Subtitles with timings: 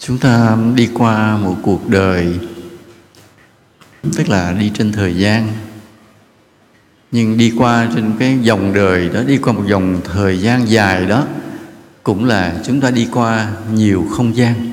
[0.00, 2.38] chúng ta đi qua một cuộc đời,
[4.16, 5.48] tức là đi trên thời gian.
[7.12, 11.06] Nhưng đi qua trên cái dòng đời đó, đi qua một dòng thời gian dài
[11.06, 11.26] đó,
[12.02, 14.72] cũng là chúng ta đi qua nhiều không gian.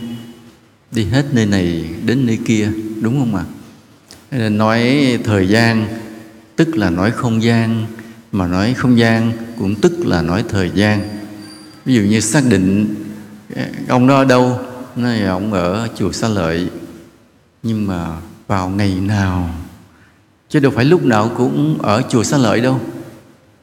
[0.92, 2.70] Đi hết nơi này đến nơi kia,
[3.02, 3.44] đúng không ạ?
[4.30, 4.50] À?
[4.50, 5.88] nói thời gian,
[6.56, 7.86] tức là nói không gian,
[8.32, 11.02] mà nói không gian cũng tức là nói thời gian.
[11.86, 12.96] Ví dụ như xác định
[13.88, 14.67] ông đó ở đâu?
[14.98, 16.70] Nói ông ở chùa Sa Lợi.
[17.64, 18.08] Nhưng mà
[18.48, 19.50] vào ngày nào,
[20.50, 22.82] chứ đâu phải lúc nào cũng ở chùa Sa Lợi đâu.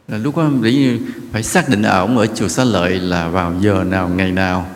[0.08, 0.50] Là lúc đó
[1.32, 4.66] phải xác định là ông ở chùa Sa Lợi là vào giờ nào, ngày nào,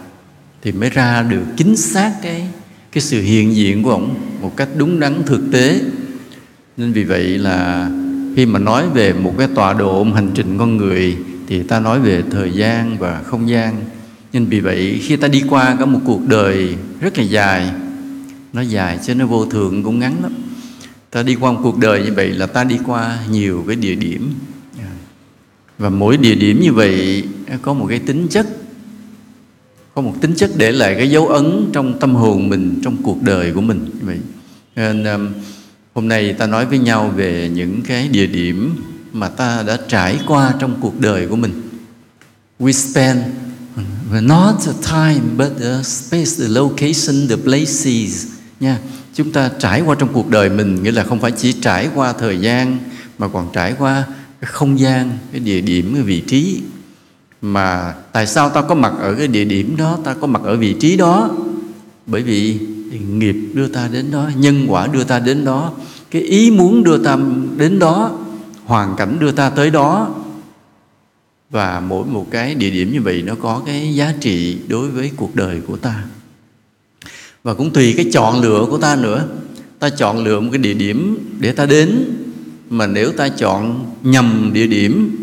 [0.62, 2.48] thì mới ra được chính xác cái
[2.92, 5.80] cái sự hiện diện của ông một cách đúng đắn, thực tế.
[6.76, 7.90] Nên vì vậy là
[8.36, 11.16] khi mà nói về một cái tọa độ hành trình con người,
[11.48, 13.74] thì ta nói về thời gian và không gian
[14.32, 17.70] nên vì vậy, khi ta đi qua có một cuộc đời rất là dài,
[18.52, 20.32] nó dài chứ nó vô thường cũng ngắn lắm.
[21.10, 23.94] Ta đi qua một cuộc đời như vậy là ta đi qua nhiều cái địa
[23.94, 24.34] điểm.
[25.78, 27.24] Và mỗi địa điểm như vậy
[27.62, 28.46] có một cái tính chất,
[29.94, 33.22] có một tính chất để lại cái dấu ấn trong tâm hồn mình, trong cuộc
[33.22, 34.18] đời của mình như vậy.
[34.76, 35.28] Nên um,
[35.94, 38.74] hôm nay ta nói với nhau về những cái địa điểm
[39.12, 41.52] mà ta đã trải qua trong cuộc đời của mình.
[42.60, 43.20] We spend
[44.20, 48.26] not the time, but the space, the location, the places.
[48.60, 48.78] Nha,
[49.14, 52.12] chúng ta trải qua trong cuộc đời mình, nghĩa là không phải chỉ trải qua
[52.12, 52.78] thời gian,
[53.18, 54.04] mà còn trải qua
[54.40, 56.62] cái không gian, cái địa điểm, cái vị trí.
[57.42, 60.56] Mà tại sao ta có mặt ở cái địa điểm đó, ta có mặt ở
[60.56, 61.30] vị trí đó?
[62.06, 62.58] Bởi vì
[63.18, 65.72] nghiệp đưa ta đến đó, nhân quả đưa ta đến đó,
[66.10, 67.18] cái ý muốn đưa ta
[67.56, 68.18] đến đó,
[68.64, 70.14] hoàn cảnh đưa ta tới đó
[71.50, 75.10] và mỗi một cái địa điểm như vậy nó có cái giá trị đối với
[75.16, 76.04] cuộc đời của ta.
[77.42, 79.28] Và cũng tùy cái chọn lựa của ta nữa.
[79.78, 82.04] Ta chọn lựa một cái địa điểm để ta đến.
[82.70, 85.16] Mà nếu ta chọn nhầm địa điểm,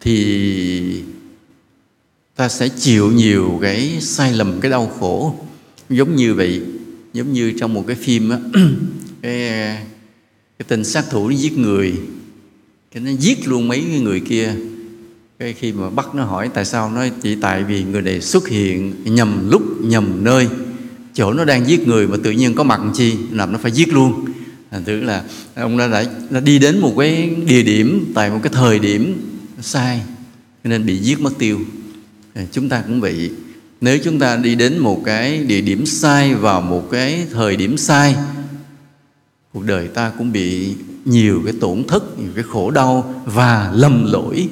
[0.00, 1.02] thì
[2.36, 5.36] ta sẽ chịu nhiều cái sai lầm, cái đau khổ.
[5.90, 6.62] Giống như vậy,
[7.12, 8.38] giống như trong một cái phim á,
[9.22, 9.48] cái
[10.58, 11.94] cái tên sát thủ nó giết người.
[12.92, 14.54] Cái nó giết luôn mấy người kia
[15.38, 18.48] cái khi mà bắt nó hỏi tại sao nó chỉ tại vì người này xuất
[18.48, 20.48] hiện nhầm lúc nhầm nơi.
[21.14, 23.16] Chỗ nó đang giết người mà tự nhiên có mặt chi?
[23.30, 24.24] Làm nó phải giết luôn.
[24.70, 25.24] Thành thử là
[25.54, 29.28] ông đã, đã, đã đi đến một cái địa điểm tại một cái thời điểm
[29.60, 30.02] sai
[30.64, 31.60] nên bị giết mất tiêu.
[32.52, 33.30] Chúng ta cũng vậy
[33.80, 37.76] nếu chúng ta đi đến một cái địa điểm sai vào một cái thời điểm
[37.76, 38.16] sai
[39.52, 40.74] cuộc đời ta cũng bị
[41.04, 44.48] nhiều cái tổn thất nhiều cái khổ đau và lầm lỗi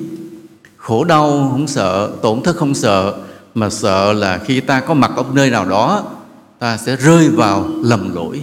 [0.84, 3.14] khổ đau không sợ, tổn thất không sợ,
[3.54, 6.10] mà sợ là khi ta có mặt ở nơi nào đó,
[6.58, 8.42] ta sẽ rơi vào lầm lỗi.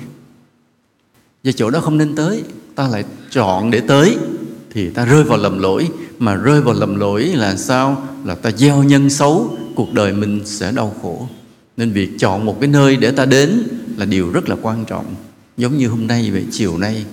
[1.43, 2.43] Và chỗ đó không nên tới,
[2.75, 4.17] ta lại chọn để tới,
[4.71, 5.89] thì ta rơi vào lầm lỗi.
[6.19, 8.07] Mà rơi vào lầm lỗi là sao?
[8.25, 11.27] Là ta gieo nhân xấu, cuộc đời mình sẽ đau khổ.
[11.77, 13.63] Nên việc chọn một cái nơi để ta đến
[13.97, 15.05] là điều rất là quan trọng.
[15.57, 17.05] Giống như hôm nay về chiều nay,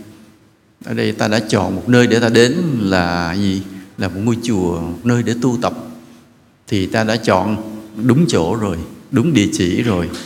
[0.84, 3.62] ở đây ta đã chọn một nơi để ta đến là gì?
[3.98, 5.72] Là một ngôi chùa nơi để tu tập.
[6.69, 7.56] Thì ta đã chọn
[8.04, 8.76] đúng chỗ rồi,
[9.10, 10.09] đúng địa chỉ rồi.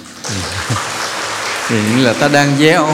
[1.68, 2.88] Thì là ta đang gieo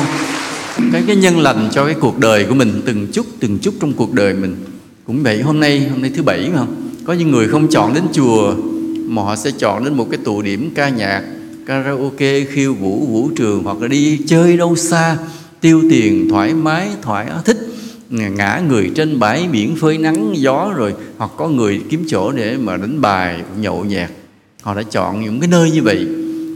[0.92, 3.92] cái cái nhân lành cho cái cuộc đời của mình, từng chút từng chút trong
[3.92, 4.56] cuộc đời mình.
[5.06, 6.58] Cũng vậy hôm nay hôm nay thứ bảy mà.
[6.58, 8.54] Không có những người không chọn đến chùa
[9.06, 11.22] mà họ sẽ chọn đến một cái tụ điểm ca nhạc,
[11.66, 15.16] karaoke, khiêu vũ vũ trường, hoặc là đi chơi đâu xa,
[15.60, 17.67] tiêu tiền, thoải mái, thoải thích
[18.10, 22.56] ngã người trên bãi biển phơi nắng gió rồi, hoặc có người kiếm chỗ để
[22.56, 24.10] mà đánh bài, nhậu nhẹt.
[24.62, 26.06] Họ đã chọn những cái nơi như vậy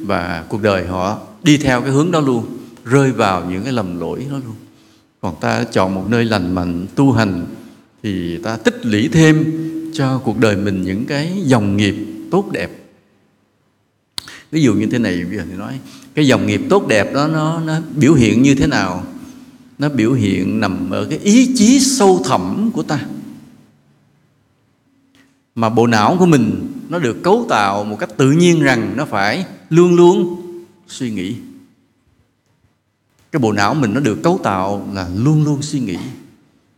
[0.07, 2.47] và cuộc đời họ đi theo cái hướng đó luôn,
[2.85, 4.55] rơi vào những cái lầm lỗi đó luôn.
[5.21, 7.47] Còn ta chọn một nơi lành mạnh, tu hành
[8.03, 9.45] thì ta tích lũy thêm
[9.95, 11.95] cho cuộc đời mình những cái dòng nghiệp
[12.31, 12.71] tốt đẹp.
[14.51, 15.79] Ví dụ như thế này bây giờ thì nói,
[16.15, 19.05] cái dòng nghiệp tốt đẹp đó, nó nó biểu hiện như thế nào?
[19.79, 23.07] Nó biểu hiện nằm ở cái ý chí sâu thẳm của ta.
[25.55, 29.05] Mà bộ não của mình, nó được cấu tạo một cách tự nhiên rằng nó
[29.05, 30.37] phải luôn luôn
[30.89, 31.37] suy nghĩ.
[33.33, 35.97] Cái bộ não mình nó được cấu tạo là luôn luôn suy nghĩ.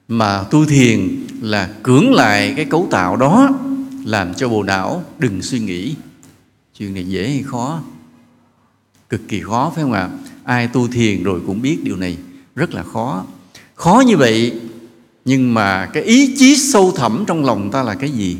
[0.08, 3.58] Mà tu thiền là cưỡng lại cái cấu tạo đó,
[4.05, 5.94] làm cho bộ não đừng suy nghĩ.
[6.79, 7.82] Chuyện này dễ hay khó?
[9.08, 10.11] Cực kỳ khó, phải không ạ?
[10.44, 12.17] Ai tu thiền rồi cũng biết điều này
[12.56, 13.25] rất là khó.
[13.75, 14.61] Khó như vậy
[15.25, 18.37] nhưng mà cái ý chí sâu thẳm trong lòng ta là cái gì?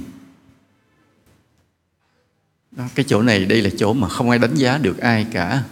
[2.71, 5.63] Đó, cái chỗ này đây là chỗ mà không ai đánh giá được ai cả.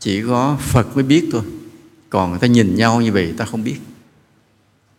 [0.00, 1.42] Chỉ có phật mới biết thôi.
[2.10, 3.76] Còn người ta nhìn nhau như vậy ta không biết.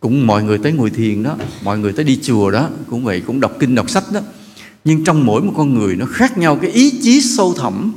[0.00, 3.22] Cũng mọi người tới ngồi thiền đó mọi người tới đi chùa đó cũng vậy
[3.26, 4.20] cũng đọc kinh đọc sách đó.
[4.84, 7.92] Nhưng trong mỗi một con người nó khác nhau cái ý chí sâu thẳm.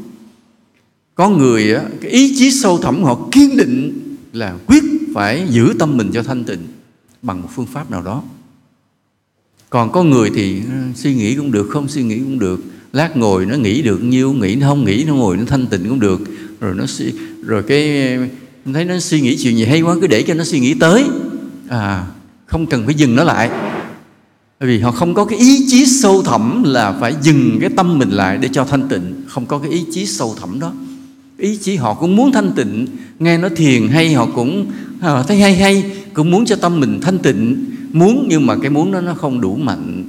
[1.15, 4.83] Có người cái ý chí sâu thẳm họ kiên định là quyết
[5.13, 6.59] phải giữ tâm mình cho thanh tịnh
[7.21, 8.23] bằng một phương pháp nào đó.
[9.69, 12.63] Còn có người thì ừ, suy nghĩ cũng được, không suy nghĩ cũng được.
[12.93, 15.89] Lát ngồi nó nghĩ được nhiêu, nghĩ nó không nghĩ, nó ngồi nó thanh tịnh
[15.89, 16.21] cũng được.
[16.59, 17.13] Rồi nó suy,
[17.45, 18.17] rồi cái
[18.73, 21.05] thấy nó suy nghĩ chuyện gì hay quá, cứ để cho nó suy nghĩ tới.
[21.69, 22.05] À
[22.45, 23.49] không cần phải dừng nó lại.
[24.59, 27.97] Bởi vì họ không có cái ý chí sâu thẳm là phải dừng cái tâm
[27.97, 29.23] mình lại để cho thanh tịnh.
[29.27, 30.73] Không có cái ý chí sâu thẳm đó.
[31.37, 32.87] Ý chí họ cũng muốn thanh tịnh
[33.19, 36.99] nghe nó thiền hay, họ cũng họ thấy hay hay, cũng muốn cho tâm mình
[37.01, 37.65] thanh tịnh.
[37.91, 40.03] Muốn nhưng mà cái muốn đó nó không đủ mạnh,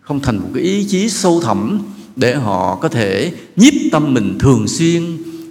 [0.00, 1.80] không thành một cái ý chí sâu thẳm
[2.16, 5.02] để họ có thể nhiếp tâm mình thường xuyên,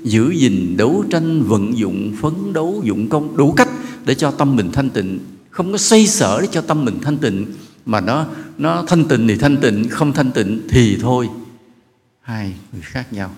[0.03, 3.69] giữ gìn, đấu tranh, vận dụng, phấn đấu, dụng công đủ cách
[4.06, 5.19] để cho tâm mình thanh tịnh.
[5.50, 7.45] Không có xoay sở để cho tâm mình thanh tịnh,
[7.86, 8.25] mà nó
[8.57, 11.30] nó thanh tịnh thì thanh tịnh, không thanh tịnh thì thôi.
[12.21, 13.31] Hai người khác nhau.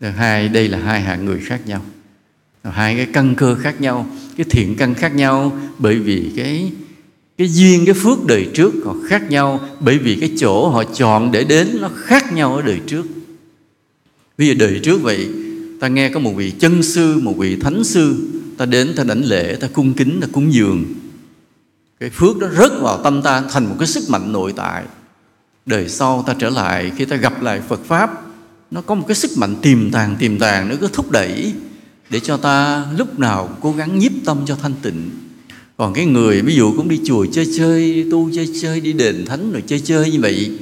[0.00, 1.82] Hai, đây là hai hạng người khác nhau
[2.70, 6.72] hai cái căn cơ khác nhau, cái thiện căn khác nhau bởi vì cái
[7.38, 11.32] cái duyên, cái phước đời trước họ khác nhau, bởi vì cái chỗ họ chọn
[11.32, 13.06] để đến nó khác nhau ở đời trước.
[14.38, 15.28] Bây giờ đời trước vậy,
[15.80, 18.28] ta nghe có một vị chân sư, một vị thánh sư,
[18.58, 20.84] ta đến ta đảnh lễ, ta cung kính, ta cúng dường.
[22.00, 24.84] Cái phước đó rớt vào tâm ta thành một cái sức mạnh nội tại.
[25.66, 28.22] Đời sau ta trở lại, khi ta gặp lại phật pháp,
[28.70, 31.52] nó có một cái sức mạnh tiềm tàng tiềm tàng, nó cứ thúc đẩy
[32.10, 35.10] để cho ta lúc nào cố gắng nhiếp tâm cho thanh tịnh.
[35.76, 39.24] Còn cái người ví dụ cũng đi chùa chơi chơi, tu chơi chơi, đi đền
[39.26, 40.58] thánh rồi chơi chơi như vậy,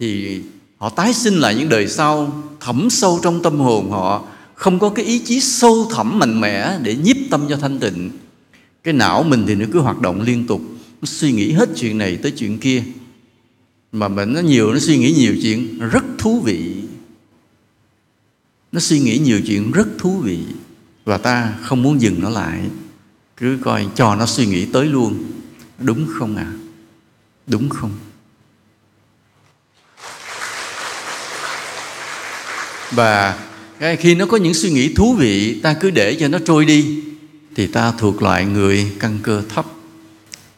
[0.00, 0.40] thì
[0.78, 4.24] họ tái sinh lại những đời sau, thẩm sâu trong tâm hồn họ,
[4.54, 8.10] không có cái ý chí sâu thẳm mạnh mẽ để nhiếp tâm cho thanh tịnh.
[8.84, 10.60] Cái não mình thì nó cứ hoạt động liên tục,
[11.00, 12.82] nó suy nghĩ hết chuyện này tới chuyện kia.
[13.92, 16.74] Mà mình nó nhiều, nó suy nghĩ nhiều chuyện rất thú vị.
[18.72, 20.38] Nó suy nghĩ nhiều chuyện rất thú vị
[21.06, 22.60] và ta không muốn dừng nó lại.
[23.36, 25.24] Cứ coi cho nó suy nghĩ tới luôn.
[25.78, 26.52] Đúng không ạ?
[26.52, 26.66] À?
[27.46, 27.90] đúng không?
[32.90, 33.38] Và
[33.98, 37.02] khi nó có những suy nghĩ thú vị, ta cứ để cho nó trôi đi,
[37.54, 39.66] thì ta thuộc loại người căn cơ thấp.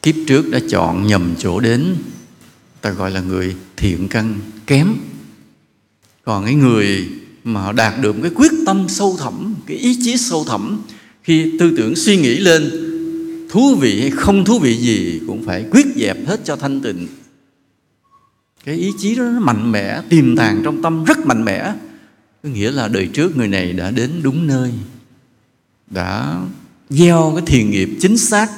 [0.02, 1.96] Kiếp trước đã chọn nhầm chỗ đến.
[2.80, 4.94] Ta gọi là người thiện căn, kém.
[6.24, 7.08] Còn cái người
[7.44, 10.82] mà họ đạt được một cái quyết tâm sâu thẳm cái ý chí sâu thẳm
[11.22, 12.70] khi tư tưởng suy nghĩ lên,
[13.50, 17.06] thú vị hay không thú vị gì cũng phải quyết dẹp hết cho thanh tịnh.
[18.64, 21.72] Cái ý chí đó nó mạnh mẽ, tiềm tàng trong tâm rất mạnh mẽ.
[22.42, 24.72] Có nghĩa là đời trước người này đã đến đúng nơi,
[25.90, 26.40] đã
[26.90, 28.50] gieo cái thiền nghiệp chính xác,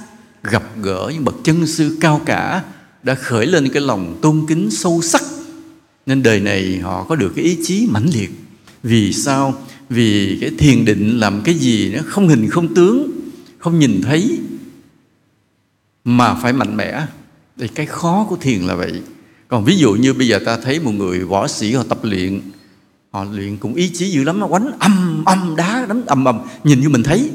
[0.42, 2.64] gặp gỡ những bậc chân sư cao cả,
[3.02, 5.22] đã khởi lên cái lòng tôn kính sâu sắc.
[6.06, 8.30] Nên đời này họ có được cái ý chí mãnh liệt.
[8.82, 9.62] Vì sao?
[9.90, 13.10] Vì cái thiền định làm cái gì nó không hình, không tướng,
[13.58, 14.38] không nhìn thấy,
[16.04, 17.06] mà phải mạnh mẽ.
[17.58, 18.92] Thì cái khó của thiền là vậy.
[19.48, 22.40] Còn ví dụ như bây giờ ta thấy một người võ sĩ họ tập luyện,
[23.10, 26.38] họ luyện cũng ý chí dữ lắm, nó quánh âm âm đá, đánh ầm ầm,
[26.64, 27.30] nhìn như mình thấy.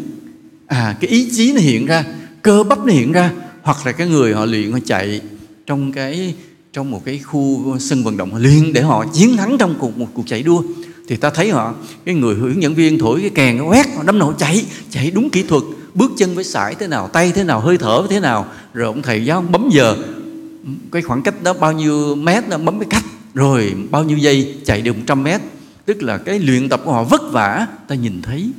[0.68, 2.06] À cái ý chí nó hiện ra,
[2.42, 5.22] cơ bắp nó hiện ra, hoặc là cái người họ luyện, họ chạy
[5.66, 6.36] trong cái,
[6.74, 9.98] trong một cái khu sân vận động, họ luyện để họ chiến thắng trong cuộc,
[9.98, 10.64] một cuộc chạy đua
[11.08, 11.74] thì ta thấy họ
[12.06, 15.12] cái người hướng dẫn viên thổi cái kèn nó quét họ đấm nổ chạy chạy
[15.12, 15.64] đúng kỹ thuật
[15.96, 18.46] bước chân với sải thế nào tay thế nào hơi thở thế nào.
[18.74, 19.98] Rồi ông thầy giáo bấm giờ
[20.92, 23.04] cái khoảng cách đó bao nhiêu mét nó bấm cái cách.
[23.34, 25.42] Rồi bao nhiêu giây chạy được 100 mét.
[25.86, 28.50] Tức là cái luyện tập của họ vất vả ta nhìn thấy.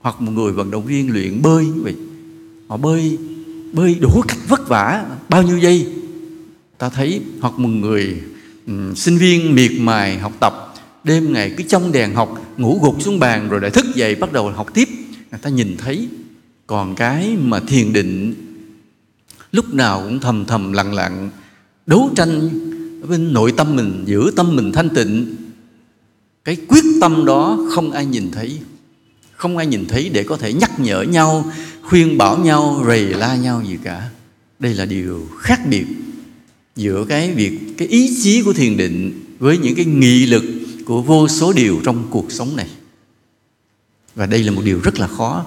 [0.00, 1.94] Hoặc một người vận động viên luyện bơi vậy.
[2.68, 3.18] Họ bơi
[3.72, 5.86] bơi đủ cách vất vả bao nhiêu giây.
[6.78, 8.22] Ta thấy hoặc một người
[8.66, 10.67] um, sinh viên miệt mài học tập
[11.04, 14.32] đêm ngày cứ trong đèn học, ngủ gục xuống bàn rồi lại thức dậy bắt
[14.32, 14.88] đầu học tiếp.
[15.30, 16.08] Người ta nhìn thấy,
[16.66, 18.34] còn cái mà thiền định,
[19.52, 21.30] lúc nào cũng thầm thầm lặng lặng,
[21.86, 22.50] đấu tranh
[23.08, 25.36] bên nội tâm mình, giữ tâm mình thanh tịnh.
[26.44, 28.58] Cái quyết tâm đó không ai nhìn thấy,
[29.32, 31.52] không ai nhìn thấy để có thể nhắc nhở nhau,
[31.82, 34.08] khuyên bảo nhau, rầy la nhau gì cả.
[34.58, 35.84] Đây là điều khác biệt
[36.76, 40.44] giữa cái việc, cái ý chí của thiền định với những cái nghị lực
[40.88, 42.68] của vô số điều trong cuộc sống này.
[44.14, 45.46] Và đây là một điều rất là khó.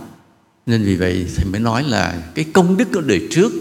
[0.66, 3.52] Nên vì vậy thầy mới nói là cái công đức của đời trước,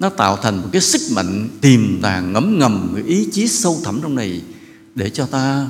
[0.00, 3.80] nó tạo thành một cái sức mạnh tiềm tàng ngấm ngầm cái ý chí sâu
[3.84, 4.42] thẳm trong này
[4.94, 5.68] để cho ta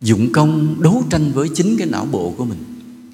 [0.00, 2.58] dụng công đấu tranh với chính cái não bộ của mình.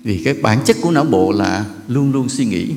[0.03, 2.75] Vì cái bản chất của não bộ là luôn luôn suy nghĩ.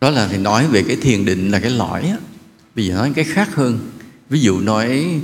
[0.00, 2.16] Đó là thì nói về cái thiền định là cái lõi á.
[2.76, 3.78] Bây giờ nói cái khác hơn
[4.34, 5.20] ví dụ nói,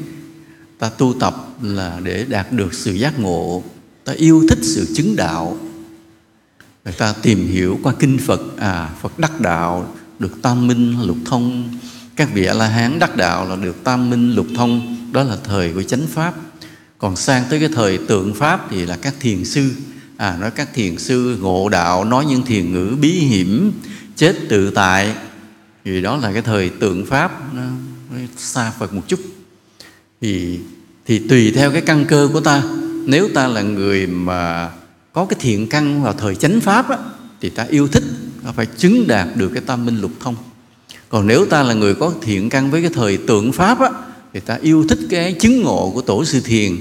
[0.79, 3.63] ta tu tập là để đạt được sự giác ngộ.
[4.05, 5.57] Ta yêu thích sự chứng đạo.
[6.85, 11.17] Người ta tìm hiểu qua kinh phật à phật đắc đạo, được tam minh lục
[11.25, 11.75] thông.
[12.17, 14.97] Các vị a la hán đắc đạo là được tam minh lục thông.
[15.13, 16.35] Đó là thời của chánh pháp.
[16.99, 19.71] Còn sang tới cái thời tượng pháp thì là các thiền sư.
[20.17, 23.73] À nói các thiền sư ngộ đạo, nói những thiền ngữ bí hiểm,
[24.17, 25.15] chết tự tại.
[25.85, 27.55] Vì đó là cái thời tượng pháp.
[27.55, 27.63] Nó
[28.37, 29.21] xa phật một chút.
[30.21, 30.59] Thì
[31.07, 32.63] thì tùy theo cái căn cơ của ta.
[33.07, 34.71] Nếu ta là người mà
[35.13, 36.99] có cái thiện căn vào thời chánh pháp á,
[37.41, 38.05] thì ta yêu thích
[38.45, 40.37] ta phải chứng đạt được cái tam minh lục thông.
[41.09, 43.91] Còn nếu ta là người có thiện căn với cái thời tượng pháp á,
[44.33, 46.77] thì ta yêu thích cái chứng ngộ của tổ sư thiền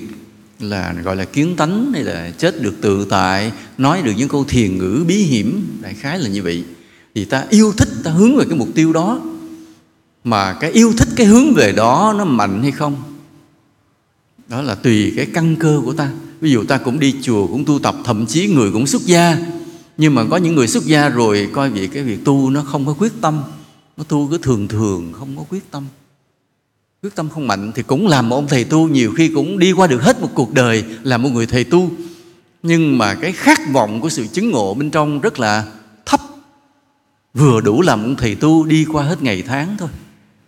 [0.59, 4.43] là gọi là kiến tánh hay là chết được tự tại nói được những câu
[4.43, 6.63] thiền ngữ bí hiểm đại khái là như vậy.
[7.15, 9.21] Thì ta yêu thích ta hướng về cái mục tiêu đó
[10.23, 12.95] mà cái yêu thích cái hướng về đó nó mạnh hay không?
[14.47, 16.11] Đó là tùy cái căn cơ của ta.
[16.41, 19.38] Ví dụ ta cũng đi chùa, cũng tu tập, thậm chí người cũng xuất gia.
[19.97, 22.85] Nhưng mà có những người xuất gia rồi, coi vậy cái việc tu nó không
[22.85, 23.43] có quyết tâm.
[23.97, 25.83] Nó tu cứ thường thường, không có quyết tâm.
[27.03, 29.71] Quyết tâm không mạnh thì cũng làm một ông thầy tu, nhiều khi cũng đi
[29.71, 31.91] qua được hết một cuộc đời là một người thầy tu.
[32.63, 35.65] Nhưng mà cái khát vọng của sự chứng ngộ bên trong rất là
[36.05, 36.21] thấp.
[37.33, 39.89] Vừa đủ làm ông thầy tu đi qua hết ngày tháng thôi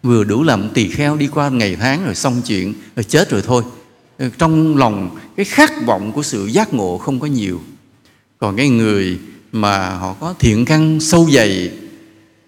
[0.04, 3.42] vừa đủ làm tỳ kheo đi qua ngày tháng rồi xong chuyện, rồi chết rồi
[3.46, 3.64] thôi.
[4.18, 7.62] Ừ, trong lòng, cái khát vọng của sự giác ngộ không có nhiều.
[8.38, 9.20] Còn cái người
[9.52, 11.72] mà họ có thiện căn sâu dày,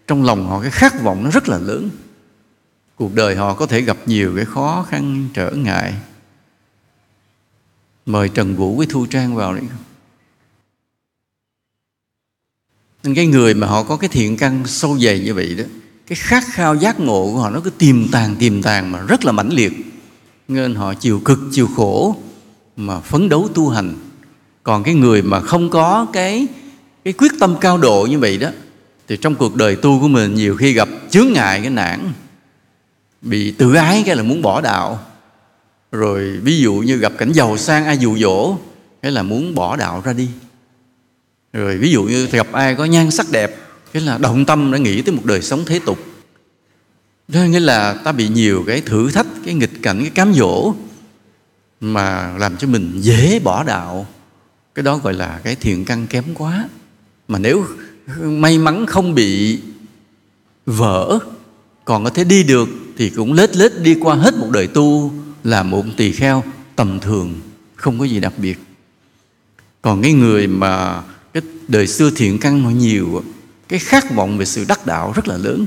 [0.08, 1.90] trong lòng họ cái khát vọng nó rất là lớn.
[2.96, 5.94] Cuộc đời họ có thể gặp nhiều cái khó khăn, trở ngại.
[8.06, 9.64] Mời trần vũ với thu trang vào đấy
[13.04, 15.64] nên cái người mà họ có cái thiện căn sâu dày như vậy đó
[16.14, 19.26] cái khát khao giác ngộ của họ nó cứ tiềm tàng tiềm tàng mà rất
[19.26, 19.74] là mãnh liệt.
[20.48, 22.16] Nên họ chịu cực, chịu khổ
[22.78, 23.96] mà phấn đấu tu hành.
[24.64, 26.48] Còn cái người mà không có cái
[27.04, 28.50] cái quyết tâm cao độ như vậy đó,
[29.08, 32.12] thì trong cuộc đời tu của mình nhiều khi gặp chướng ngại, cái nản,
[33.22, 35.00] bị tự ái cái là muốn bỏ đạo.
[35.92, 38.58] Rồi ví dụ như gặp cảnh giàu sang ai dụ dỗ,
[39.02, 40.28] cái là muốn bỏ đạo ra đi.
[41.54, 43.63] Rồi ví dụ như gặp ai có nhan sắc đẹp
[43.94, 46.00] cái là động tâm đã nghĩ tới một đời sống thế tục.
[47.28, 50.74] Đó nghĩa là ta bị nhiều cái thử thách, cái nghịch cảnh, cái cám dỗ
[51.82, 54.08] mà làm cho mình dễ bỏ đạo.
[54.76, 56.70] Cái đó gọi là cái thiện căn kém quá.
[57.28, 57.66] Mà nếu
[58.22, 59.60] may mắn không bị
[60.66, 61.20] vỡ,
[61.86, 65.14] còn có thể đi được thì cũng lết lết đi qua hết một đời tu
[65.44, 66.44] là một tỳ kheo
[66.76, 67.42] tầm thường,
[67.76, 68.58] không có gì đặc biệt.
[69.82, 73.24] Còn cái người mà cái đời xưa thiện căn họ nhiều
[73.74, 75.66] cái khát vọng về sự đắc đạo rất là lớn.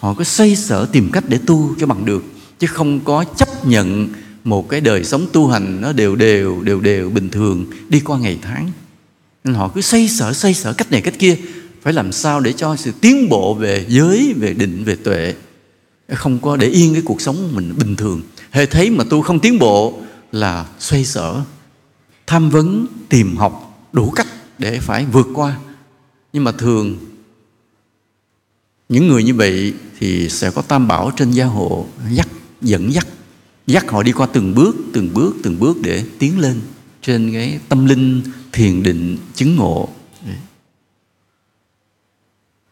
[0.00, 2.24] Họ cứ xoay sở tìm cách để tu cho bằng được,
[2.58, 4.08] chứ không có chấp nhận
[4.44, 8.18] một cái đời sống tu hành nó đều đều đều đều bình thường đi qua
[8.18, 8.70] ngày tháng.
[9.44, 11.36] Nên họ cứ xoay sở xoay sở cách này cách kia,
[11.82, 15.34] phải làm sao để cho sự tiến bộ về giới, về định, về tuệ
[16.14, 18.22] không có để yên cái cuộc sống mình bình thường.
[18.50, 20.00] Hệ thấy mà tu không tiến bộ
[20.32, 21.40] là xoay sở,
[22.26, 24.26] tham vấn, tìm học đủ cách
[24.58, 25.56] để phải vượt qua.
[26.32, 26.96] Nhưng mà thường
[28.88, 32.28] những người như vậy thì sẽ có tam bảo trên gia hộ dắt,
[32.60, 33.06] dẫn dắt
[33.68, 36.60] dắt họ đi qua từng bước từng bước từng bước để tiến lên
[37.02, 39.88] trên cái tâm linh thiền định chứng ngộ.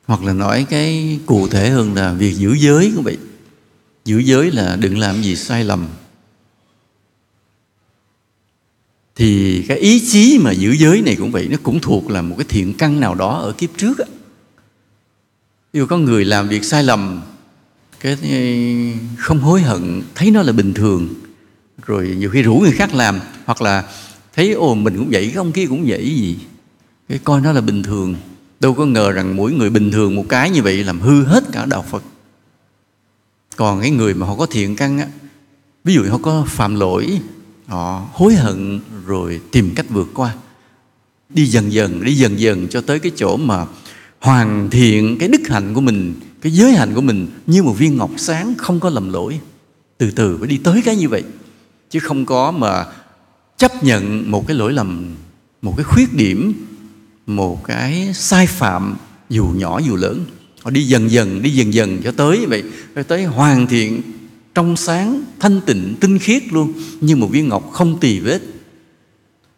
[0.07, 3.19] Hoặc là nói cái cụ thể hơn là việc giữ giới cũng vậy.
[4.05, 5.87] Giữ giới là đừng làm gì sai lầm.
[9.15, 12.35] Thì cái ý chí mà giữ giới này cũng vậy, nó cũng thuộc là một
[12.39, 14.07] cái thiện căn nào đó ở kiếp trước á
[15.73, 17.23] dù có người làm việc sai lầm,
[18.01, 18.17] cái
[19.19, 21.09] không hối hận, thấy nó là bình thường.
[21.87, 23.85] Rồi nhiều khi rủ người khác làm, hoặc là
[24.35, 26.37] thấy, ồ, mình cũng vậy, cái ông kia cũng vậy gì?
[27.09, 28.15] Cái coi nó là bình thường.
[28.61, 31.45] Đâu có ngờ rằng mỗi người bình thường một cái như vậy làm hư hết
[31.53, 32.03] cả đạo phật.
[33.57, 35.07] Còn cái người mà họ có thiện căn á,
[35.85, 37.21] ví dụ họ có phạm lỗi,
[37.67, 40.35] họ hối hận rồi tìm cách vượt qua.
[41.29, 43.67] Đi dần dần, đi dần dần cho tới cái chỗ mà
[44.27, 47.97] hoàn thiện cái đức hạnh của mình, cái giới hạnh của mình như một viên
[47.97, 49.41] ngọc sáng không có lầm lỗi.
[49.99, 51.25] Từ từ phải đi tới cái như vậy.
[51.91, 52.85] Chứ không có mà
[53.57, 55.15] chấp nhận một cái lỗi lầm,
[55.63, 56.67] một cái khuyết điểm,
[57.27, 58.97] một cái sai phạm
[59.31, 60.25] dù nhỏ dù lớn.
[60.63, 62.63] Họ đi dần dần, đi dần dần cho tới vậy,
[62.95, 64.03] cho tới hoàn thiện
[64.55, 68.41] trong sáng, thanh tịnh, tinh khiết luôn, như một viên ngọc không tì vết.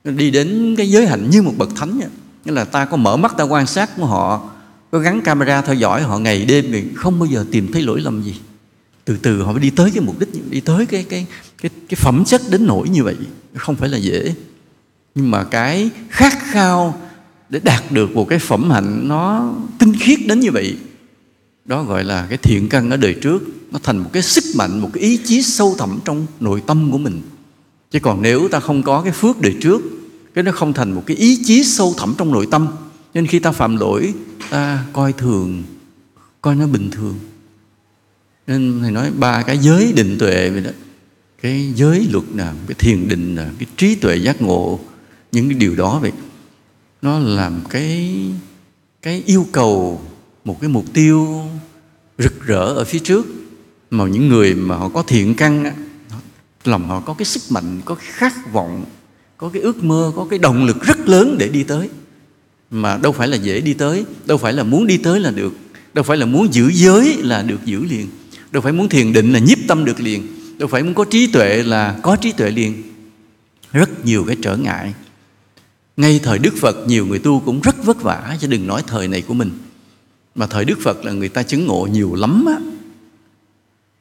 [0.04, 2.00] Đi đến cái giới hạnh như một bậc thánh
[2.44, 4.50] nghĩa là ta có mở mắt, ta quan sát của họ
[4.90, 8.00] có gắn camera theo dõi họ ngày đêm thì không bao giờ tìm thấy lỗi
[8.00, 8.34] lầm gì.
[9.04, 11.26] Từ từ họ mới đi tới cái mục đích, đi tới cái cái
[11.62, 13.16] cái cái phẩm chất đến nỗi như vậy,
[13.54, 14.34] không phải là dễ.
[15.14, 17.00] Nhưng mà cái khát khao
[17.48, 20.76] để đạt được một cái phẩm hạnh nó tinh khiết đến như vậy,
[21.64, 24.80] đó gọi là cái thiện căn ở đời trước, nó thành một cái sức mạnh,
[24.80, 27.22] một cái ý chí sâu thẳm trong nội tâm của mình.
[27.90, 29.82] Chứ còn nếu ta không có cái phước đời trước,
[30.34, 32.68] cái nó không thành một cái ý chí sâu thẳm trong nội tâm
[33.18, 34.14] nên khi ta phạm lỗi,
[34.50, 35.62] ta coi thường,
[36.40, 37.18] coi nó bình thường.
[38.46, 40.70] Nên thầy nói ba cái giới định tuệ vậy đó.
[41.42, 44.80] Cái giới luật nào, cái thiền định nào, cái trí tuệ giác ngộ,
[45.32, 46.12] những cái điều đó vậy.
[47.02, 48.16] Nó làm cái
[49.02, 50.02] cái yêu cầu,
[50.44, 51.42] một cái mục tiêu
[52.18, 53.26] rực rỡ ở phía trước.
[53.90, 55.74] Mà những người mà họ có thiện căn
[56.64, 58.84] lòng họ có cái sức mạnh, có cái khát vọng,
[59.36, 61.88] có cái ước mơ, có cái động lực rất lớn để đi tới
[62.70, 65.52] mà đâu phải là dễ đi tới, đâu phải là muốn đi tới là được.
[65.94, 68.08] Đâu phải là muốn giữ giới là được giữ liền.
[68.50, 70.26] Đâu phải muốn thiền định là nhiếp tâm được liền.
[70.58, 72.82] Đâu phải muốn có trí tuệ là có trí tuệ liền.
[73.72, 74.94] Rất nhiều cái trở ngại.
[75.96, 79.08] Ngay thời đức phật, nhiều người tu cũng rất vất vả, chứ đừng nói thời
[79.08, 79.50] này của mình.
[80.34, 82.58] Mà thời đức phật là người ta chứng ngộ nhiều lắm á.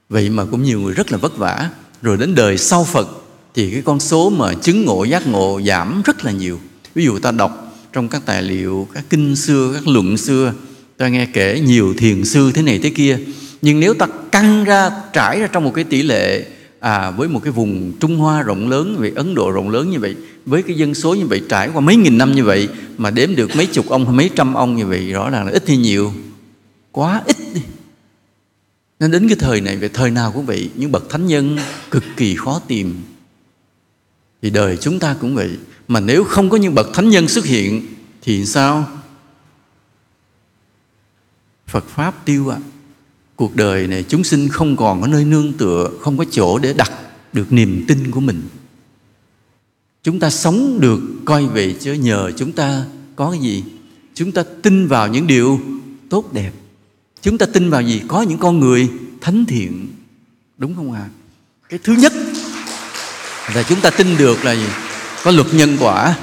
[0.10, 1.70] Vậy mà cũng nhiều người rất là vất vả.
[2.02, 3.08] Rồi đến đời sau phật,
[3.54, 6.60] thì cái con số mà chứng ngộ, giác ngộ giảm rất là nhiều.
[6.96, 10.54] Ví dụ ta đọc trong các tài liệu, các kinh xưa, các luận xưa.
[10.98, 13.20] Ta nghe kể nhiều thiền sư thế này thế kia.
[13.62, 16.46] Nhưng nếu ta căng ra, trải ra trong một cái tỷ lệ
[16.80, 19.90] à với một cái vùng Trung Hoa rộng lớn như vậy, Ấn Độ rộng lớn
[19.90, 20.16] như vậy,
[20.46, 23.36] với cái dân số như vậy, trải qua mấy nghìn năm như vậy, mà đếm
[23.36, 25.78] được mấy chục ông hay mấy trăm ông như vậy, rõ ràng là ít hay
[25.78, 26.14] nhiều.
[26.92, 27.62] Quá ít đi.
[29.00, 31.58] Nên đến cái thời này, về thời nào cũng vậy, những bậc thánh nhân
[31.92, 32.96] cực kỳ khó tìm.
[34.42, 35.50] Thì đời chúng ta cũng vậy
[35.88, 38.88] mà nếu không có những bậc thánh nhân xuất hiện, thì sao?
[41.68, 42.66] Phật pháp tiêu ạ à.
[43.36, 46.74] cuộc đời này chúng sinh không còn có nơi nương tựa, không có chỗ để
[46.74, 46.92] đặt
[47.34, 48.42] được niềm tin của mình.
[50.04, 52.86] Chúng ta sống được coi về chứ nhờ chúng ta
[53.16, 53.64] có cái gì.
[54.14, 55.60] Chúng ta tin vào những điều
[56.10, 56.52] tốt đẹp.
[57.22, 58.02] Chúng ta tin vào gì?
[58.08, 58.90] Có những con người
[59.22, 59.88] thánh thiện.
[60.58, 61.00] Đúng không ạ?
[61.02, 61.10] À?
[61.70, 62.14] cái thứ nhất
[63.56, 64.87] là chúng ta tin được là gì?
[65.28, 66.18] Có luật nhân quả.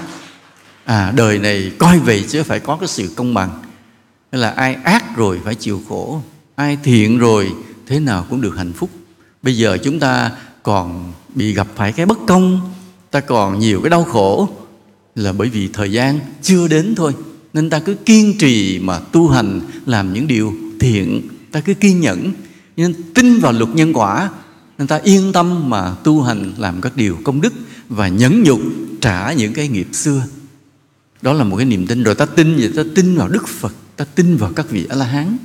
[0.84, 3.62] À đời này coi vậy chứ phải có cái sự công bằng.
[4.32, 6.22] Nên là ai ác rồi phải chịu khổ,
[6.54, 7.52] ai thiện rồi
[7.86, 8.90] thế nào cũng được hạnh phúc.
[9.42, 10.30] Bây giờ chúng ta
[10.62, 12.72] còn bị gặp phải cái bất công,
[13.10, 14.48] ta còn nhiều cái đau khổ.
[15.14, 17.14] Là bởi vì thời gian chưa đến thôi,
[17.52, 22.00] nên ta cứ kiên trì mà tu hành, làm những điều thiện, ta cứ kiên
[22.00, 22.32] nhẫn.
[22.76, 24.30] Nên tin vào luật nhân quả,
[24.78, 27.52] nên ta yên tâm mà tu hành, làm các điều công đức
[27.88, 28.60] và nhẫn nhục
[29.04, 30.22] trả những cái nghiệp xưa.
[31.22, 33.72] Đó là một cái niềm tin rồi ta tin vậy ta tin vào đức phật
[33.96, 35.36] ta tin vào các vị a la hán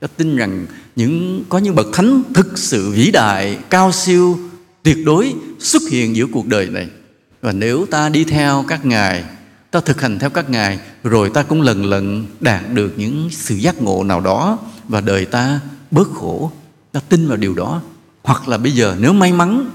[0.00, 4.38] ta tin rằng những có những bậc thánh thực sự vĩ đại cao siêu
[4.82, 6.88] tuyệt đối xuất hiện giữa cuộc đời này.
[7.42, 9.24] Và nếu ta đi theo các ngài
[9.70, 13.54] ta thực hành theo các ngài rồi ta cũng lần lần đạt được những sự
[13.54, 16.52] giác ngộ nào đó và đời ta bớt khổ
[16.92, 17.82] ta tin vào điều đó.
[18.22, 19.70] Hoặc là bây giờ nếu may mắn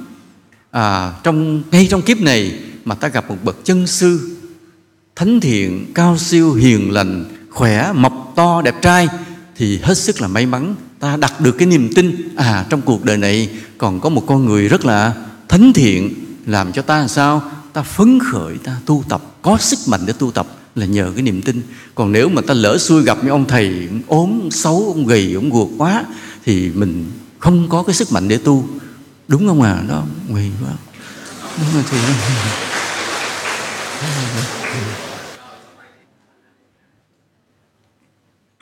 [0.72, 4.38] à, trong ngay trong kiếp này mà ta gặp một bậc chân sư.
[5.16, 9.08] Thánh thiện, cao siêu, hiền lành, khỏe, mập, to, đẹp trai,
[9.56, 10.76] thì hết sức là may mắn.
[11.00, 14.46] Ta đặt được cái niềm tin à trong cuộc đời này còn có một con
[14.46, 15.14] người rất là
[15.48, 16.14] thánh thiện.
[16.46, 17.52] Làm cho ta làm sao?
[17.74, 21.24] Ta phấn khởi, ta tu tập, có sức mạnh để tu tập là nhờ cái
[21.24, 21.62] niềm tin.
[21.96, 25.50] Còn nếu mà ta lỡ xuôi gặp những ông thầy ốm, xấu, ông gầy, ông
[25.50, 26.06] guộc quá,
[26.46, 28.68] thì mình không có cái sức mạnh để tu.
[29.28, 29.84] Đúng không à?
[29.90, 30.72] Đó, nguy quá.
[31.58, 31.98] Đúng rồi thì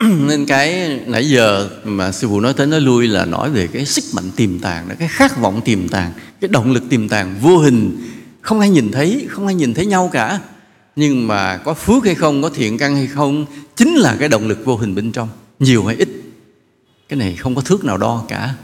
[0.00, 3.86] nên cái nãy giờ mà sư phụ nói tới nói lui là nói về cái
[3.86, 7.58] sức mạnh tiềm tàng cái khát vọng tiềm tàng, cái động lực tiềm tàng vô
[7.58, 7.96] hình.
[8.40, 10.40] Không ai nhìn thấy, không ai nhìn thấy nhau cả.
[10.96, 13.46] Nhưng mà có phước hay không, có thiện căn hay không,
[13.76, 16.08] chính là cái động lực vô hình bên trong, nhiều hay ít.
[17.08, 18.54] Cái này không có thước nào đo cả.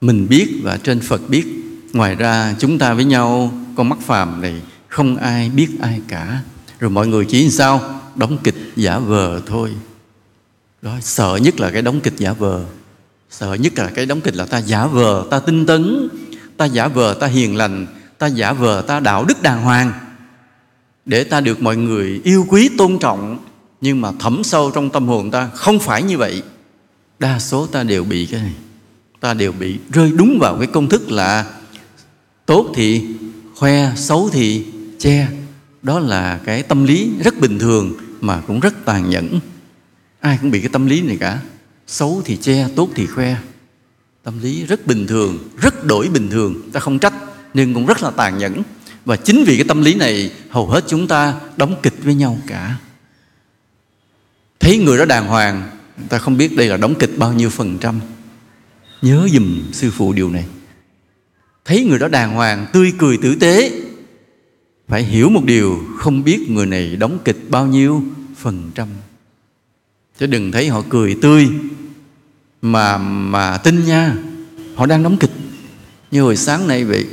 [0.00, 1.44] Mình biết và trên phật biết.
[1.92, 4.60] Ngoài ra chúng ta với nhau, con mắt phàm này
[4.94, 6.40] không ai biết ai cả.
[6.80, 8.00] Rồi mọi người chỉ làm sao?
[8.14, 9.70] Đóng kịch giả vờ thôi.
[10.82, 12.64] Đó sợ nhất là cái đóng kịch giả vờ.
[13.30, 16.08] Sợ nhất là cái đóng kịch là ta giả vờ, ta tinh tấn.
[16.56, 17.86] Ta giả vờ, ta hiền lành.
[18.18, 19.92] Ta giả vờ, ta đạo đức đàng hoàng.
[21.06, 23.38] Để ta được mọi người yêu quý, tôn trọng.
[23.80, 26.42] Nhưng mà thẩm sâu trong tâm hồn ta, không phải như vậy.
[27.18, 28.54] Đa số ta đều bị cái này.
[29.20, 31.46] Ta đều bị rơi đúng vào cái công thức là
[32.46, 33.04] tốt thì,
[33.54, 34.64] khoe xấu thì
[35.04, 35.28] che,
[35.82, 39.40] đó là cái tâm lý rất bình thường mà cũng rất tàn nhẫn.
[40.20, 41.40] Ai cũng bị cái tâm lý này cả.
[41.86, 43.36] Xấu thì che, tốt thì khoe.
[44.22, 46.70] Tâm lý rất bình thường, rất đổi bình thường.
[46.72, 47.14] Ta không trách,
[47.54, 48.62] nhưng cũng rất là tàn nhẫn.
[49.04, 52.38] Và chính vì cái tâm lý này, hầu hết chúng ta đóng kịch với nhau
[52.46, 52.76] cả.
[54.60, 55.70] Thấy người đó đàng hoàng,
[56.08, 58.00] ta không biết đây là đóng kịch bao nhiêu phần trăm.
[59.02, 60.44] Nhớ dùm sư phụ điều này.
[61.64, 63.83] Thấy người đó đàng hoàng, tươi cười tử tế
[64.88, 68.02] phải hiểu một điều, không biết người này đóng kịch bao nhiêu
[68.36, 68.88] phần trăm.
[70.18, 71.48] Chứ đừng thấy họ cười tươi,
[72.62, 74.16] mà mà tin nha,
[74.74, 75.32] họ đang đóng kịch.
[76.10, 77.06] Như hồi sáng nay vậy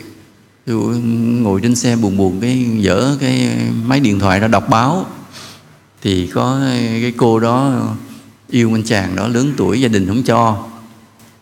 [1.41, 3.49] ngồi trên xe buồn buồn cái dở cái
[3.86, 5.05] máy điện thoại ra đọc báo.
[6.01, 6.60] Thì có
[7.01, 7.81] cái cô đó
[8.49, 10.67] yêu anh chàng đó, lớn tuổi, gia đình không cho.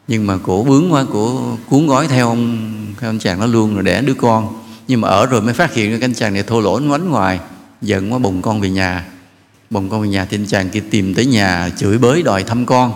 [0.08, 2.68] Nhưng mà cổ bướng quá, cổ cuốn gói theo ông,
[3.00, 5.74] theo anh chàng đó luôn, rồi đẻ đứa con nhưng mà ở rồi mới phát
[5.74, 7.40] hiện cái anh chàng này thô lỗ, ngoánh ngoài,
[7.82, 9.06] giận quá, bồng con về nhà.
[9.70, 12.66] Bồng con về nhà thì anh chàng kia tìm tới nhà chửi bới đòi thăm
[12.66, 12.94] con,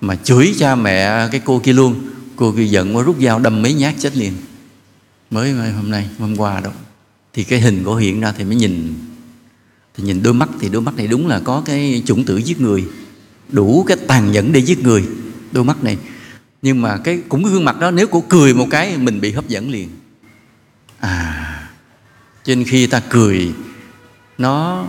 [0.00, 1.94] mà chửi cha mẹ cái cô kia luôn.
[2.36, 4.32] Cô kia giận quá, rút dao đâm mấy nhát chết liền.
[5.30, 6.72] Mới hôm nay, hôm qua đâu?
[7.32, 8.94] thì cái hình của hiện ra thì mới nhìn.
[9.96, 12.60] Thì nhìn đôi mắt, thì đôi mắt này đúng là có cái chủng tử giết
[12.60, 12.84] người.
[13.48, 15.04] Đủ cái tàn nhẫn để giết người,
[15.52, 15.96] đôi mắt này.
[16.62, 19.32] Nhưng mà cái cũng cái gương mặt đó, nếu cô cười một cái, mình bị
[19.32, 19.88] hấp dẫn liền.
[21.00, 21.27] À
[22.48, 23.52] nên khi ta cười,
[24.38, 24.86] nó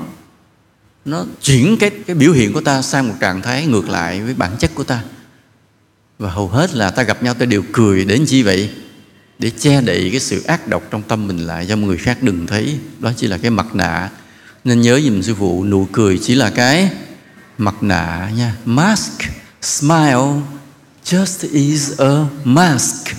[1.06, 4.34] nó chuyển cái cái biểu hiện của ta sang một trạng thái ngược lại với
[4.34, 5.02] bản chất của ta.
[6.19, 8.69] Và hầu hết là ta gặp nhau, ta đều cười đến chi vậy
[9.39, 11.65] để che đậy cái sự ác độc trong tâm mình lại.
[11.69, 14.10] Cho người khác đừng thấy, đó chỉ là cái mặt nạ.
[14.63, 16.89] Nên nhớ dùm sư phụ, nụ cười chỉ là cái
[17.58, 18.56] mặt nạ nha.
[18.65, 19.22] Mask,
[19.62, 20.41] smile,
[21.06, 23.15] just is a mask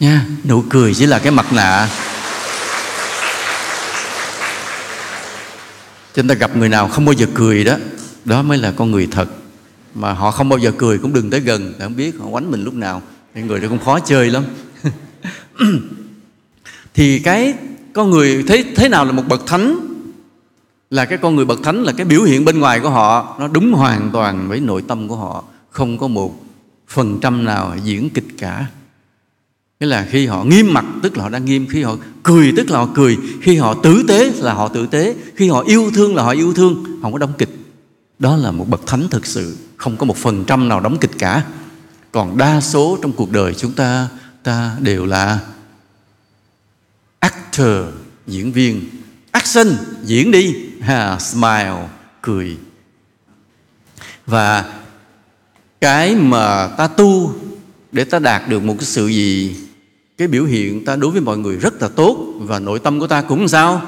[0.00, 0.26] nha.
[0.44, 1.88] Nụ cười chỉ là cái mặt nạ.
[6.20, 7.76] Cho nên ta gặp người nào không bao giờ cười đó
[8.24, 9.28] đó mới là con người thật.
[9.94, 12.64] Mà họ không bao giờ cười cũng đừng tới gần không biết họ quánh mình
[12.64, 13.02] lúc nào.
[13.34, 14.44] Thì người đó cũng khó chơi lắm.
[16.94, 17.54] Thì cái
[17.92, 19.80] con người thế thế nào là một bậc thánh?
[20.90, 23.48] Là cái con người bậc thánh là cái biểu hiện bên ngoài của họ, nó
[23.48, 26.44] đúng hoàn toàn với nội tâm của họ, không có một
[26.88, 28.66] phần trăm nào diễn kịch cả.
[29.80, 32.70] Nghĩa là khi họ nghiêm mặt tức là họ đang nghiêm Khi họ cười tức
[32.70, 33.18] là họ cười.
[33.42, 35.14] Khi họ tử tế là họ tử tế.
[35.36, 36.84] Khi họ yêu thương là họ yêu thương.
[37.02, 37.50] Không có đóng kịch.
[38.18, 39.56] Đó là một bậc thánh thực sự.
[39.76, 41.44] Không có một phần trăm nào đóng kịch cả.
[42.12, 44.08] Còn đa số trong cuộc đời chúng ta
[44.42, 45.38] Ta đều là
[47.18, 47.84] Actor
[48.26, 48.88] Diễn viên.
[49.30, 50.54] Action Diễn đi.
[50.80, 51.88] Ha, Smile
[52.22, 52.56] Cười.
[54.26, 54.74] Và
[55.80, 57.34] Cái mà ta tu
[57.92, 59.56] để ta đạt được một cái sự gì
[60.20, 63.06] cái biểu hiện ta đối với mọi người rất là tốt và nội tâm của
[63.06, 63.82] ta cũng sao?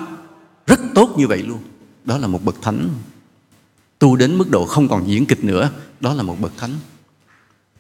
[0.67, 1.59] Rất tốt như vậy luôn.
[2.05, 2.89] Đó là một bậc thánh.
[3.99, 6.71] Tu đến mức độ không còn diễn kịch nữa, đó là một bậc thánh.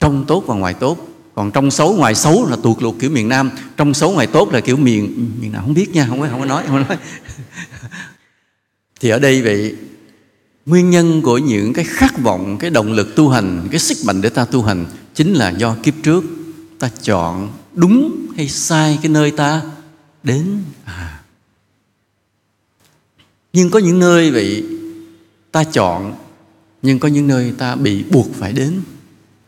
[0.00, 3.28] Trong tốt và ngoài tốt, còn trong xấu, ngoài xấu là tuột lột kiểu miền
[3.28, 6.28] Nam, trong xấu, ngoài tốt là kiểu miền miền nào không biết nha, không có
[6.30, 6.98] không có nói, không có nói.
[9.00, 9.76] Thì ở đây vậy,
[10.66, 14.20] nguyên nhân của những cái khát vọng, cái động lực tu hành, cái sức mạnh
[14.20, 16.24] để ta tu hành chính là do kiếp trước
[16.78, 19.62] ta chọn đúng hay sai cái nơi ta
[20.22, 20.62] đến?
[20.84, 21.20] À.
[23.52, 24.64] Nhưng có những nơi vậy
[25.52, 26.14] ta chọn,
[26.82, 28.80] nhưng có những nơi ta bị buộc phải đến.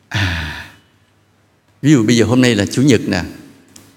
[0.08, 0.66] À.
[1.82, 3.22] Ví dụ bây giờ hôm nay là chủ nhật nè,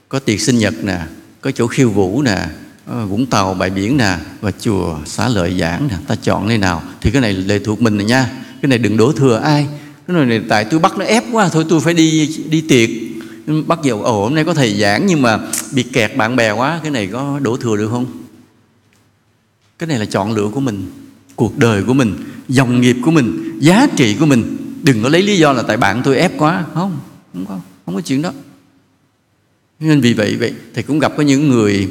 [0.10, 1.00] có tiệc sinh nhật nè,
[1.42, 2.46] có chỗ khiêu vũ nè
[2.86, 6.58] ờ, vũng tàu bãi biển nè, và chùa xá lợi giảng nè, ta chọn nơi
[6.58, 6.84] nào?
[7.02, 9.68] Thì cái này lệ thuộc mình rồi nha, cái này đừng đổ thừa ai.
[10.08, 12.90] Cái này tại tôi bắt nó ép quá, thôi tôi phải đi đi tiệc
[13.68, 15.40] bắt đầu ồ hôm nay có thầy giảng nhưng mà
[15.72, 16.80] bị kẹt bạn bè quá.
[16.84, 18.06] Cái này có đổ thừa được không?
[19.80, 20.92] Cái này là chọn lựa của mình
[21.36, 22.16] cuộc đời của mình
[22.48, 24.58] dòng nghiệp của mình giá trị của mình.
[24.84, 26.66] Đừng có lấy lý do là tại bạn tôi ép quá.
[26.74, 27.00] Không
[27.34, 28.34] không có không có chuyện đó.
[29.80, 31.90] Nên vì vậy vậy thầy cũng gặp có những người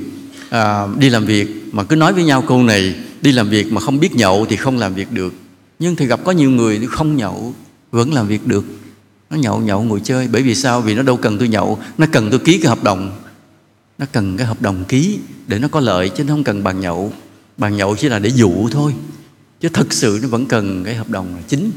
[0.51, 3.81] à, đi làm việc mà cứ nói với nhau câu này đi làm việc mà
[3.81, 5.35] không biết nhậu thì không làm việc được.
[5.79, 7.55] Nhưng thì gặp có nhiều người không nhậu
[7.90, 8.64] vẫn làm việc được
[9.31, 10.81] nó nhậu nhậu ngồi chơi bởi vì sao?
[10.81, 13.21] Vì nó đâu cần tôi nhậu nó cần tôi ký cái hợp đồng.
[13.99, 16.81] Nó cần cái hợp đồng ký để nó có lợi chứ nó không cần bàn
[16.81, 17.12] nhậu.
[17.57, 18.95] Bàn nhậu chỉ là để dụ thôi
[19.61, 21.71] chứ thật sự nó vẫn cần cái hợp đồng là chính.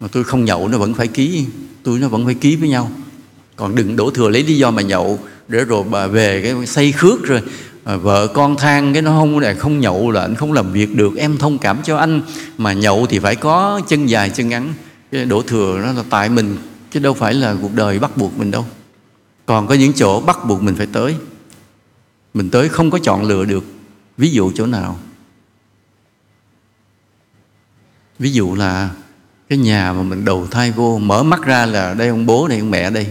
[0.00, 1.44] Mà tôi không nhậu nó vẫn phải ký
[1.82, 2.90] tôi nó vẫn phải ký với nhau.
[3.56, 5.18] Còn đừng đổ thừa lấy lý do mà nhậu
[5.48, 7.42] để rồi bà về cái say khước rồi
[7.84, 10.96] à, vợ con than cái nó không này không nhậu là anh không làm việc
[10.96, 11.16] được.
[11.16, 12.22] Em thông cảm cho anh
[12.58, 14.74] mà nhậu thì phải có chân dài chân ngắn.
[15.12, 16.56] Cái đổ thừa nó là tại mình
[16.96, 18.66] chứ đâu phải là cuộc đời bắt buộc mình đâu.
[19.46, 21.16] Còn có những chỗ bắt buộc mình phải tới.
[22.34, 23.64] Mình tới không có chọn lựa được.
[24.16, 24.98] Ví dụ chỗ nào?
[28.18, 28.90] Ví dụ là
[29.48, 32.58] cái nhà mà mình đầu thai vô mở mắt ra là đây ông bố đây
[32.58, 33.06] ông mẹ đây.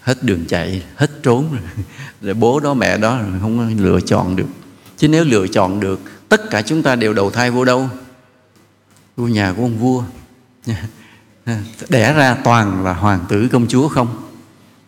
[0.00, 1.52] Hết đường chạy hết trốn.
[1.52, 1.60] Rồi,
[2.22, 4.48] rồi bố đó mẹ đó rồi không lựa chọn được.
[4.96, 7.88] Chứ nếu lựa chọn được tất cả chúng ta đều đầu thai vô đâu?
[9.16, 10.04] Vô nhà của ông vua.
[11.88, 14.08] đẻ ra toàn là hoàng tử công chúa không?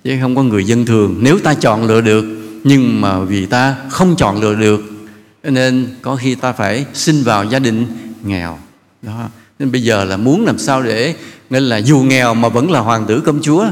[0.04, 1.16] Chứ không có người dân thường.
[1.20, 2.24] Nếu ta chọn lựa được
[2.64, 4.80] nhưng mà vì ta không chọn lựa được
[5.42, 7.86] nên có khi ta phải sinh vào gia đình
[8.24, 8.58] nghèo.
[9.02, 9.28] Đó.
[9.58, 11.14] Nên bây giờ là muốn làm sao để
[11.50, 13.66] nên là dù nghèo mà vẫn là hoàng tử công chúa.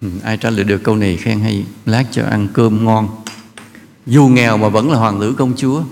[0.00, 3.08] Ừ, ai trả lời được câu này khen hay lát cho ăn cơm ngon.
[4.06, 5.82] Dù nghèo mà vẫn là hoàng tử công chúa.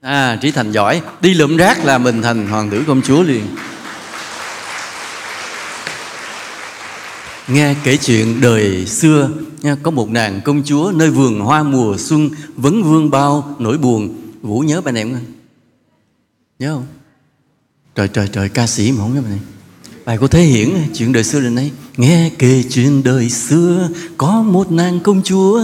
[0.00, 1.02] À trí thành giỏi.
[1.20, 3.46] Đi lượm rác là mình thành hoàng tử công chúa liền.
[7.48, 9.30] Nghe kể chuyện đời xưa
[9.62, 13.78] nha, có một nàng công chúa nơi vườn hoa mùa xuân vấn vương bao nỗi
[13.78, 14.16] buồn.
[14.42, 15.20] Vũ nhớ bài này không?
[16.58, 16.86] Nhớ không?
[17.94, 19.40] Trời trời trời ca sĩ mà không nhớ bài này
[20.10, 24.42] bài của thế hiển, chuyện đời xưa lần ấy nghe kể chuyện đời xưa, có
[24.42, 25.62] một nàng công chúa,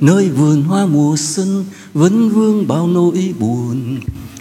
[0.00, 3.98] nơi vườn hoa mùa xuân vẫn vương bao nỗi buồn.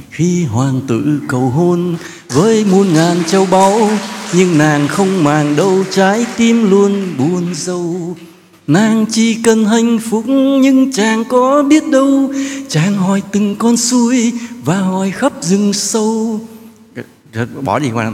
[0.09, 1.95] Khi hoàng tử cầu hôn
[2.29, 3.89] với muôn ngàn châu báu,
[4.33, 8.15] nhưng nàng không màng đâu trái tim luôn buồn rầu.
[8.67, 10.23] Nàng chỉ cần hạnh phúc,
[10.61, 12.33] nhưng chàng có biết đâu,
[12.69, 14.31] Chàng hỏi từng con suối
[14.63, 16.39] và hỏi khắp rừng sâu.
[17.63, 18.11] Bỏ đi qua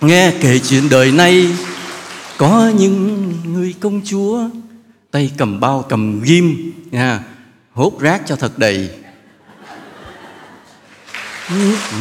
[0.00, 1.48] Nghe kể chuyện đời nay
[2.38, 4.40] Có những người công chúa
[5.10, 7.20] Tay cầm bao cầm ghim nha,
[7.72, 8.90] Hốt rác cho thật đầy.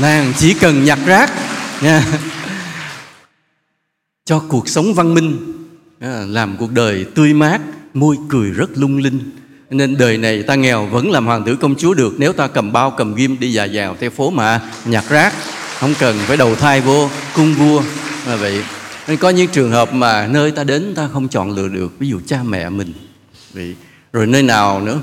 [0.01, 1.31] Nàng chỉ cần nhặt rác
[1.81, 2.05] nha,
[4.25, 5.53] Cho cuộc sống văn minh
[5.99, 7.61] à, Làm cuộc đời tươi mát
[7.93, 9.19] Môi cười rất lung linh.
[9.69, 12.71] Nên đời này ta nghèo vẫn làm hoàng tử công chúa được Nếu ta cầm
[12.71, 15.33] bao cầm ghim đi dài dào theo phố mà nhặt rác.
[15.79, 17.81] Không cần phải đầu thai vô cung vua.
[18.27, 18.63] Mà vậy
[19.07, 22.09] nên có những trường hợp mà nơi ta đến ta không chọn lựa được ví
[22.09, 22.93] dụ cha mẹ mình.
[23.53, 23.75] Vậy
[24.13, 25.01] rồi nơi nào nữa?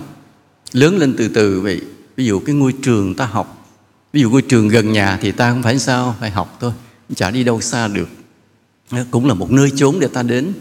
[0.73, 1.81] Lớn lên từ từ vậy.
[2.17, 3.69] Ví dụ cái ngôi trường ta học.
[4.12, 6.73] Ví dụ ngôi trường gần nhà thì ta không phải sao phải học thôi.
[7.17, 8.09] Chả đi đâu xa được.
[8.91, 10.53] À, cũng là một nơi chốn để ta đến.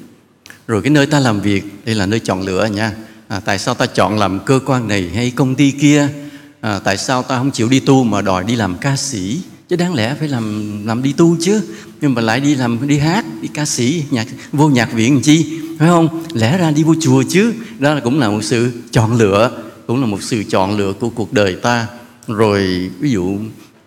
[0.67, 2.91] Rồi cái nơi ta làm việc đây là nơi chọn lựa nha.
[3.28, 6.08] À, tại sao ta chọn làm cơ quan này hay công ty kia?
[6.62, 9.41] À, tại sao ta không chịu đi tu mà đòi đi làm ca sĩ?
[9.69, 11.62] Chứ đáng lẽ phải làm làm đi tu chứ.
[12.01, 15.21] Nhưng mà lại đi làm, đi hát, đi ca sĩ, nhạc, vô nhạc viện làm
[15.21, 15.60] chi?
[15.80, 16.23] Phải không?
[16.34, 17.54] Lẽ ra đi vô chùa chứ.
[17.80, 21.10] Đó là cũng là một sự chọn lựa, cũng là một sự chọn lựa của
[21.10, 21.88] cuộc đời ta.
[22.28, 23.38] Rồi, ví dụ,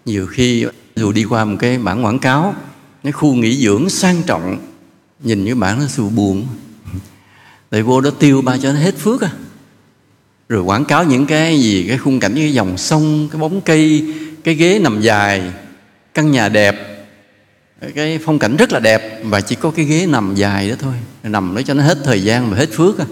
[0.04, 2.54] nhiều khi, dù đi qua một cái bản quảng cáo,
[3.02, 4.58] cái khu nghỉ dưỡng sang trọng,
[5.24, 6.46] nhìn cái bản nó sự buồn.
[7.70, 9.30] Tại vô đó tiêu ba cho nó hết phước à.
[10.48, 14.04] Rồi quảng cáo những cái gì, cái khung cảnh cái dòng sông, cái bóng cây,
[14.44, 15.52] cái ghế nằm dài
[16.18, 17.06] căn nhà đẹp,
[17.94, 20.94] cái phong cảnh rất là đẹp, và chỉ có cái ghế nằm dài đó thôi,
[21.22, 23.06] nằm đó cho nó hết thời gian và hết phước à.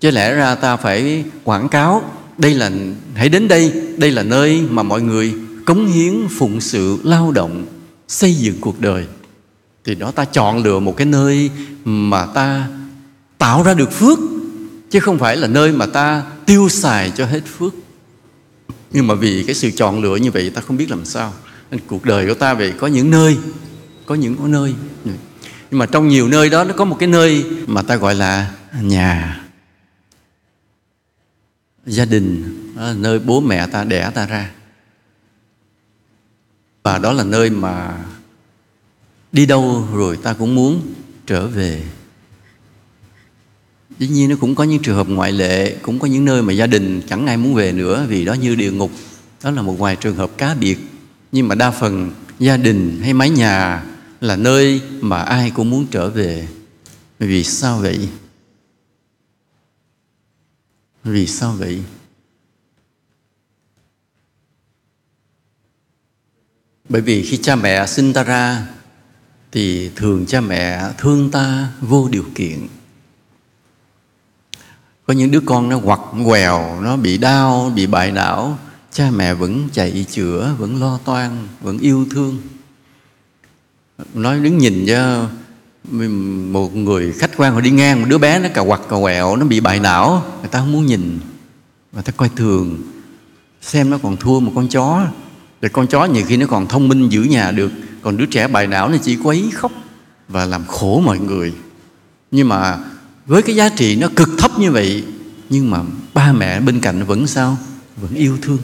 [0.00, 2.70] chứ lẽ ra ta phải quảng cáo, đây là,
[3.14, 5.34] hãy đến đây đây là nơi mà mọi người
[5.66, 7.66] cống hiến phụng sự, lao động,
[8.08, 9.06] xây dựng cuộc đời.
[9.84, 11.50] Thì đó, ta chọn lựa một cái nơi
[11.84, 12.68] mà ta
[13.38, 14.18] tạo ra được phước,
[14.90, 17.74] chứ không phải là nơi mà ta tiêu xài cho hết phước.
[18.92, 21.32] Nhưng mà vì cái sự chọn lựa như vậy, ta không biết làm sao
[21.70, 23.38] nên cuộc đời của ta vậy có những nơi,
[24.06, 24.74] có những có nơi.
[25.70, 28.54] Nhưng mà trong nhiều nơi đó, nó có một cái nơi mà ta gọi là
[28.82, 29.44] nhà,
[31.86, 34.50] gia đình à, nơi bố mẹ ta, đẻ ta ra.
[36.82, 38.04] Và đó là nơi mà
[39.32, 40.94] đi đâu rồi ta cũng muốn
[41.26, 41.82] trở về.
[43.98, 46.52] Dĩ nhiên nó cũng có những trường hợp ngoại lệ, cũng có những nơi mà
[46.52, 48.90] gia đình chẳng ai muốn về nữa vì đó như địa ngục.
[49.42, 50.78] Đó là một vài trường hợp cá biệt
[51.32, 53.84] nhưng mà đa phần gia đình hay mái nhà
[54.20, 56.48] là nơi mà ai cũng muốn trở về.
[57.18, 58.08] Vì sao vậy?
[61.04, 61.82] Vì sao vậy?
[66.88, 68.66] Bởi vì khi cha mẹ sinh ta ra,
[69.52, 72.68] thì thường cha mẹ thương ta vô điều kiện.
[75.06, 78.58] Có những đứa con nó quặt quèo nó bị đau, bị bại não
[78.92, 82.38] cha mẹ vẫn chạy chữa, vẫn lo toan, vẫn yêu thương.
[84.14, 85.28] Nói đứng nhìn cho
[86.52, 89.36] một người khách quan, họ đi ngang, một đứa bé nó cà quặt cà quẹo,
[89.36, 91.20] nó bị bại não, người ta không muốn nhìn.
[91.92, 92.82] Và ta coi thường,
[93.62, 95.06] xem nó còn thua một con chó.
[95.62, 97.72] Thì con chó nhiều khi nó còn thông minh giữ nhà được,
[98.02, 99.72] còn đứa trẻ bại não nó chỉ quấy khóc
[100.28, 101.52] và làm khổ mọi người.
[102.30, 102.78] Nhưng mà
[103.26, 105.04] với cái giá trị nó cực thấp như vậy,
[105.50, 105.82] nhưng mà
[106.14, 107.58] ba mẹ bên cạnh vẫn sao?
[108.02, 108.58] Vẫn yêu thương.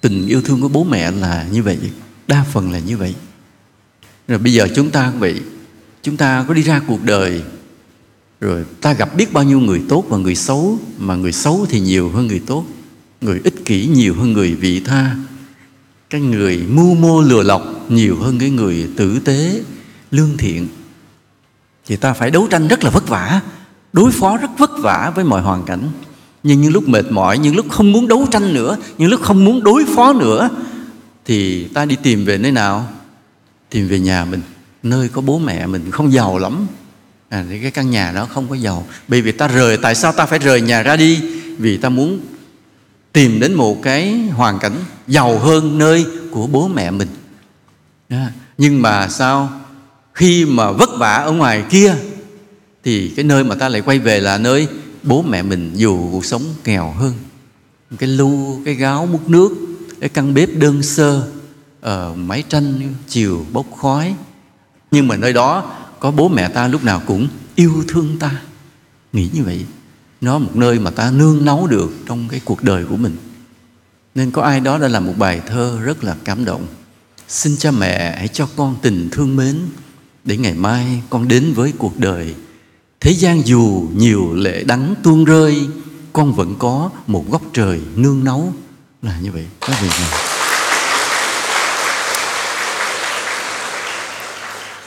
[0.00, 1.78] Tình yêu thương của bố mẹ là như vậy,
[2.26, 3.14] đa phần là như vậy.
[4.28, 5.42] Rồi bây giờ chúng ta cũng vậy.
[6.02, 7.42] Chúng ta có đi ra cuộc đời,
[8.40, 11.80] rồi ta gặp biết bao nhiêu người tốt và người xấu, mà người xấu thì
[11.80, 12.64] nhiều hơn người tốt,
[13.20, 15.16] người ích kỷ nhiều hơn người vị tha.
[16.10, 19.62] Cái người mưu mô lừa lọc nhiều hơn cái người tử tế,
[20.10, 20.68] lương thiện.
[21.86, 23.40] Thì ta phải đấu tranh rất là vất vả,
[23.92, 25.88] đối phó rất vất vả với mọi hoàn cảnh
[26.46, 29.44] nhưng những lúc mệt mỏi những lúc không muốn đấu tranh nữa những lúc không
[29.44, 30.48] muốn đối phó nữa
[31.24, 32.88] thì ta đi tìm về nơi nào?
[33.70, 34.40] Tìm về nhà mình
[34.82, 36.66] nơi có bố mẹ mình không giàu lắm.
[37.28, 38.86] À, thì cái căn nhà đó không có giàu.
[39.08, 41.20] Bởi vì ta rời tại sao ta phải rời nhà ra đi?
[41.58, 42.20] Vì ta muốn
[43.12, 44.76] tìm đến một cái hoàn cảnh
[45.08, 47.08] giàu hơn nơi của bố mẹ mình.
[48.08, 49.60] À, nhưng mà sao?
[50.14, 51.94] Khi mà vất vả ở ngoài kia
[52.84, 54.68] thì cái nơi mà ta lại quay về là nơi
[55.06, 57.14] bố mẹ mình dù cuộc sống nghèo hơn,
[57.98, 59.50] cái lu, cái gáo, múc nước,
[60.00, 61.28] cái căn bếp đơn sơ
[61.80, 64.14] ở máy tranh, chiều bốc khói.
[64.90, 68.42] Nhưng mà nơi đó có bố mẹ ta lúc nào cũng yêu thương ta.
[69.12, 69.64] Nghĩ như vậy,
[70.20, 73.16] nó một nơi mà ta nương náu được trong cái cuộc đời của mình.
[74.14, 76.66] Nên có ai đó đã làm một bài thơ rất là cảm động.
[77.28, 79.60] Xin cha mẹ hãy cho con tình thương mến,
[80.24, 82.34] để ngày mai con đến với cuộc đời
[83.00, 85.66] thế gian dù nhiều lệ đắng tuôn rơi,
[86.12, 88.52] con vẫn có một góc trời nương náu.
[89.02, 89.46] Là như vậy.
[89.60, 90.08] Các vị này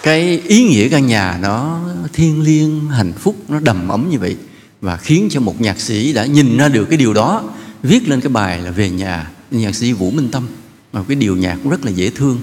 [0.03, 1.79] cái ý nghĩa căn nhà nó
[2.13, 4.37] thiêng liêng, hạnh phúc, nó đầm ấm như vậy
[4.81, 7.43] và khiến cho một nhạc sĩ đã nhìn ra được cái điều đó,
[7.83, 10.47] viết lên cái bài là về nhà nhạc sĩ vũ minh tâm.
[10.93, 12.39] Mà cái điều nhạc cũng rất là dễ thương.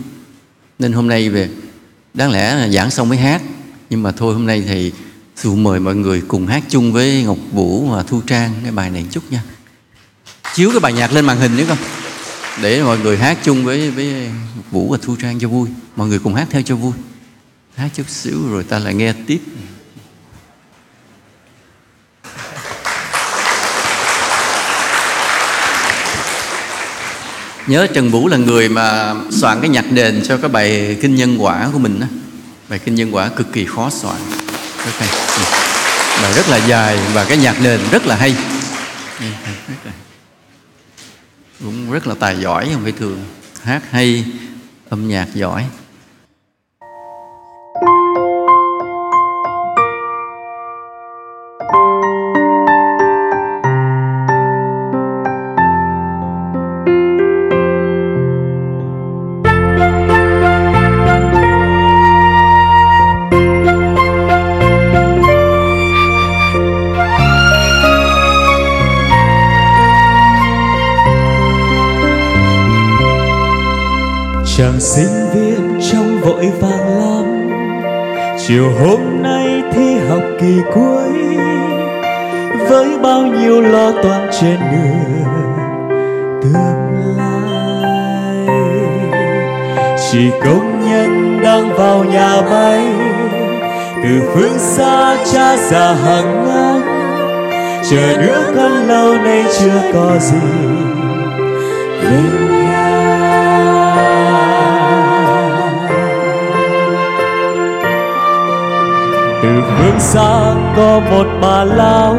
[0.79, 1.49] Nên hôm nay về,
[2.15, 3.43] đáng lẽ là giảng xong mới hát,
[3.91, 4.93] nhưng mà thôi hôm nay thì
[5.37, 8.91] Sư mời mọi người cùng hát chung với Ngọc Vũ và Thu Trang cái bài
[8.91, 9.43] này một chút nha.
[10.55, 11.79] Chiếu cái bài nhạc lên màn hình nữa không?
[12.63, 15.69] Để mọi người hát chung với với Ngọc Vũ và Thu Trang cho vui.
[15.97, 16.93] Mọi người cùng hát theo cho vui.
[17.77, 19.41] Hát chút xíu rồi ta lại nghe tiếp.
[27.67, 31.37] Nhớ Trần Vũ là người mà soạn cái nhạc nền cho cái bài kinh nhân
[31.39, 32.07] quả của mình đó.
[32.69, 34.46] bài kinh nhân quả cực kỳ khó soạn
[34.87, 35.09] rất hay.
[35.37, 35.43] Ừ.
[36.23, 38.35] Bài rất là dài và cái nhạc nền rất là hay.
[39.21, 39.27] Ừ.
[41.61, 43.25] Cũng rất là tài giỏi, không phải thường.
[43.65, 44.25] Hát hay,
[44.89, 45.65] âm nhạc giỏi.
[74.57, 77.49] Chàng sinh viên trong vội vàng lắm
[78.39, 81.13] chiều hôm nay thi học kỳ cuối,
[82.69, 85.25] với bao nhiêu lo toan trên đường
[86.43, 88.47] tương lai.
[90.11, 92.87] Chỉ công nhân đang vào nhà bay
[94.03, 96.83] từ phương xa cha già hàng ngang.
[97.91, 100.37] Chờ đứa con lâu nay chưa có gì
[102.03, 102.66] về
[109.47, 112.17] từ phương xa có một bà lão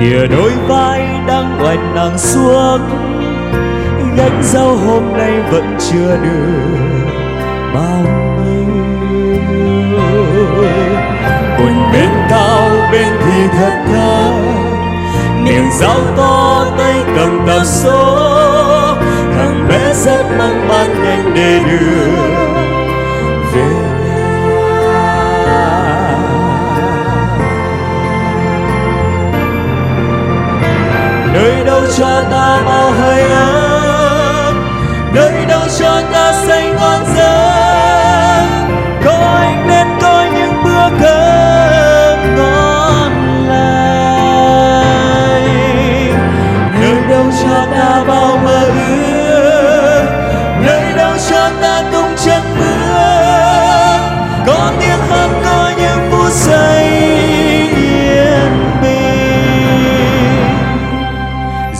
[0.00, 2.80] kìa đôi vai đang oành nàng xuống.
[4.16, 7.06] Gánh rau hôm nay vẫn chưa được
[7.74, 8.04] bao
[8.44, 9.38] nhiêu.
[11.58, 14.30] Quần bên cao, bên thì thật thà,
[15.44, 18.18] miệng rau to tay cầm tạp số
[19.36, 22.41] thằng bé rất mong man nhanh để đưa
[31.42, 33.61] nơi đâu cho ta bao hơi ấm?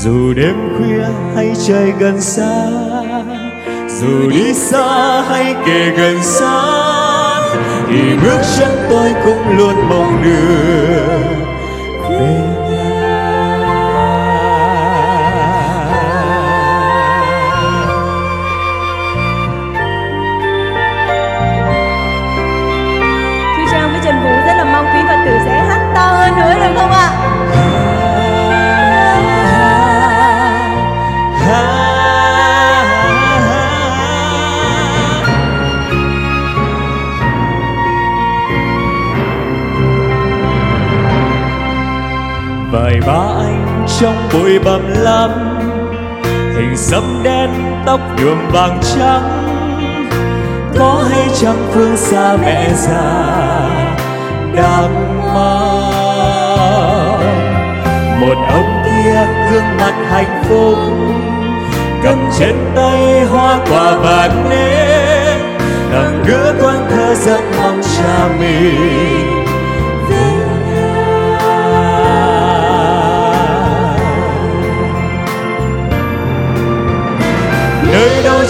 [0.04, 2.70] Dù đêm khuya hay trời gần xa
[4.00, 6.62] dù đi xa hay kề gần xa,
[7.88, 11.31] thì bước chân tôi cũng luôn mong đường
[43.06, 45.30] ba anh trong bụi bặm lắm.
[46.56, 47.50] Hình sẫm đen
[47.86, 49.44] tóc nhuộm vàng trắng,
[50.78, 53.12] có hay chăng phương xa mẹ già
[54.54, 55.92] đang mang
[58.20, 60.78] một ông kia gương mặt hạnh phúc,
[62.02, 65.38] cầm trên tay hoa quả vàng nến
[65.92, 69.41] thằng đứa con thơ giấc mong cha mình.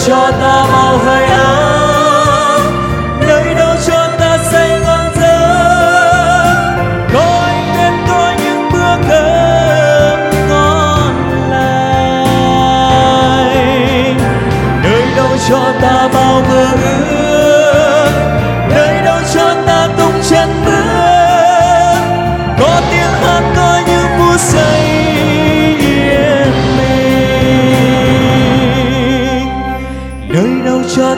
[0.07, 2.61] Cho ta màu hơi áo
[3.21, 6.77] nơi đâu cho ta say ngon giấc.
[7.15, 11.15] Có anh nên có những bữa cơm ngon
[11.51, 11.79] lành.
[14.83, 17.02] Nơi đâu cho ta bao mơ ước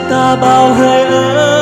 [0.09, 1.54] ta bao hơi ấm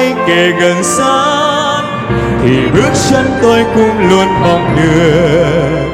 [0.00, 1.82] hay kề gần sát
[2.42, 5.88] thì bước chân tôi cũng luôn mong được.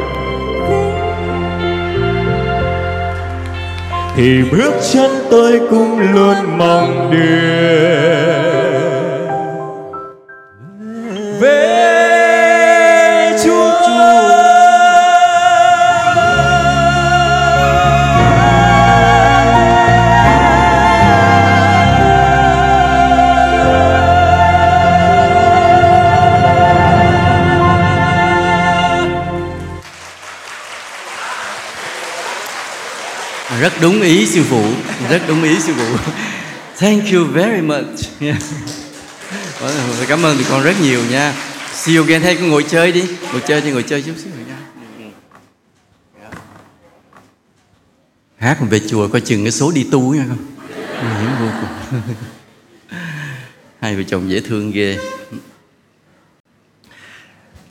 [4.17, 8.16] Thì bước chân tôi cũng luôn mong được.
[33.87, 34.65] Đúng ý sư phụ.
[35.11, 35.97] Rất đúng ý sư phụ.
[36.79, 38.21] Thank you very much.
[38.21, 38.37] Yeah.
[40.09, 41.35] Cảm ơn tụi con rất nhiều nha.
[41.75, 42.23] See you again.
[42.23, 43.05] Hay con ngồi chơi đi.
[43.33, 44.57] Ngồi chơi đi, ngồi chơi chút xíu nha.
[48.39, 50.39] Hát về chùa coi chừng cái số đi tu nha con.
[51.03, 52.01] Nguy hiểm vô cùng.
[53.81, 54.99] Hai vợ chồng dễ thương ghê.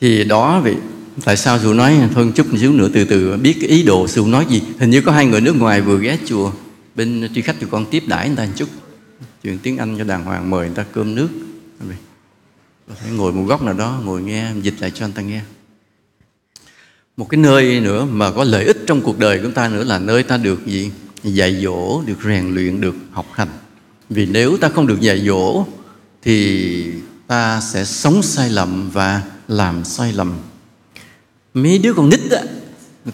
[0.02, 0.76] Thì đó, vậy
[1.24, 2.90] tại sao sư nói thôi chút một xíu nữa?
[2.94, 4.62] Từ từ, biết cái ý đồ sư nói gì?
[4.80, 6.52] Hình như có hai người nước ngoài vừa ghé chùa,
[6.96, 8.70] bên tri khách tụi con tiếp đãi người ta một chút.
[9.44, 11.28] Chuyện tiếng anh cho đàng hoàng, mời người ta cơm nước.
[13.12, 15.42] Ngồi một góc nào đó, ngồi nghe, dịch lại cho anh ta nghe.
[17.18, 19.84] Một cái nơi nữa mà có lợi ích trong cuộc đời của chúng ta nữa
[19.84, 20.92] là nơi ta được gì?
[21.24, 23.50] Dạy dỗ, được rèn luyện, được học hành.
[24.10, 25.66] Vì nếu ta không được dạy dỗ,
[26.24, 26.86] thì
[27.28, 30.34] ta sẽ sống sai lầm và làm sai lầm
[31.56, 32.42] mấy đứa con nít á,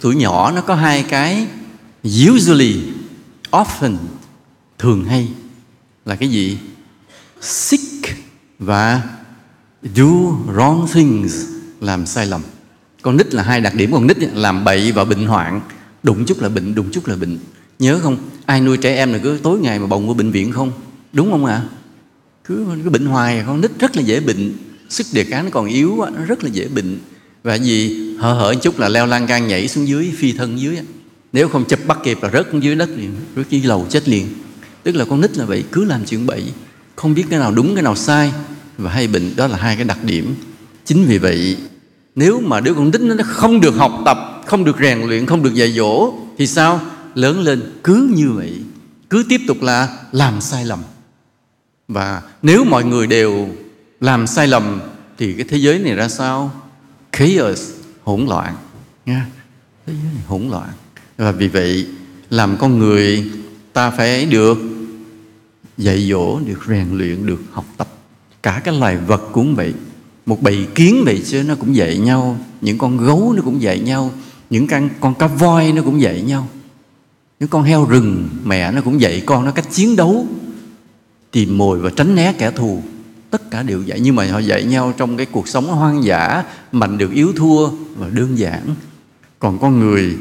[0.02, 1.48] tuổi nhỏ nó có hai cái
[2.30, 2.82] usually,
[3.52, 3.96] often,
[4.78, 5.28] thường hay.
[6.06, 6.58] Là cái gì?
[7.42, 8.08] Sick
[8.60, 9.02] và
[9.84, 10.04] do
[10.56, 11.46] wrong things,
[11.82, 12.42] làm sai lầm.
[13.02, 15.62] Con nít là hai đặc điểm con nít làm bậy và bệnh hoạn.
[16.04, 17.40] Đụng chút là bệnh, đụng chút là bệnh.
[17.80, 18.18] Nhớ không?
[18.46, 20.72] Ai nuôi trẻ em là cứ tối ngày mà bồng qua bệnh viện không?
[21.14, 21.64] Đúng không ạ?
[22.44, 24.54] Cứ cứ bệnh hoài, con nít rất là dễ bệnh.
[24.90, 27.00] Sức đề kháng nó còn yếu nó rất là dễ bệnh
[27.44, 30.78] và gì hở hở chút là leo lan gan nhảy xuống dưới, phi thân dưới
[31.34, 34.10] nếu không chụp bắt kịp là rớt xuống dưới đất liền, rớt dưới lầu chết
[34.10, 34.28] liền.
[34.84, 36.44] Tức là con nít là vậy, cứ làm chuyện bậy,
[36.96, 38.34] không biết cái nào đúng, cái nào sai.
[38.78, 40.36] Và hay bệnh, đó là hai cái đặc điểm.
[40.86, 41.58] Chính vì vậy,
[42.16, 45.44] nếu mà đứa con nít nó không được học tập, không được rèn luyện, không
[45.44, 46.82] được dạy dỗ, thì sao?
[47.16, 48.54] Lớn lên cứ như vậy,
[49.10, 50.80] cứ tiếp tục là làm sai lầm.
[51.88, 53.50] Và nếu mọi người đều
[54.00, 54.80] làm sai lầm,
[55.18, 56.52] thì cái thế giới này ra sao?
[57.12, 57.72] Chaos
[58.04, 58.56] hỗn loạn.
[59.06, 59.28] Nha.
[59.86, 60.70] Thế giới này hỗn loạn.
[61.18, 61.88] Và vì vậy
[62.30, 63.32] làm con người
[63.74, 64.58] ta phải được
[65.78, 67.88] dạy dỗ được rèn luyện được học tập.
[68.44, 69.74] Cả các loài vật cũng vậy.
[70.26, 72.38] Một bầy kiến vậy chứ nó cũng dạy nhau.
[72.62, 74.12] Những con gấu nó cũng dạy nhau.
[74.50, 76.48] Những con, con cá voi nó cũng dạy nhau.
[77.40, 80.28] Những con heo rừng mẹ nó cũng dạy con nó cách chiến đấu.
[81.32, 82.84] Tìm mồi và tránh né kẻ thù
[83.32, 86.44] tất cả đều dạy nhưng mà họ dạy nhau trong cái cuộc sống hoang dã,
[86.72, 88.76] mạnh được yếu thua và đơn giản.
[89.40, 90.18] Còn con người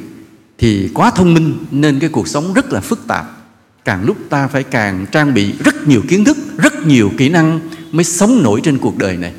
[0.59, 3.37] thì quá thông minh, nên cái cuộc sống rất là phức tạp.
[3.85, 7.61] Càng lúc ta phải càng trang bị rất nhiều kiến thức, rất nhiều kỹ năng
[7.93, 9.33] mới sống nổi trên cuộc đời này.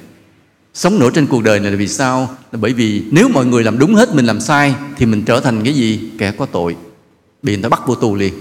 [0.73, 2.29] Sống nổi trên cuộc đời này là vì sao?
[2.51, 5.39] Là bởi vì nếu mọi người làm đúng hết, mình làm sai, thì mình trở
[5.39, 6.11] thành cái gì?
[6.17, 6.75] Kẻ có tội.
[7.43, 8.33] Bị người ta bắt vô tù liền.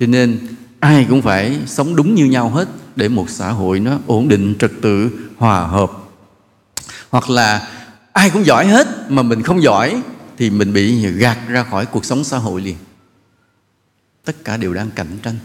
[0.00, 0.38] Cho nên
[0.80, 4.54] ai cũng phải sống đúng như nhau hết để một xã hội nó ổn định,
[4.58, 5.90] trật tự, hòa hợp.
[7.10, 7.68] Hoặc là
[8.12, 10.02] ai cũng giỏi hết mà mình không giỏi
[10.38, 12.76] thì mình bị gạt ra khỏi cuộc sống xã hội liền.
[14.24, 15.36] Tất cả đều đang cạnh tranh.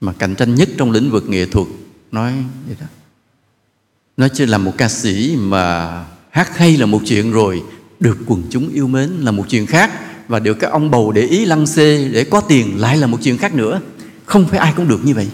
[0.00, 1.66] Mà cạnh tranh nhất trong lĩnh vực nghệ thuật,
[2.12, 2.32] nói
[2.66, 2.86] vậy đó.
[4.16, 7.62] Nó chưa là một ca sĩ mà hát hay là một chuyện rồi,
[8.00, 9.90] được quần chúng yêu mến là một chuyện khác.
[10.28, 13.18] Và được các ông bầu để ý lăng xê, để có tiền lại là một
[13.22, 13.80] chuyện khác nữa.
[14.24, 15.28] Không phải ai cũng được như vậy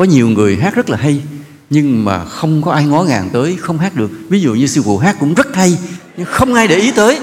[0.00, 1.22] có nhiều người hát rất là hay,
[1.70, 4.10] nhưng mà không có ai ngó ngàng tới, không hát được.
[4.28, 5.78] Ví dụ như sư phụ hát cũng rất hay,
[6.16, 7.18] nhưng không ai để ý tới.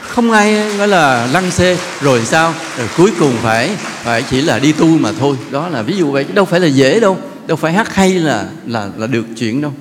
[0.00, 2.54] Không ai gọi là lăng xê, rồi sao?
[2.78, 5.36] Rồi cuối cùng phải phải chỉ là đi tu mà thôi.
[5.50, 7.18] Đó là ví dụ vậy đâu phải là dễ đâu.
[7.46, 9.72] Đâu phải hát hay là là là được chuyện đâu.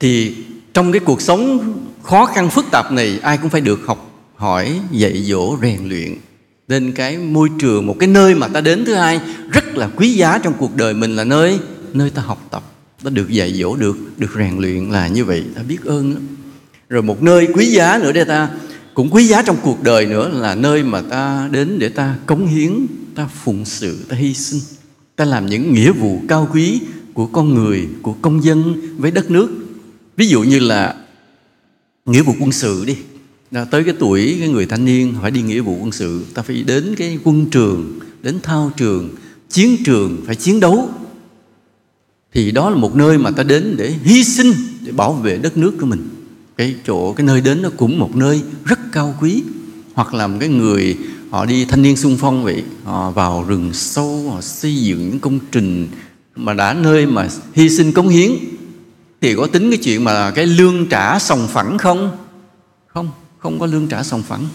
[0.00, 0.34] Thì
[0.74, 1.72] trong cái cuộc sống
[2.02, 6.16] khó khăn phức tạp này, ai cũng phải được học, hỏi, dạy dỗ, rèn luyện
[6.70, 9.20] nên cái môi trường, một cái nơi mà ta đến thứ hai
[9.52, 11.58] rất là quý giá trong cuộc đời mình là nơi
[11.92, 12.62] nơi ta học tập.
[13.02, 16.22] Ta được dạy dỗ được được rèn luyện là như vậy, ta biết ơn lắm.
[16.88, 18.48] Rồi một nơi quý giá nữa để ta,
[18.94, 22.46] cũng quý giá trong cuộc đời nữa là nơi mà ta đến để ta cống
[22.46, 24.60] hiến, ta phụng sự, ta hy sinh.
[25.16, 26.80] Ta làm những nghĩa vụ cao quý
[27.14, 29.50] của con người, của công dân với đất nước.
[30.16, 30.94] Ví dụ như là
[32.06, 32.96] nghĩa vụ quân sự đi
[33.50, 36.42] là tới cái tuổi cái người thanh niên phải đi nghĩa vụ quân sự, ta
[36.42, 39.08] phải đến cái quân trường, đến thao trường,
[39.48, 40.88] chiến trường phải chiến đấu.
[42.32, 44.52] Thì đó là một nơi mà ta đến để hy sinh,
[44.84, 46.08] để bảo vệ đất nước của mình.
[46.56, 49.42] Cái chỗ, cái nơi đến nó cũng một nơi rất cao quý.
[49.94, 50.96] Hoặc là một cái người,
[51.30, 55.20] họ đi thanh niên sung phong vậy, họ vào rừng sâu, họ xây dựng những
[55.20, 55.88] công trình
[56.36, 58.30] mà đã nơi mà hy sinh cống hiến.
[59.20, 62.16] Thì có tính cái chuyện mà cái lương trả sòng phẳng không?
[62.86, 63.10] Không
[63.40, 64.46] không có lương trả sòng phẳng.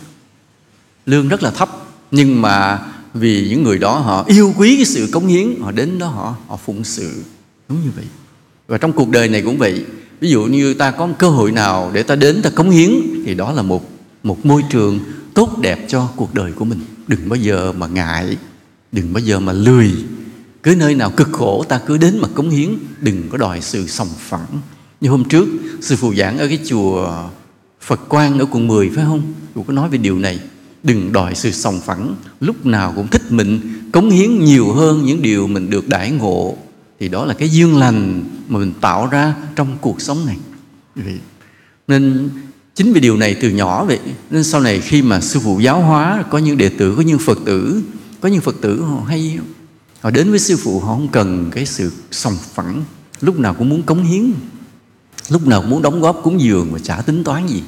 [1.06, 1.70] Lương rất là thấp,
[2.12, 2.80] nhưng mà
[3.14, 6.36] vì những người đó họ yêu quý cái sự cống hiến, họ đến đó họ
[6.48, 7.24] họ phụng sự.
[7.70, 8.06] Đúng như vậy.
[8.68, 9.86] Và trong cuộc đời này cũng vậy.
[10.20, 12.92] Ví dụ như ta có một cơ hội nào để ta đến ta cống hiến,
[13.26, 13.92] thì đó là một
[14.24, 15.00] một môi trường
[15.34, 16.80] tốt đẹp cho cuộc đời của mình.
[17.08, 18.38] Đừng bao giờ mà ngại,
[18.92, 19.92] đừng bao giờ mà lười.
[20.64, 22.70] Cứ nơi nào cực khổ, ta cứ đến mà cống hiến.
[23.02, 24.62] Đừng có đòi sự sòng phẳng.
[25.02, 25.48] Như hôm trước,
[25.82, 27.24] sư phụ giảng ở cái chùa
[27.86, 29.34] Phật Quang ở quận 10 phải không?
[29.56, 30.40] Cụ có nói về điều này.
[30.84, 32.16] Đừng đòi sự sòng phẳng.
[32.40, 33.60] Lúc nào cũng thích mình
[33.92, 36.58] Cống hiến nhiều hơn những điều mình được đãi ngộ.
[37.00, 40.38] Thì đó là cái duyên lành Mà mình tạo ra trong cuộc sống này.
[41.88, 42.30] Nên
[42.76, 45.82] chính vì điều này từ nhỏ vậy Nên sau này khi mà sư phụ giáo
[45.82, 47.82] hóa Có những đệ tử, có những Phật tử
[48.22, 49.40] Có những Phật tử họ hay
[50.02, 52.84] Họ đến với sư phụ họ không cần cái sự sòng phẳng.
[53.22, 54.32] Lúc nào cũng muốn cống hiến
[55.30, 57.64] Lúc nào cũng muốn đóng góp cúng dường Mà chả tính toán gì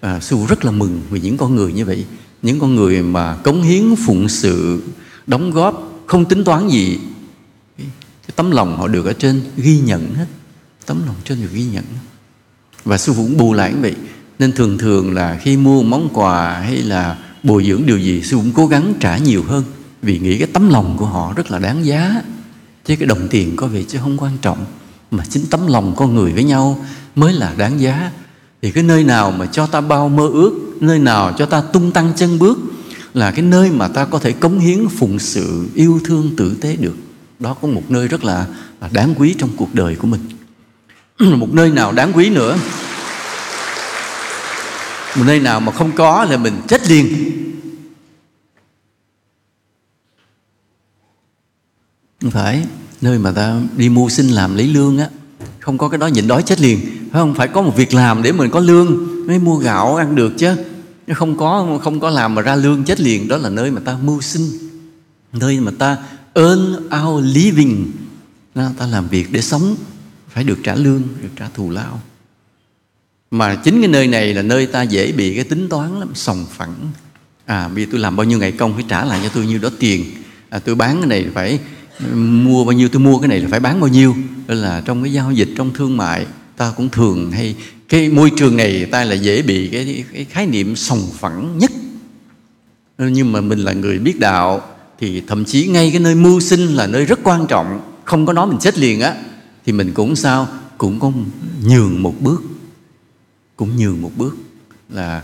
[0.00, 2.04] à, sư phụ rất là mừng vì những con người như vậy.
[2.42, 4.82] Những con người mà cống hiến phụng sự
[5.26, 6.98] đóng góp không tính toán gì.
[7.78, 10.26] Cái tấm lòng họ được ở trên ghi nhận hết.
[10.86, 11.84] Tấm lòng trên được ghi nhận.
[12.84, 13.94] Và sư phụ cũng bù lại như vậy.
[14.38, 18.36] Nên thường thường là khi mua món quà hay là bồi dưỡng điều gì sư
[18.36, 19.64] phụ cũng cố gắng trả nhiều hơn.
[20.02, 22.22] Vì nghĩ cái tấm lòng của họ rất là đáng giá.
[22.84, 24.64] Chứ cái đồng tiền có vẻ chứ không quan trọng.
[25.10, 26.84] Mà chính tấm lòng con người với nhau
[27.14, 28.10] mới là đáng giá
[28.62, 31.92] thì cái nơi nào mà cho ta bao mơ ước nơi nào cho ta tung
[31.92, 32.58] tăng chân bước
[33.14, 36.76] là cái nơi mà ta có thể cống hiến phụng sự yêu thương tử tế
[36.76, 36.96] được.
[37.38, 38.46] Đó có một nơi rất là,
[38.80, 40.20] là đáng quý trong cuộc đời của mình.
[41.38, 42.58] Một nơi nào đáng quý nữa?
[45.16, 47.30] Một nơi nào mà không có là mình chết liền.
[52.22, 52.64] Không phải
[53.00, 55.08] nơi mà ta đi mưu sinh làm lấy lương á
[55.70, 56.80] không có cái đó nhịn đói chết liền.
[56.80, 57.34] Phải không?
[57.34, 59.08] Phải có một việc làm để mình có lương.
[59.26, 60.56] Mới mua gạo ăn được chứ.
[61.14, 63.28] Không có không có làm mà ra lương chết liền.
[63.28, 64.48] Đó là nơi mà ta mưu sinh.
[65.32, 65.96] Nơi mà ta
[66.34, 67.90] earn our living.
[68.54, 69.76] Ta làm việc để sống.
[70.28, 72.00] Phải được trả lương được trả thù lao.
[73.30, 76.08] Mà chính cái nơi này là nơi ta dễ bị cái tính toán lắm.
[76.14, 76.76] Sòng phẳng.
[77.46, 79.58] À bây giờ tôi làm bao nhiêu ngày công phải trả lại cho tôi nhiêu
[79.58, 80.04] đó tiền.
[80.48, 81.58] À, tôi bán cái này phải
[82.14, 84.14] mua bao nhiêu tôi mua cái này là phải bán bao nhiêu.
[84.46, 86.26] Đó là trong cái giao dịch trong thương mại
[86.56, 87.56] ta cũng thường hay
[87.88, 91.70] cái môi trường này ta là dễ bị cái, cái khái niệm sòng phẳng nhất.
[92.98, 94.62] Nhưng mà mình là người biết đạo
[95.00, 98.32] thì thậm chí ngay cái nơi mưu sinh là nơi rất quan trọng không có
[98.32, 99.14] nói mình chết liền á
[99.66, 100.48] thì mình cũng sao?
[100.78, 101.12] Cũng có
[101.64, 102.42] nhường một bước.
[103.56, 104.36] Cũng nhường một bước
[104.88, 105.22] là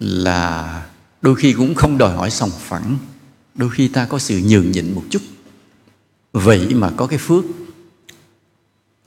[0.00, 0.82] là
[1.22, 2.96] đôi khi cũng không đòi hỏi sòng phẳng.
[3.54, 5.22] Đôi khi ta có sự nhường nhịn một chút
[6.32, 7.44] vậy mà có cái phước.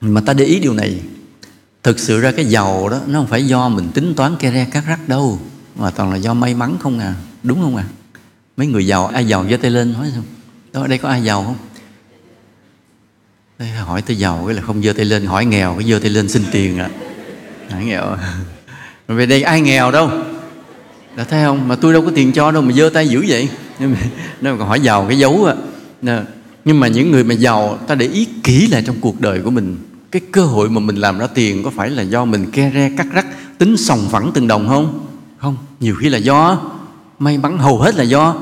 [0.01, 1.01] Mà ta để ý điều này.
[1.83, 4.67] Thực sự ra cái giàu đó, nó không phải do mình tính toán ke re
[4.71, 5.39] cắt rắc đâu,
[5.75, 7.15] mà toàn là do may mắn không à.
[7.43, 7.85] Đúng không à?
[8.57, 10.23] Mấy người giàu, ai giàu giơ tay lên nói không
[10.73, 11.55] đó, ở đây có ai giàu không?
[13.85, 16.29] Hỏi tới giàu cái là không giơ tay lên, hỏi nghèo cái giơ tay lên
[16.29, 16.89] xin tiền à
[17.71, 18.17] hỏi nghèo?
[19.07, 20.09] Rồi về đây ai nghèo đâu?
[21.15, 21.67] Đã thấy không?
[21.67, 23.49] Mà tôi đâu có tiền cho đâu mà giơ tay dữ vậy.
[23.79, 23.95] Nên
[24.41, 26.23] mà còn hỏi giàu cái dấu à
[26.65, 29.51] nhưng mà những người mà giàu, ta để ý kỹ lại trong cuộc đời của
[29.51, 29.77] mình.
[30.11, 32.91] Cái cơ hội mà mình làm ra tiền có phải là do mình ke re,
[32.97, 33.25] cắt rắc,
[33.57, 35.07] tính sòng phẳng từng đồng không?
[35.37, 36.61] Không, nhiều khi là do.
[37.19, 38.35] May mắn, hầu hết là do.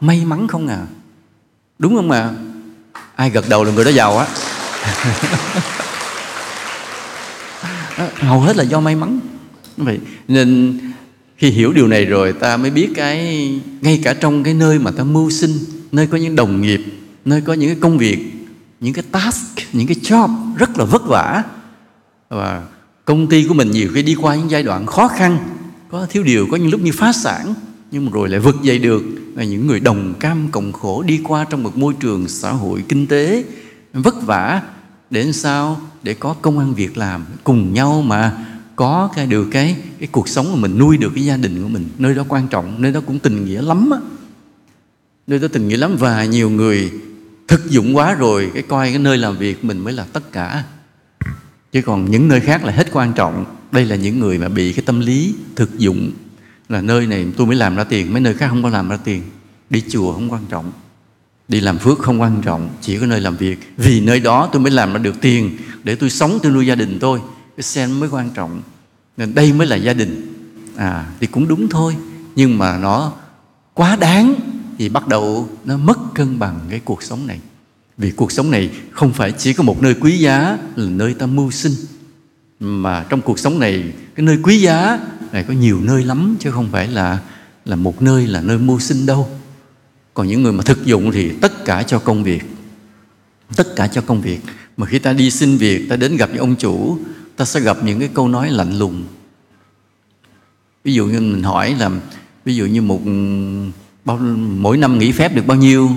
[0.00, 0.86] May mắn không à.
[1.78, 2.30] Đúng không à?
[3.16, 4.26] Ai gật đầu là người đó giàu á.
[8.20, 9.20] Hầu hết là do may mắn.
[9.76, 9.98] Vậy,
[10.28, 10.78] nên
[11.36, 13.50] khi hiểu điều này rồi, ta mới biết cái,
[13.80, 15.58] ngay cả trong cái nơi mà ta mưu sinh,
[15.92, 16.80] nơi có những đồng nghiệp
[17.26, 18.18] nơi có những cái công việc,
[18.80, 21.42] những cái task, những cái job rất là vất vả.
[22.28, 22.66] Và
[23.04, 25.38] công ty của mình nhiều khi đi qua những giai đoạn khó khăn.
[25.90, 27.54] Có thiếu điều, có những lúc như phá sản,
[27.90, 29.02] nhưng mà rồi lại vực dậy được.
[29.34, 32.84] Là những người đồng cam cộng khổ đi qua trong một môi trường xã hội
[32.88, 33.44] kinh tế
[33.92, 34.62] vất vả
[35.10, 38.46] để làm sao để có công ăn việc làm, cùng nhau mà
[38.76, 41.68] có cái được cái cái cuộc sống của mình nuôi được cái gia đình của
[41.68, 41.88] mình.
[41.98, 43.98] Nơi đó quan trọng, nơi đó cũng tình nghĩa lắm á.
[45.26, 45.96] Nơi đó tình nghĩa lắm.
[45.98, 46.90] Và nhiều người
[47.48, 50.64] thực dụng quá rồi, cái coi cái nơi làm việc mình mới là tất cả.
[51.72, 53.44] Chứ còn những nơi khác là hết quan trọng.
[53.72, 56.10] Đây là những người mà bị cái tâm lý thực dụng.
[56.68, 58.96] Là nơi này tôi mới làm ra tiền, mấy nơi khác không có làm ra
[58.96, 59.22] tiền.
[59.70, 60.72] Đi chùa không quan trọng.
[61.48, 63.72] Đi làm phước không quan trọng, chỉ có nơi làm việc.
[63.76, 66.74] Vì nơi đó tôi mới làm ra được tiền, để tôi sống, tôi nuôi gia
[66.74, 67.20] đình tôi
[67.56, 68.62] cái sen mới quan trọng.
[69.16, 70.32] Nên đây mới là gia đình.
[70.76, 71.96] À thì cũng đúng thôi,
[72.36, 73.12] nhưng mà nó
[73.74, 74.34] quá đáng
[74.78, 77.40] thì bắt đầu nó mất cân bằng cái cuộc sống này.
[77.98, 81.26] Vì cuộc sống này không phải chỉ có một nơi quý giá là nơi ta
[81.26, 81.72] mưu sinh,
[82.60, 85.00] mà trong cuộc sống này, cái nơi quý giá
[85.32, 87.20] này có nhiều nơi lắm, chứ không phải là
[87.64, 89.28] là một nơi là nơi mưu sinh đâu.
[90.14, 92.42] Còn những người mà thực dụng thì tất cả cho công việc,
[93.56, 94.40] tất cả cho công việc.
[94.76, 96.98] Mà khi ta đi xin việc, ta đến gặp những ông chủ,
[97.36, 99.04] ta sẽ gặp những cái câu nói lạnh lùng.
[100.84, 101.90] Ví dụ như mình hỏi là,
[102.44, 103.00] ví dụ như một
[104.06, 104.18] bao,
[104.58, 105.90] mỗi năm nghỉ phép được bao nhiêu?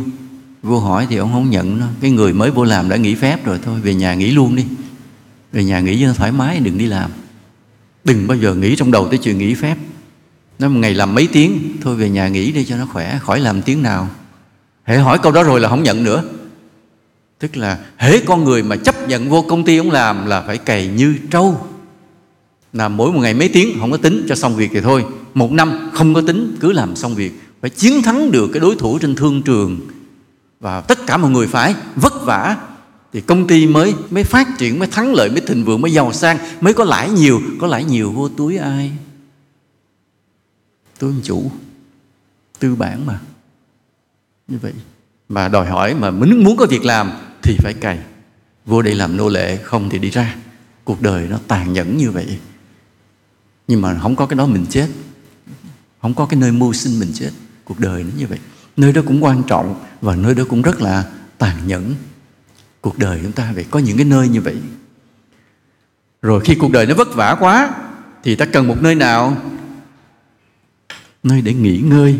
[0.63, 1.85] Vô hỏi thì ông không nhận nó.
[2.01, 4.65] Cái người mới vô làm đã nghỉ phép rồi thôi về nhà nghỉ luôn đi.
[5.51, 7.11] Về nhà nghỉ cho nó thoải mái đừng đi làm.
[8.03, 9.77] Đừng bao giờ nghĩ trong đầu tới chuyện nghỉ phép.
[10.59, 13.19] Nó một ngày làm mấy tiếng thôi về nhà nghỉ đi cho nó khỏe.
[13.21, 14.09] Khỏi làm tiếng nào.
[14.83, 16.23] Hễ hỏi câu đó rồi là không nhận nữa.
[17.39, 20.57] Tức là hễ con người mà chấp nhận vô công ty ông làm là phải
[20.57, 21.61] cày như trâu.
[22.73, 25.05] Làm mỗi một ngày mấy tiếng không có tính cho xong việc thì thôi.
[25.33, 28.75] Một năm không có tính cứ làm xong việc phải chiến thắng được cái đối
[28.75, 29.79] thủ trên thương trường.
[30.59, 32.57] Và tất cả mọi người phải vất vả.
[33.13, 36.13] Thì công ty mới mới phát triển, mới thắng lợi, mới thịnh vượng, mới giàu
[36.13, 38.91] sang, mới có lãi nhiều, có lãi nhiều vô túi ai?
[40.99, 41.51] Tôi ông chủ,
[42.59, 43.19] tư bản mà.
[44.47, 44.73] Như vậy.
[45.29, 47.11] Mà đòi hỏi mà muốn muốn có việc làm
[47.43, 47.99] thì phải cày.
[48.65, 50.35] Vô đây làm nô lệ, không thì đi ra.
[50.83, 52.39] Cuộc đời nó tàn nhẫn như vậy.
[53.67, 54.87] Nhưng mà không có cái đó mình chết.
[56.01, 57.31] Không có cái nơi mưu sinh mình chết
[57.69, 58.39] cuộc đời nó như vậy.
[58.77, 61.03] Nơi đó cũng quan trọng và nơi đó cũng rất là
[61.37, 61.95] tàn nhẫn.
[62.81, 64.57] Cuộc đời chúng ta phải có những cái nơi như vậy.
[66.21, 67.69] Rồi khi cuộc đời nó vất vả quá,
[68.23, 69.37] thì ta cần một nơi nào?
[71.23, 72.19] Nơi để nghỉ ngơi,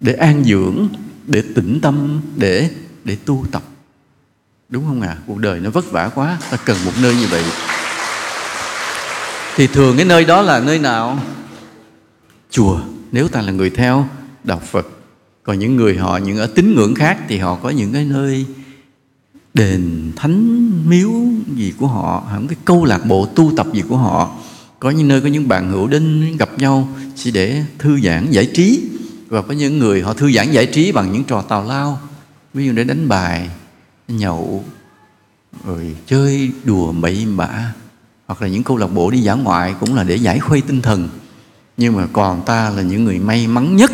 [0.00, 0.88] để an dưỡng,
[1.26, 2.70] để tĩnh tâm, để
[3.04, 3.62] để tu tập.
[4.68, 5.08] Đúng không ạ?
[5.08, 5.22] À?
[5.26, 7.44] cuộc đời nó vất vả quá, ta cần một nơi như vậy.
[9.56, 11.18] Thì thường cái nơi đó là nơi nào?
[12.50, 12.80] Chùa
[13.12, 14.08] nếu ta là người theo
[14.44, 14.88] đạo phật,
[15.42, 18.46] còn những người họ, những ở tín ngưỡng khác thì họ có những cái nơi
[19.54, 21.10] đền thánh miếu
[21.56, 24.36] gì của họ những cái câu lạc bộ tu tập gì của họ.
[24.80, 28.50] Có những nơi có những bạn hữu đến gặp nhau chỉ để thư giãn, giải
[28.54, 28.84] trí.
[29.28, 32.00] Và có những người họ thư giãn, giải trí bằng những trò tào lao.
[32.54, 33.50] Ví dụ để đánh bài,
[34.08, 34.64] nhậu,
[35.64, 37.74] rồi chơi đùa bậy bạ.
[38.26, 40.82] Hoặc là những câu lạc bộ đi dã ngoại cũng là để giải khuây tinh
[40.82, 41.08] thần
[41.78, 43.92] nhưng mà còn ta là những người may mắn nhất.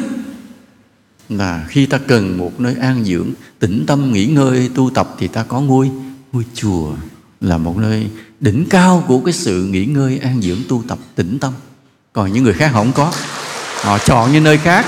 [1.29, 5.29] Là khi ta cần một nơi an dưỡng, tĩnh tâm nghỉ ngơi, tu tập thì
[5.29, 5.91] ta có ngôi.
[6.33, 6.93] Ngôi chùa
[7.41, 8.11] là một nơi
[8.41, 11.53] đỉnh cao của cái sự nghỉ ngơi, an dưỡng, tu tập, tĩnh tâm.
[12.13, 13.13] Còn những người khác không có.
[13.83, 14.87] Họ chọn những nơi khác.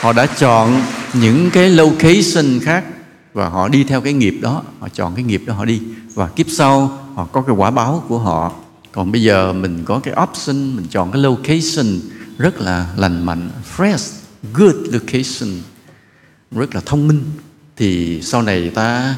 [0.00, 0.82] Họ đã chọn
[1.14, 2.84] những cái location khác
[3.32, 4.62] và họ đi theo cái nghiệp đó.
[4.80, 5.80] Họ chọn cái nghiệp đó họ đi.
[6.14, 8.52] Và kiếp sau họ có cái quả báo của họ
[8.92, 12.00] còn bây giờ mình có cái option, mình chọn cái location
[12.38, 14.12] rất là lành mạnh, fresh,
[14.52, 15.60] good location,
[16.50, 17.22] rất là thông minh.
[17.76, 19.16] Thì sau này ta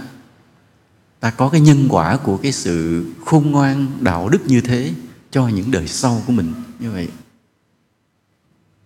[1.20, 4.93] ta có cái nhân quả của cái sự khôn ngoan, đạo đức như thế
[5.31, 6.53] cho những đời sau của mình.
[6.79, 7.09] Như vậy.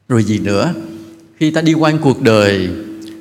[0.09, 0.75] Rồi gì nữa?
[1.37, 2.71] Khi ta đi qua cuộc đời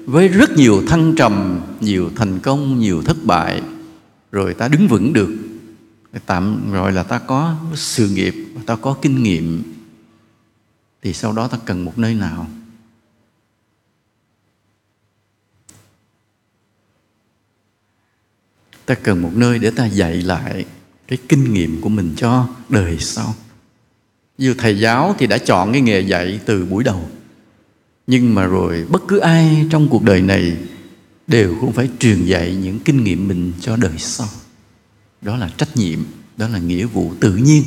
[0.05, 3.61] với rất nhiều thăng trầm, nhiều thành công, nhiều thất bại,
[4.31, 5.29] rồi ta đứng vững được
[6.25, 8.35] tạm rồi là ta có sự nghiệp,
[8.65, 9.63] ta có kinh nghiệm,
[11.01, 12.47] thì sau đó ta cần một nơi nào?
[18.85, 20.65] Ta cần một nơi để ta dạy lại
[21.07, 23.35] cái kinh nghiệm của mình cho đời sau.
[24.37, 27.09] Như thầy giáo thì đã chọn cái nghề dạy từ buổi đầu,
[28.07, 30.57] nhưng mà rồi bất cứ ai trong cuộc đời này
[31.27, 34.27] đều cũng phải truyền dạy những kinh nghiệm mình cho đời sau
[35.25, 35.99] đó là trách nhiệm,
[36.37, 37.63] đó là nghĩa vụ tự nhiên.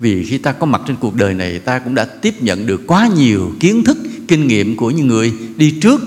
[0.00, 2.80] Vì khi ta có mặt trên cuộc đời này, ta cũng đã tiếp nhận được
[2.86, 3.96] quá nhiều kiến thức,
[4.28, 6.00] kinh nghiệm của những người đi trước.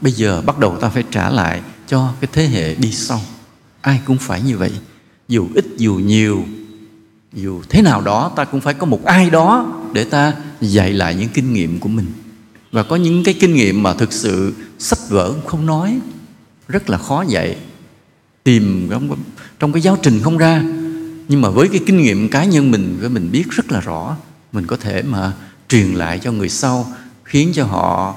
[0.00, 3.20] Bây giờ bắt đầu ta phải trả lại cho cái thế hệ đi sau.
[3.80, 4.70] Ai cũng phải như vậy.
[5.28, 6.44] Dù ít, dù nhiều,
[7.32, 11.14] dù thế nào đó, ta cũng phải có một ai đó để ta dạy lại
[11.14, 12.06] những kinh nghiệm của mình.
[12.72, 15.98] Và có những cái kinh nghiệm mà thực sự sách vở không nói.
[16.68, 17.56] Rất là khó dạy.
[18.44, 18.88] Tìm
[19.60, 20.62] trong, cái giáo trình không ra.
[21.28, 24.16] Nhưng mà với cái kinh nghiệm cá nhân mình với mình biết rất là rõ
[24.52, 25.32] mình có thể mà
[25.68, 26.92] truyền lại cho người sau
[27.24, 28.14] khiến cho họ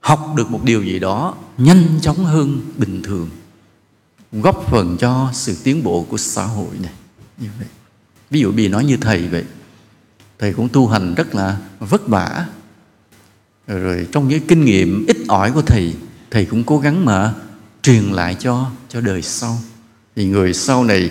[0.00, 3.30] học được một điều gì đó nhanh chóng hơn bình thường
[4.32, 6.92] góp phần cho sự tiến bộ của xã hội này.
[7.38, 7.68] Như vậy
[8.30, 9.44] ví dụ bị nói như thầy vậy
[10.38, 12.46] thầy cũng tu hành rất là vất vả.
[13.66, 15.94] Rồi trong những kinh nghiệm ít ỏi của thầy
[16.30, 17.34] thầy cũng cố gắng mà
[17.82, 19.58] truyền lại cho cho đời sau
[20.16, 21.10] thì người sau này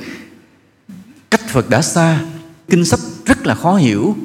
[1.32, 2.26] cách Phật đã xa,
[2.70, 4.16] kinh sách rất là khó hiểu.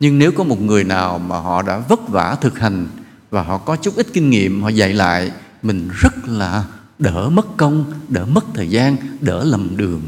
[0.00, 2.86] Nhưng nếu có một người nào mà họ đã vất vả thực hành
[3.30, 6.64] và họ có chút ít kinh nghiệm, họ dạy lại, mình rất là
[6.98, 10.02] đỡ mất công, đỡ mất thời gian, đỡ lầm đường.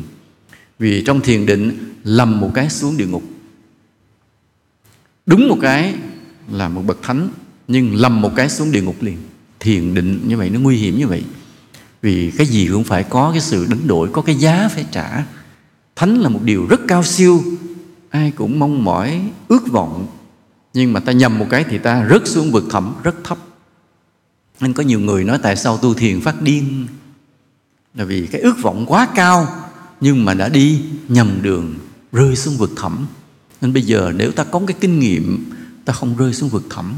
[0.79, 3.23] Vì trong thiền định, lầm một cái xuống địa ngục.
[5.27, 5.95] Đúng một cái
[6.53, 7.29] là một bậc thánh,
[7.69, 9.19] nhưng lầm một cái xuống địa ngục liền.
[9.61, 11.23] Thiền định như vậy nó nguy hiểm như vậy
[12.03, 15.25] vì cái gì cũng phải có cái sự đánh đổi, có cái giá phải trả.
[15.97, 17.43] Thánh là một điều rất cao siêu.
[18.11, 20.07] Ai cũng mong mỏi, ước vọng.
[20.75, 23.39] Nhưng mà ta nhầm một cái thì ta rớt xuống vực thẳm, rất thấp.
[24.61, 26.87] Nên có nhiều người nói tại sao tu thiền phát điên?
[27.95, 29.49] Là vì cái ước vọng quá cao,
[30.01, 31.75] nhưng mà đã đi nhầm đường,
[32.13, 33.07] rơi xuống vực thẳm.
[33.61, 35.53] Nên bây giờ nếu ta có cái kinh nghiệm,
[35.85, 36.95] ta không rơi xuống vực thẳm.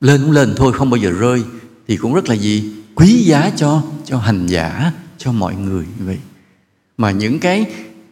[0.00, 1.42] Lên cũng lên thôi, không bao giờ rơi,
[1.88, 2.72] thì cũng rất là gì?
[2.96, 6.18] Quý giá cho cho hành giả, cho mọi người như vậy.
[6.96, 7.66] Mà những cái,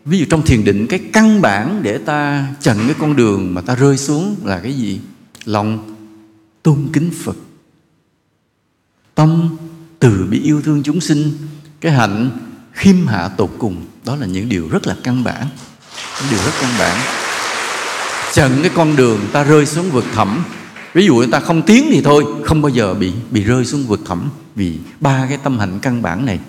[0.04, 3.60] ví dụ trong thiền định, cái căn bản để ta chặn cái con đường mà
[3.60, 5.00] ta rơi xuống là cái gì?
[5.44, 5.94] Lòng
[6.62, 7.36] tôn kính phật.
[9.14, 9.56] Tâm
[9.98, 11.32] từ bi yêu thương chúng sinh,
[11.80, 12.30] cái hạnh
[12.72, 15.46] khiêm hạ tột cùng, đó là những điều rất là căn bản.
[16.20, 17.00] Những điều rất căn bản.
[18.32, 20.44] Chặn cái con đường ta rơi xuống vực thẳm
[20.94, 23.86] ví dụ người ta không tiến thì thôi, không bao giờ bị bị rơi xuống
[23.86, 26.40] vực thẳm vì ba cái tâm hạnh căn bản này.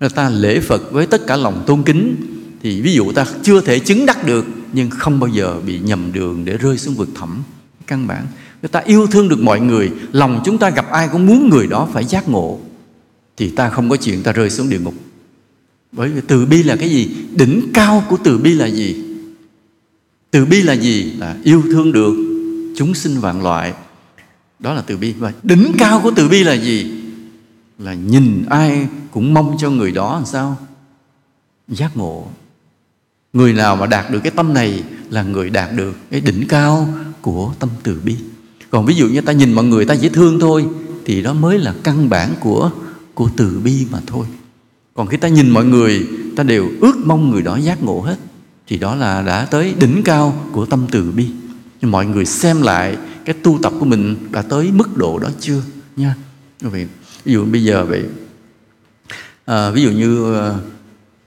[0.00, 2.16] Người ta lễ phật với tất cả lòng tôn kính
[2.62, 6.12] thì ví dụ ta chưa thể chứng đắc được nhưng không bao giờ bị nhầm
[6.12, 7.42] đường để rơi xuống vực thẳm
[7.86, 8.26] căn bản.
[8.62, 11.66] Người ta yêu thương được mọi người, lòng chúng ta gặp ai cũng muốn người
[11.66, 12.60] đó phải giác ngộ
[13.36, 14.94] thì ta không có chuyện ta rơi xuống địa ngục.
[15.92, 17.08] Bởi vì từ bi là cái gì?
[17.36, 18.96] Đỉnh cao của từ bi là gì?
[20.30, 21.12] Từ bi là gì?
[21.18, 22.31] Là yêu thương được
[22.76, 23.74] chúng sinh vạn loại.
[24.58, 25.12] Đó là từ bi.
[25.12, 27.02] Và đỉnh cao của từ bi là gì?
[27.78, 30.56] Là nhìn ai cũng mong cho người đó làm sao?
[31.68, 32.26] Giác ngộ.
[33.32, 36.88] Người nào mà đạt được cái tâm này là người đạt được cái đỉnh cao
[37.20, 38.16] của tâm từ bi.
[38.70, 40.66] Còn ví dụ như ta nhìn mọi người ta dễ thương thôi
[41.04, 42.70] thì đó mới là căn bản của
[43.14, 44.26] của từ bi mà thôi.
[44.94, 48.16] Còn khi ta nhìn mọi người ta đều ước mong người đó giác ngộ hết
[48.66, 51.30] thì đó là đã tới đỉnh cao của tâm từ bi
[51.82, 55.28] nhưng mọi người xem lại cái tu tập của mình đã tới mức độ đó
[55.40, 55.62] chưa?
[55.96, 56.14] Nha.
[56.62, 56.86] Quý vị
[57.24, 58.04] ví dụ bây giờ vậy
[59.44, 60.54] à, ví dụ như uh,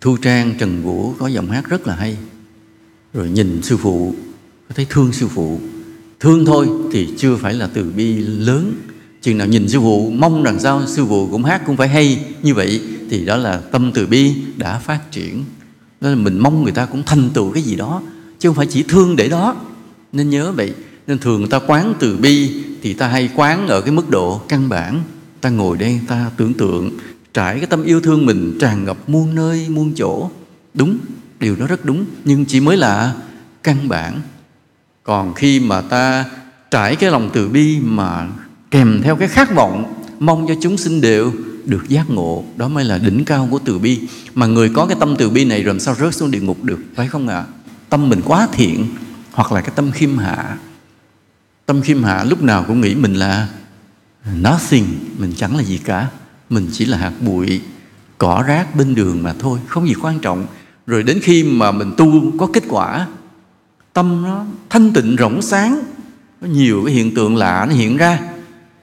[0.02, 2.18] thu trang trần vũ có giọng hát rất là hay.
[3.14, 4.16] Rồi nhìn sư phụ
[4.76, 5.60] thấy thương sư phụ.
[6.20, 8.74] Thương thôi thì chưa phải là từ bi lớn.
[9.22, 12.26] Chừng nào nhìn sư phụ mong rằng sao sư phụ cũng hát cũng phải hay
[12.44, 15.44] như vậy thì đó là tâm từ bi đã phát triển.
[16.02, 18.02] Đó là mình mong người ta cũng thành tựu cái gì đó
[18.40, 19.56] chứ không phải chỉ thương để đó
[20.16, 20.74] nên nhớ vậy,
[21.08, 24.70] nên thường ta quán từ bi thì ta hay quán ở cái mức độ căn
[24.70, 25.02] bản.
[25.42, 26.92] Ta ngồi đây, ta tưởng tượng,
[27.34, 30.30] trải cái tâm yêu thương mình tràn ngập muôn nơi, muôn chỗ.
[30.74, 30.98] Đúng,
[31.40, 33.14] điều đó rất đúng, nhưng chỉ mới là
[33.64, 34.22] căn bản.
[35.04, 36.26] Còn khi mà ta
[36.72, 38.28] trải cái lòng từ bi mà
[38.72, 41.32] kèm theo cái khát vọng mong cho chúng sinh đều
[41.66, 44.00] được giác ngộ, đó mới là đỉnh cao của từ bi.
[44.36, 46.80] Mà người có cái tâm từ bi này làm sao rớt xuống địa ngục được,
[46.96, 47.38] phải không ạ?
[47.38, 47.46] À?
[47.90, 48.86] tâm mình quá thiện
[49.36, 50.58] hoặc là cái tâm khiêm hạ.
[51.66, 53.48] Tâm khiêm hạ lúc nào cũng nghĩ mình là
[54.36, 54.86] nothing,
[55.18, 56.08] mình chẳng là gì cả.
[56.50, 57.62] Mình chỉ là hạt bụi,
[58.18, 60.46] cỏ rác bên đường mà thôi, không gì quan trọng.
[60.88, 63.08] Rồi đến khi mà mình tu có kết quả,
[63.94, 65.84] tâm nó thanh tịnh rộng sáng.
[66.42, 68.20] Có nhiều cái hiện tượng lạ nó hiện ra.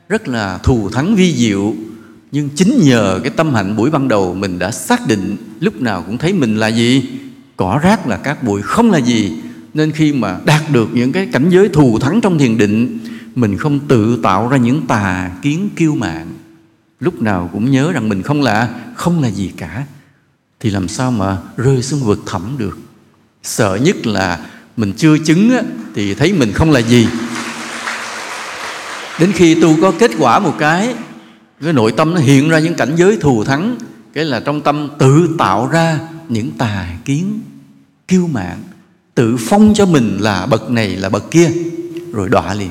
[0.09, 1.74] Rất là thù thắng vi diệu.
[2.32, 6.03] Nhưng chính nhờ cái tâm hạnh buổi ban đầu mình đã xác định lúc nào
[6.07, 7.11] cũng thấy mình là gì,
[7.57, 9.32] cỏ rác là các bụi, không là gì
[9.75, 12.99] nên khi mà đạt được những cái cảnh giới thù thắng trong thiền định
[13.35, 16.27] mình không tự tạo ra những tà kiến kiêu mạn.
[17.01, 19.85] Lúc nào cũng nhớ rằng mình không là không là gì cả.
[20.61, 22.79] Thì làm sao mà rơi xuống vực thẳm được?
[23.43, 24.39] Sợ nhất là
[24.77, 25.62] mình chưa chứng á,
[25.95, 27.09] thì thấy mình không là gì.
[29.20, 30.95] Đến khi tu có kết quả một cái
[31.62, 33.77] cái nội tâm nó hiện ra những cảnh giới thù thắng.
[34.12, 35.99] Cái là trong tâm tự tạo ra
[36.29, 37.41] những tà kiến
[38.09, 38.59] kiêu mạn
[39.15, 41.51] tự phong cho mình là bậc này là bậc kia.
[42.13, 42.71] Rồi đọa liền,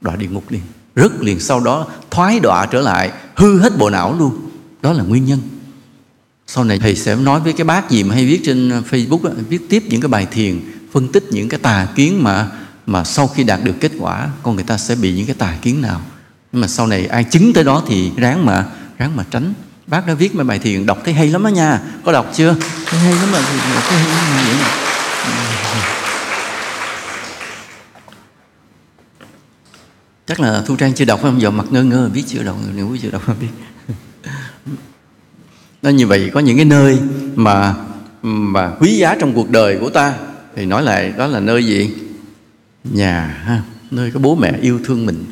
[0.00, 0.62] đọa địa ngục liền
[0.94, 1.40] rất liền.
[1.40, 4.50] Sau đó thoái đọa trở lại, hư hết bộ não luôn.
[4.82, 5.40] Đó là nguyên nhân.
[6.46, 9.30] Sau này thầy sẽ nói với cái bác gì mà hay viết trên ờ, facebook
[9.48, 10.60] viết tiếp những cái bài thiền,
[10.92, 12.48] phân tích những cái tà kiến mà
[12.86, 15.54] mà sau khi đạt được kết quả, con người ta sẽ bị những cái tà
[15.62, 16.00] kiến nào.
[16.52, 18.66] Nhưng mà sau này ai chứng tới đó thì ráng mà
[18.98, 19.54] ráng mà tránh.
[19.86, 21.80] Bác đã viết mấy bài thiền, đọc thấy hay lắm đó nha.
[22.04, 22.56] Có đọc chưa?
[22.86, 24.89] Thấy hay lắm mà thấy hay lắm mà, vậy mà
[30.26, 32.88] chắc là thu trang chưa đọc không giờ mặt ngơ ngơ biết chưa đọc nếu
[32.88, 33.48] quý chưa đọc không biết.
[35.82, 36.98] Nó như vậy, có những cái nơi
[37.34, 37.74] mà
[38.22, 40.14] mà quý giá trong cuộc đời của ta,
[40.56, 41.94] thì nói lại, đó là nơi gì?
[42.84, 45.24] Nhà ha, nơi có bố mẹ yêu thương mình.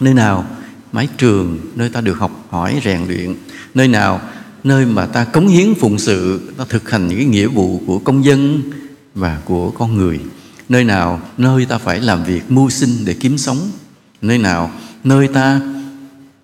[0.00, 0.46] Nơi nào
[0.92, 3.34] mái trường, nơi ta được học hỏi, rèn luyện.
[3.74, 4.20] Nơi nào,
[4.64, 7.98] nơi mà ta cống hiến phụng sự, ta thực hành những cái nghĩa vụ của
[7.98, 8.62] công dân
[9.14, 10.20] và của con người.
[10.68, 13.70] Nơi nào, nơi ta phải làm việc mưu sinh để kiếm sống.
[14.22, 14.70] Nơi nào,
[15.04, 15.60] nơi ta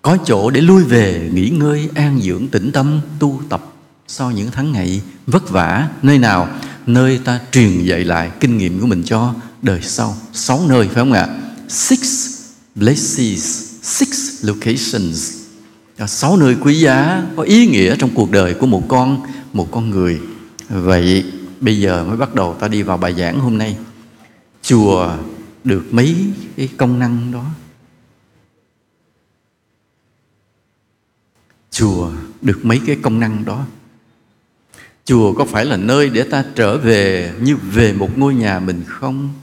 [0.01, 3.73] có chỗ để lui về, nghỉ ngơi, an dưỡng, tĩnh tâm, tu tập
[4.07, 5.89] sau những tháng ngày vất vả.
[6.01, 6.49] Nơi nào,
[6.85, 10.15] nơi ta truyền dạy lại kinh nghiệm của mình cho đời sau.
[10.33, 11.27] Sáu nơi, phải không ạ?
[11.69, 12.27] Six
[12.75, 14.09] places, six
[14.41, 15.31] locations.
[16.07, 19.21] Sáu nơi quý giá có ý nghĩa trong cuộc đời của một con
[19.53, 20.19] một con người.
[20.69, 21.23] Vậy
[21.61, 23.77] bây giờ mới bắt đầu ta đi vào bài giảng hôm nay.
[24.61, 25.17] Chùa
[25.63, 26.15] được mấy
[26.57, 27.45] cái công năng đó?
[31.71, 33.65] Chùa được mấy cái công năng đó?
[35.05, 38.83] Chùa có phải là nơi để ta trở về như về một ngôi nhà mình
[38.87, 39.33] không?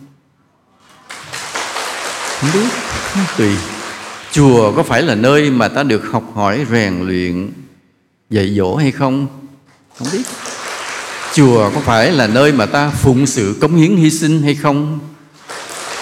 [2.38, 2.68] Không biết
[3.38, 3.56] tùy.
[4.32, 7.52] Chùa có phải là nơi mà ta được học hỏi rèn luyện,
[8.30, 9.26] dạy dỗ hay không?
[9.98, 10.22] Không biết
[11.34, 14.98] chùa có phải là nơi mà ta phụng sự cống hiến hy sinh hay không?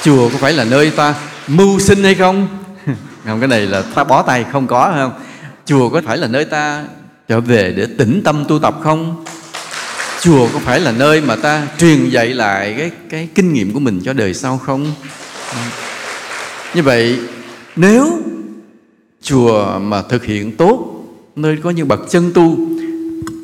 [0.04, 1.14] Chùa có phải là nơi ta
[1.48, 2.48] mưu sinh hay không?
[3.24, 5.12] Không, cái này là ta bó tay không có không?
[5.66, 6.84] Chùa có phải là nơi ta
[7.28, 9.24] trở về để tĩnh tâm tu tập không?
[10.20, 13.80] Chùa có phải là nơi mà ta truyền dạy lại cái cái kinh nghiệm của
[13.80, 14.92] mình cho đời sau không?
[16.74, 17.18] Như vậy,
[17.76, 18.18] nếu
[19.22, 21.04] chùa mà thực hiện tốt,
[21.36, 22.58] nơi có những bậc chân tu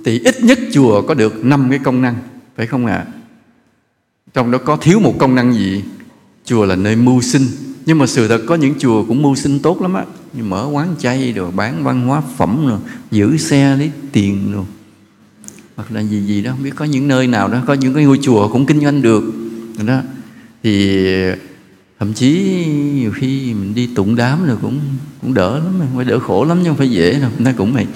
[0.07, 2.15] thì ít nhất chùa có được năm cái công năng,
[2.57, 2.97] phải không ạ?
[2.97, 3.07] À?
[4.35, 5.85] trong đó có thiếu một công năng gì?
[6.45, 7.47] Chùa là nơi mưu sinh.
[7.87, 10.05] Nhưng mà sự thật có những chùa cũng mưu sinh tốt lắm á.
[10.33, 12.79] Như mở quán chay rồi bán văn hóa phẩm rồi,
[13.11, 14.65] giữ xe lấy tiền rồi.
[15.77, 18.05] Hoặc là gì gì đó, không biết có những nơi nào đó, có những cái
[18.05, 19.25] ngôi chùa cũng kinh doanh được.
[19.87, 20.01] Đó.
[20.63, 20.99] Thì
[21.99, 24.81] thậm chí nhiều khi mình đi tụng đám rồi cũng
[25.23, 27.31] cũng đỡ lắm, không phải đỡ khổ lắm chứ không phải dễ đâu.
[27.39, 27.87] Nó cũng vậy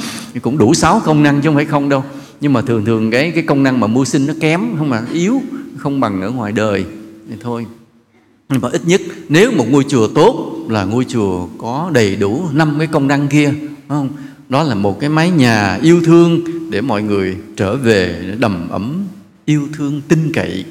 [0.43, 2.05] cũng đủ sáu công năng chứ không phải không đâu.
[2.41, 5.03] Nhưng mà thường thường cái cái công năng mà mưu sinh nó kém, không mà,
[5.13, 5.43] yếu,
[5.77, 6.85] không bằng ở ngoài đời.
[7.31, 7.67] Thì thôi.
[8.49, 12.45] Nhưng mà ít nhất nếu một ngôi chùa tốt là ngôi chùa có đầy đủ
[12.53, 13.53] năm cái công năng kia
[13.89, 14.09] không?
[14.49, 16.41] Đó là một cái mái nhà yêu thương
[16.71, 19.05] để mọi người trở về đầm ấm
[19.45, 20.65] yêu thương tin cậy.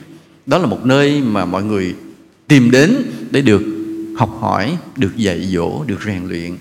[0.46, 1.96] Đó là một nơi mà mọi người
[2.50, 2.96] tìm đến
[3.32, 3.62] để được
[4.18, 6.58] học hỏi, được dạy dỗ, được rèn luyện.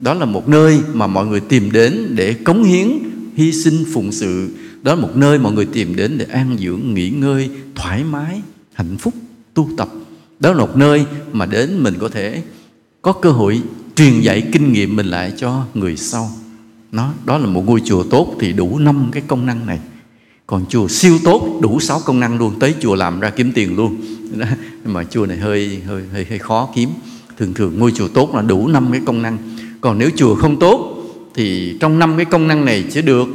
[0.00, 2.88] Đó là một nơi mà mọi người tìm đến để cống hiến,
[3.34, 4.48] hy sinh, phụng sự.
[4.82, 8.42] Đó là một nơi mọi người tìm đến để an dưỡng, nghỉ ngơi, thoải mái,
[8.72, 9.14] hạnh phúc,
[9.54, 9.88] tu tập.
[10.40, 12.42] Đó là một nơi mà đến mình có thể
[13.02, 13.62] có cơ hội
[13.94, 16.30] truyền dạy kinh nghiệm mình lại cho người sau.
[16.92, 19.78] Nó, đó là một ngôi chùa tốt thì đủ năm cái công năng này
[20.50, 23.76] còn chùa siêu tốt, đủ sáu công năng luôn, tới chùa làm ra kiếm tiền
[23.76, 23.96] luôn.
[24.84, 26.88] Nhưng mà chùa này hơi hơi hơi hơi khó kiếm.
[27.38, 29.38] Thường thường ngôi chùa tốt là đủ năm cái công năng.
[29.80, 33.28] Còn nếu chùa không tốt, thì trong năm cái công năng này chỉ được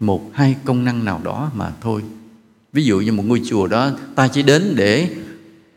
[0.00, 2.02] một, hai công năng nào đó mà thôi.
[2.72, 5.08] Ví dụ như một ngôi chùa đó, ta chỉ đến để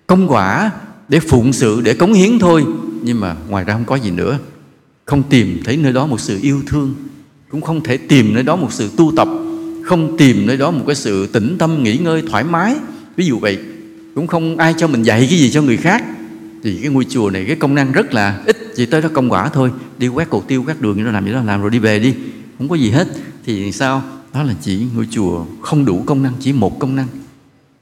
[0.08, 0.72] công quả,
[1.10, 2.66] để phụng sự, để cống hiến thôi.
[3.04, 4.40] Nhưng mà ngoài ra không có gì nữa.
[5.06, 6.96] Không tìm thấy nơi đó một sự yêu thương.
[7.50, 9.28] Cũng không thể tìm nơi đó một sự tu tập
[9.90, 12.76] không tìm nơi đó một cái sự tĩnh tâm, nghỉ ngơi thoải mái.
[13.16, 13.58] Ví dụ vậy,
[14.16, 16.04] cũng không ai cho mình dạy cái gì cho người khác.
[16.64, 19.32] Thì cái ngôi chùa này, cái công năng rất là ít, chỉ tới đó công
[19.32, 19.72] quả thôi.
[19.98, 22.14] Đi quét cột tiêu, quét đường, nó làm gì đó, làm rồi đi về đi.
[22.58, 23.08] Không có gì hết.
[23.46, 24.04] Thì sao?
[24.34, 27.08] Đó là chỉ ngôi chùa không đủ công năng, chỉ một công năng.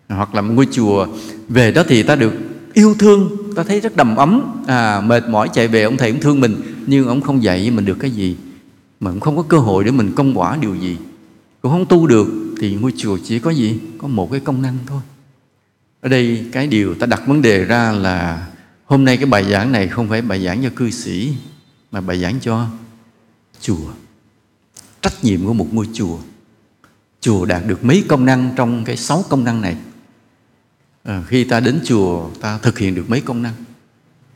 [0.10, 1.08] Hoặc là ngôi chùa
[1.49, 2.34] về đó thì ta được
[2.74, 4.41] yêu thương, ta thấy rất đầm ấm.
[4.68, 6.55] À mệt mỏi chạy về, ông thầy cũng thương mình,
[6.88, 8.36] nhưng ông không dạy mình được cái gì.
[8.99, 10.97] Mà cũng không có cơ hội để mình công quả điều gì
[11.68, 12.28] cũng không tu được
[12.59, 13.80] thì ngôi chùa chỉ có gì?
[13.97, 15.01] Có một cái công năng thôi.
[16.01, 18.47] Ở đây cái điều ta đặt vấn đề ra là
[18.86, 21.34] hôm nay cái bài giảng này không phải bài giảng cho cư sĩ
[21.91, 22.68] mà bài giảng cho
[23.61, 23.91] chùa.
[25.01, 26.18] Trách nhiệm của một ngôi chùa.
[27.22, 29.78] Chùa đạt được mấy công năng trong cái sáu công năng này?
[31.03, 33.53] À, khi ta đến chùa ta thực hiện được mấy công năng?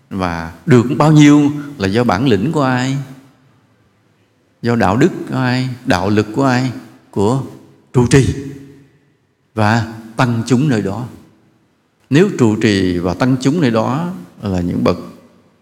[0.10, 2.98] Và được bao nhiêu là do bản lĩnh của ai?
[4.62, 5.70] Do đạo đức của ai?
[5.86, 6.72] Đạo lực của ai?
[7.12, 7.44] Của
[7.94, 8.36] trụ trì
[9.54, 11.08] và tăng chúng nơi đó.
[12.10, 14.98] Nếu trụ trì và tăng chúng nơi đó là những bậc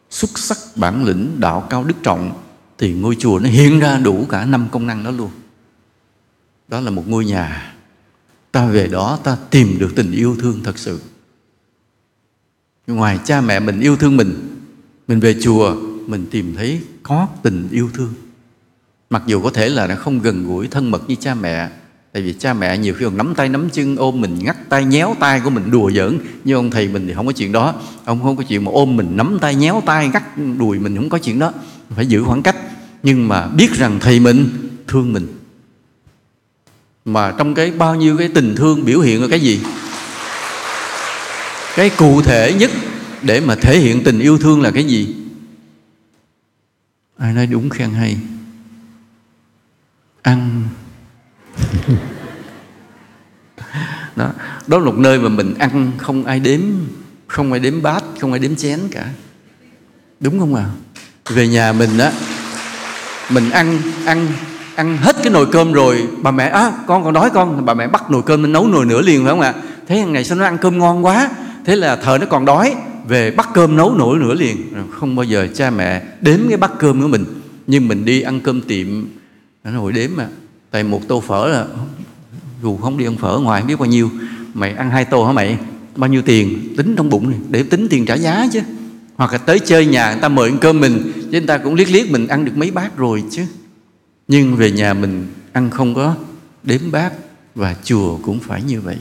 [0.10, 2.44] xuất sắc, bản lĩnh, đạo cao, đức trọng,
[2.78, 5.32] thì ngôi chùa nó hiện ra đủ cả năm công năng đó luôn.
[6.68, 7.76] Đó là một ngôi nhà.
[8.52, 11.00] Ta về đó, ta tìm được tình yêu thương thật sự.
[12.88, 14.56] Ngoài cha mẹ mình yêu thương mình
[15.08, 15.76] mình về chùa,
[16.08, 18.14] mình tìm thấy có tình yêu thương
[19.10, 21.70] mặc dù có thể là nó không gần gũi thân mật như cha mẹ,
[22.14, 24.86] tại vì cha mẹ nhiều khi còn nắm tay nắm chân, ôm mình ngắt tay,
[24.86, 26.20] nhéo tay của mình đùa giỡn.
[26.44, 27.76] Nhưng ông thầy mình thì không có chuyện đó.
[28.06, 30.24] Ông không có chuyện mà ôm mình nắm tay, nhéo tay, ngắt
[30.58, 31.54] đùi mình, không có chuyện đó.
[31.90, 32.56] Phải giữ khoảng cách.
[33.04, 34.50] Nhưng mà biết rằng thầy mình
[34.88, 35.28] thương mình.
[37.06, 39.60] Mà trong cái bao nhiêu cái tình thương biểu hiện ở cái gì?
[41.76, 42.72] Cái cụ thể nhất
[43.22, 45.16] để mà thể hiện tình yêu thương là cái gì?
[47.18, 48.18] Ai nói đúng khen hay?
[50.22, 50.64] Ăn.
[54.16, 54.32] Đó
[54.68, 56.62] đó là một nơi mà mình ăn không ai đếm
[57.28, 59.06] không ai đếm bát không ai đếm chén cả.
[60.20, 60.66] Đúng không à
[61.30, 62.12] về nhà mình á
[63.30, 64.28] mình ăn ăn
[64.76, 67.74] ăn hết cái nồi cơm rồi bà mẹ á à, con còn đói con bà
[67.74, 69.54] mẹ bắt nồi cơm nó nấu nồi nữa liền phải không ạ?
[69.88, 71.30] Thế ngày sau nó ăn cơm ngon quá?
[71.66, 72.76] Thế là thờ nó còn đói
[73.08, 74.58] về bắt cơm nấu nổi nữa liền.
[74.92, 77.26] Không bao giờ cha mẹ đếm cái bát cơm của mình.
[77.68, 78.88] Nhưng mình đi ăn cơm tiệm
[79.64, 80.28] nó hồi đếm mà,
[80.72, 81.66] tại một tô phở là
[82.64, 84.10] dù không đi ăn phở ngoài không biết bao nhiêu.
[84.54, 85.58] Mày ăn hai tô hả mày?
[85.96, 86.74] Bao nhiêu tiền?
[86.78, 88.60] Tính trong bụng này, để tính tiền trả giá chứ.
[89.16, 91.76] Hoặc là tới chơi nhà người ta mời ăn cơm mình, chứ người ta cũng
[91.76, 93.44] liếc liếc mình ăn được mấy bát rồi chứ.
[94.28, 96.16] Nhưng về nhà mình ăn không có
[96.64, 97.14] đếm bát,
[97.56, 98.98] và chùa cũng phải như vậy.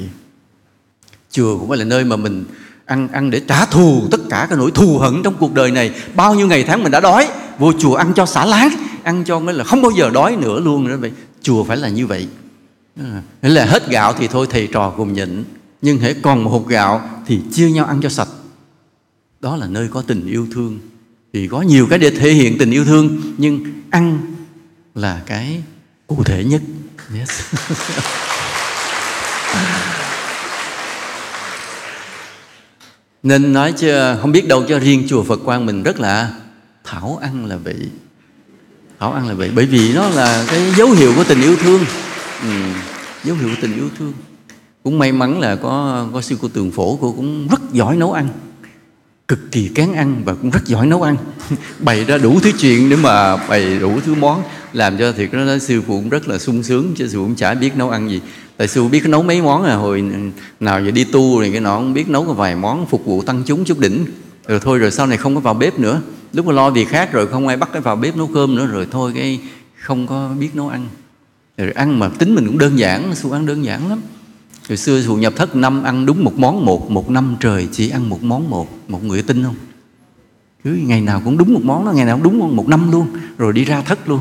[1.31, 2.45] Chùa cũng phải là nơi mà mình
[2.85, 5.95] ăn ăn để trả thù tất cả cái nỗi thù hận trong cuộc đời này.
[6.15, 7.29] Bao nhiêu ngày tháng mình đã đói,
[7.59, 8.69] vô chùa ăn cho xả láng
[9.09, 11.89] ăn cho mới là không bao giờ đói nữa luôn nữa vậy chùa phải là
[11.89, 12.29] như vậy.
[13.43, 15.45] Nghĩa là hết gạo thì thôi, thầy trò cùng nhịn.
[15.83, 18.29] Nhưng hãy còn một hộp gạo thì chia nhau ăn cho sạch.
[19.41, 20.79] Đó là nơi có tình yêu thương.
[21.33, 24.21] Thì có nhiều cái để thể hiện tình yêu thương, nhưng ăn
[24.95, 25.63] là cái
[26.07, 26.63] cụ thể nhất.
[27.19, 27.31] Yes.
[33.23, 36.33] nên nói chứ, không biết đâu cho riêng chùa Phật Quang mình rất là
[36.85, 37.91] thảo ăn là vậy.
[39.01, 39.51] Bảo ăn là vậy.
[39.55, 41.81] Bởi vì nó là cái dấu hiệu của tình yêu thương.
[42.43, 42.49] Ừ,
[43.25, 44.13] dấu hiệu của tình yêu thương.
[44.83, 48.13] Cũng may mắn là có có sư cô tường phổ cô cũng rất giỏi nấu
[48.13, 48.29] ăn.
[49.29, 51.17] Cực kỳ kén ăn và cũng rất giỏi nấu ăn.
[51.79, 54.43] Bày ra đủ thứ chuyện để mà bày đủ thứ món.
[54.73, 57.35] Làm cho thiệt nó sư phụ cũng rất là sung sướng chứ sư phụ cũng
[57.35, 58.21] chả biết nấu ăn gì.
[58.57, 60.05] Tại sư phụ biết nấu mấy món à hồi
[60.61, 63.23] nào giờ đi tu rồi cái nọ cũng biết nấu có vài món phục vụ
[63.23, 64.07] tăng chúng chút đỉnh.
[64.49, 66.01] Rồi thôi rồi sau này không có vào bếp nữa
[66.33, 68.67] lúc mà lo việc khác rồi không ai bắt cái vào bếp nấu cơm nữa,
[68.67, 69.41] rồi thôi cái
[69.79, 70.89] không có biết nấu ăn.
[71.57, 74.01] Rồi ăn mà tính mình cũng đơn giản, xu ăn đơn giản lắm.
[74.69, 77.91] Hồi xưa xu nhập thất năm ăn đúng một món một một năm trời chỉ
[77.91, 79.55] ăn một món một một người tin không?
[80.65, 83.07] Cứ ngày nào cũng đúng một món đó, ngày nào cũng đúng một năm luôn,
[83.39, 84.21] rồi đi ra thất luôn.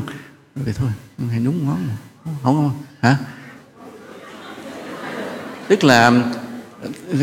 [0.64, 1.78] Rồi thôi, ngày đúng món
[2.24, 2.70] không không.
[3.00, 3.16] Hả?
[5.68, 6.12] Tức là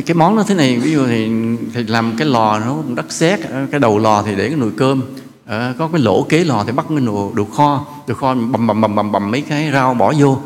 [0.05, 1.29] cái món nó thế này ví dụ thì,
[1.73, 3.39] thì làm cái lò nó đất sét
[3.71, 5.01] cái đầu lò thì để cái nồi cơm.
[5.45, 8.67] À, có cái lỗ kế lò thì bắt cái nồi đồ kho đồ kho bầm
[8.67, 10.39] bầm bầm bầm bầm mấy cái rau bỏ vô.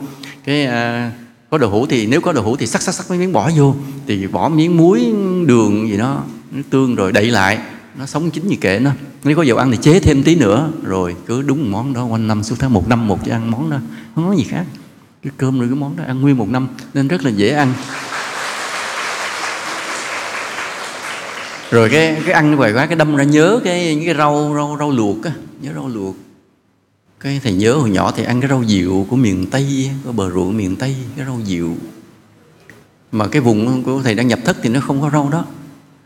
[0.46, 1.12] Cái à,
[1.50, 3.52] có đậu hũ thì nếu có đậu hũ thì sắc sắc sắc mấy miếng bỏ
[3.58, 3.76] vô.
[4.08, 5.14] Thì bỏ miếng muối
[5.46, 6.24] đường gì đó
[6.70, 7.60] tương rồi đậy lại.
[8.00, 8.92] Nó sống chín như kệ nó.
[9.24, 10.70] Nếu có dầu ăn thì chế thêm tí nữa.
[10.84, 13.70] Rồi cứ đúng món đó quanh năm suốt tháng một năm một cho ăn món
[13.70, 13.78] đó.
[14.16, 14.66] Không có gì khác.
[15.24, 17.74] Cái cơm rồi cái món đó ăn nguyên một năm nên rất là dễ ăn.
[21.72, 24.54] Rồi cái cái ăn như vậy quá, cái đâm ra nhớ cái, những cái rau
[24.56, 25.32] rau rau luộc á.
[25.62, 26.16] Nhớ rau luộc.
[27.20, 30.30] Cái thầy nhớ hồi nhỏ thì ăn cái rau dịu của miền tây có bờ
[30.30, 31.76] ruộng miền tây, cái rau dịu
[33.12, 35.46] mà cái vùng của thầy đang nhập thất thì nó không có rau đó,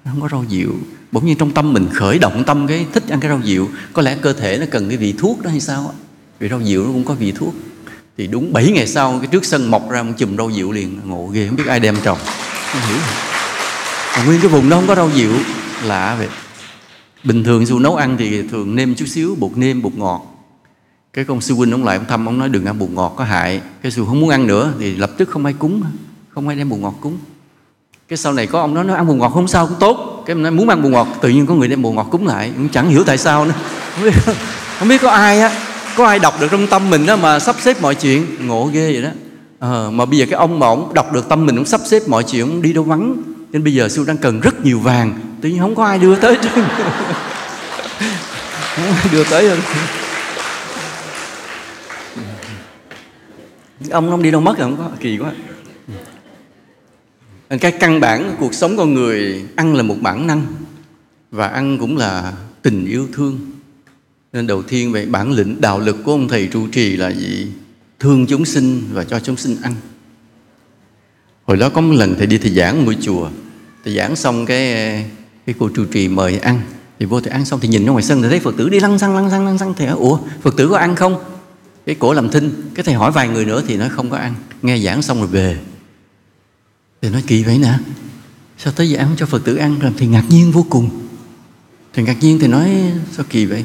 [0.06, 0.74] nó không có rau dịu
[1.12, 4.02] bỗng nhiên trong tâm mình khởi động tâm cái thích ăn cái rau dịu có
[4.02, 5.94] lẽ cơ thể nó cần cái vị thuốc đó hay sao
[6.40, 7.54] vì rau dịu nó cũng có vị thuốc.
[8.18, 11.00] Thì đúng 7 ngày sau, cái trước sân mọc ra một chùm rau dịu liền,
[11.06, 12.18] ngộ ghê, không biết ai đem trồng.
[12.72, 13.33] Không hiểu
[14.18, 15.32] mà nguyên cái vùng đó không có rau dịu
[15.84, 16.28] lạ vậy.
[17.24, 20.22] Bình thường dù nấu ăn thì thường nêm chút xíu bột nêm bột ngọt.
[21.14, 23.24] Cái con sư huynh ông lại ông thăm ông nói đừng ăn bột ngọt có
[23.24, 23.62] hại.
[23.82, 25.84] Cái sư không muốn ăn nữa thì lập tức không ai cúng
[26.30, 27.18] không ai đem bột ngọt cúng.
[28.08, 30.24] Cái sau này có ông nói nó ăn bột ngọt không sao cũng tốt.
[30.26, 32.28] Cái mình nói muốn ăn bột ngọt tự nhiên có người đem bột ngọt cúng
[32.28, 32.52] lại.
[32.58, 33.54] Cũng chẳng hiểu tại sao nữa.
[33.96, 34.14] Không biết,
[34.80, 35.52] không biết có ai á
[35.98, 38.26] có ai đọc được trong tâm mình đó mà sắp xếp mọi chuyện?
[38.48, 39.10] Ngộ ghê vậy đó.
[39.60, 42.08] À, mà bây giờ cái ông mà ông đọc được tâm mình ông sắp xếp
[42.08, 43.16] mọi chuyện ông đi đâu vắng
[43.54, 45.20] nên bây giờ sư đang cần rất nhiều vàng.
[45.42, 46.38] Tự nhiên không có ai đưa tới
[48.76, 49.60] không ai đưa tới hơn
[53.92, 54.92] ông ông đi đâu mất rồi, không có.
[55.00, 55.34] Kỳ quá.
[57.60, 60.46] Cái căn bản của cuộc sống con người, ăn là một bản năng
[61.32, 63.40] và ăn cũng là tình yêu thương.
[64.34, 67.48] Nên đầu tiên về bản lĩnh, đạo lực của ông thầy trụ trì là gì?
[68.00, 69.74] Thương chúng sinh và cho chúng sinh ăn
[71.46, 73.30] hồi đó có một lần thầy đi thầy giảng ngôi chùa.
[73.86, 74.74] Thầy giảng xong cái
[75.46, 76.62] cái cô trụ trì mời ăn.
[77.00, 78.80] Thì vô thầy ăn xong thì nhìn ra ngoài sân thì thấy phật tử đi
[78.80, 79.74] lăn xăng lăn xăng lăn xăng.
[79.74, 81.24] Thầy nói, ủa, phật tử có ăn không?
[81.86, 82.52] Cái cổ làm thinh.
[82.76, 84.34] Cái thầy hỏi vài người nữa thì nói, không có ăn.
[84.62, 85.58] Nghe giảng xong rồi về.
[87.02, 87.74] Thì nói, kỳ vậy nè.
[88.58, 89.80] Sao tới giờ ăn cho phật tử ăn?
[89.80, 90.90] Rồi thì ngạc nhiên vô cùng.
[91.94, 93.64] Thì ngạc nhiên thì nói, sao kỳ vậy?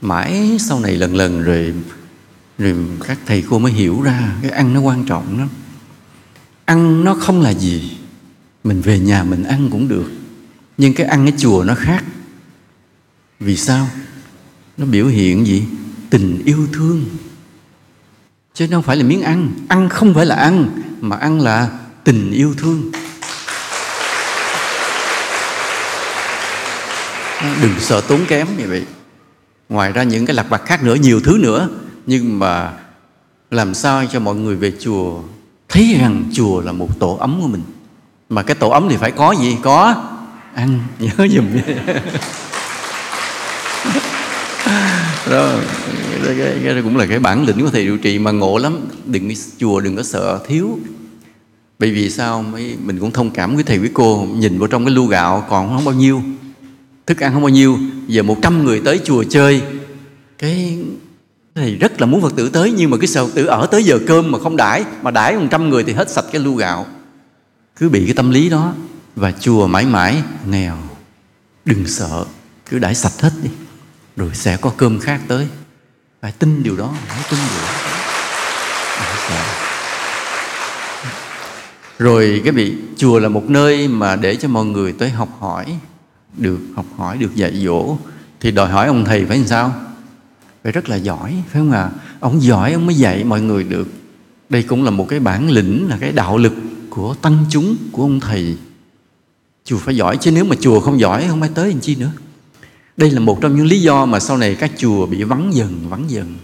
[0.00, 1.74] Mãi sau này lần lần rồi
[2.58, 2.74] rồi
[3.06, 5.48] các thầy cô mới hiểu ra cái ăn nó quan trọng lắm
[6.64, 7.96] ăn nó không là gì.
[8.64, 10.10] Mình về nhà mình ăn cũng được.
[10.78, 12.04] Nhưng cái ăn ở chùa nó khác.
[13.40, 13.88] Vì sao?
[14.76, 15.64] Nó biểu hiện gì?
[16.10, 17.04] Tình yêu thương.
[18.54, 19.50] Chứ nó không phải là miếng ăn.
[19.68, 22.90] Ăn không phải là ăn, mà ăn là tình yêu thương.
[27.62, 28.84] Đừng sợ tốn kém như vậy.
[29.68, 31.68] Ngoài ra những cái lặt vặt khác nữa, nhiều thứ nữa.
[32.06, 32.72] Nhưng mà
[33.50, 35.22] làm sao cho mọi người về chùa
[35.70, 37.62] thấy rằng chùa là một tổ ấm của mình.
[38.28, 39.56] Mà cái tổ ấm thì phải có gì?
[39.62, 39.94] Có
[40.54, 40.80] ăn.
[40.98, 41.46] Nhớ giùm
[45.30, 45.52] đó
[46.26, 48.80] cái, cái, cái, cũng là cái bản lĩnh của thầy điều trị mà ngộ lắm.
[49.06, 50.78] Đừng chùa đừng có sợ thiếu.
[51.78, 52.42] Bởi vì sao?
[52.42, 54.26] Mấy mình cũng thông cảm với thầy với cô.
[54.36, 56.22] Nhìn vào trong cái lu gạo còn không bao nhiêu.
[57.06, 57.78] Thức ăn không bao nhiêu.
[58.06, 59.62] Giờ một trăm người tới chùa chơi.
[60.38, 60.78] Cái
[61.60, 63.84] thầy rất là muốn phật tử tới, nhưng mà cái sao phật tử ở tới
[63.84, 66.54] giờ cơm mà không đãi, mà đãi một trăm người thì hết sạch cái lu
[66.54, 66.86] gạo.
[67.76, 68.74] Cứ bị cái tâm lý đó,
[69.16, 70.76] và chùa mãi mãi nghèo,
[71.64, 72.24] đừng sợ,
[72.70, 73.50] cứ đãi sạch hết đi,
[74.16, 75.48] rồi sẽ có cơm khác tới.
[76.22, 77.72] Phải tin điều đó, phải tin điều đó.
[81.98, 85.78] Rồi cái vị, chùa là một nơi mà để cho mọi người tới học hỏi,
[86.36, 87.96] được học hỏi, được dạy dỗ.
[88.40, 89.74] Thì đòi hỏi ông thầy phải làm sao?
[90.62, 91.82] Phải rất là giỏi, phải không ạ?
[91.82, 91.90] À?
[92.20, 93.88] ông giỏi, ông mới dạy mọi người được.
[94.48, 96.52] Đây cũng là một cái bản lĩnh, là cái đạo lực
[96.90, 98.56] của tăng chúng, của ông thầy.
[99.64, 102.10] Chùa phải giỏi chứ nếu mà chùa không giỏi, không ai tới làm chi nữa.
[102.96, 105.88] Đây là một trong những lý do mà sau này các chùa bị vắng dần
[105.88, 106.34] vắng dần.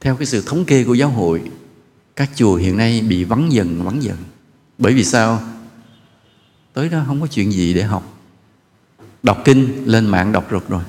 [0.00, 1.42] Theo cái sự thống kê của giáo hội,
[2.16, 4.16] các chùa hiện nay bị vắng dần vắng dần.
[4.78, 5.42] Bởi vì sao?
[6.72, 8.18] Tới đó không có chuyện gì để học.
[9.22, 10.82] Đọc kinh, lên mạng đọc được rồi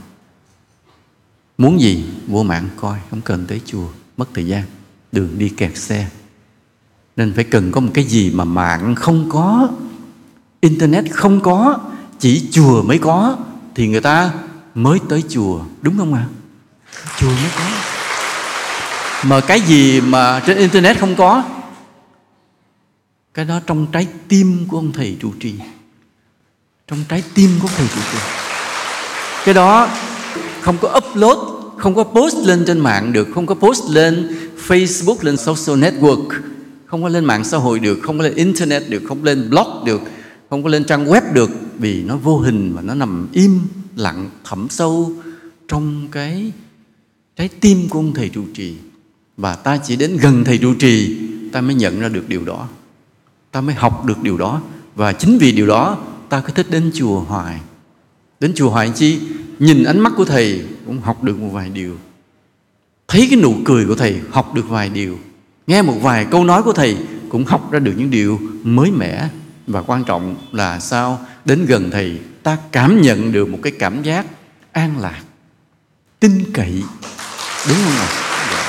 [1.61, 4.63] muốn gì vô mạng coi không cần tới chùa mất thời gian
[5.11, 6.07] đường đi kẹt xe.
[7.15, 9.69] Nên phải cần có một cái gì mà mạng không có
[10.61, 11.79] internet không có
[12.19, 13.37] chỉ chùa mới có
[13.75, 14.31] thì người ta
[14.75, 16.25] mới tới chùa đúng không ạ?
[16.25, 16.29] À?
[17.19, 17.63] chùa mới có.
[19.23, 21.43] Mà cái gì mà trên internet không có
[23.33, 25.53] cái đó trong trái tim của ông thầy trụ trì.
[26.87, 28.17] Trong trái tim của thầy trụ trì.
[29.45, 29.89] Cái đó
[30.61, 31.50] không có upload
[31.81, 34.37] không có post lên trên mạng được, không có post lên
[34.67, 36.29] facebook, lên social network.
[36.85, 39.85] Không có lên mạng xã hội được, không có lên internet được, không lên blog
[39.85, 40.01] được,
[40.49, 43.59] không có lên trang web được, vì nó vô hình và nó nằm im
[43.95, 45.13] lặng, thẳm sâu
[45.67, 46.51] trong cái,
[47.37, 48.75] trái tim của ông thầy trụ trì.
[49.37, 51.17] Và ta chỉ đến gần thầy trụ trì,
[51.51, 52.67] ta mới nhận ra được điều đó.
[53.51, 54.61] Ta mới học được điều đó.
[54.95, 55.97] Và chính vì điều đó,
[56.29, 57.59] ta cứ thích đến chùa hoài
[58.41, 59.19] đến chùa hoài chi,
[59.59, 61.97] nhìn ánh mắt của thầy cũng học được một vài điều.
[63.07, 65.19] Thấy cái nụ cười của thầy học được vài điều.
[65.67, 66.97] Nghe một vài câu nói của thầy
[67.29, 69.27] cũng học ra được những điều mới mẻ.
[69.67, 71.25] Và quan trọng là sao?
[71.45, 74.25] Đến gần thầy, ta cảm nhận được một cái cảm giác
[74.71, 75.21] an lạc,
[76.19, 76.83] tin cậy.
[77.67, 78.07] Đúng không ạ?
[78.51, 78.63] Dạ.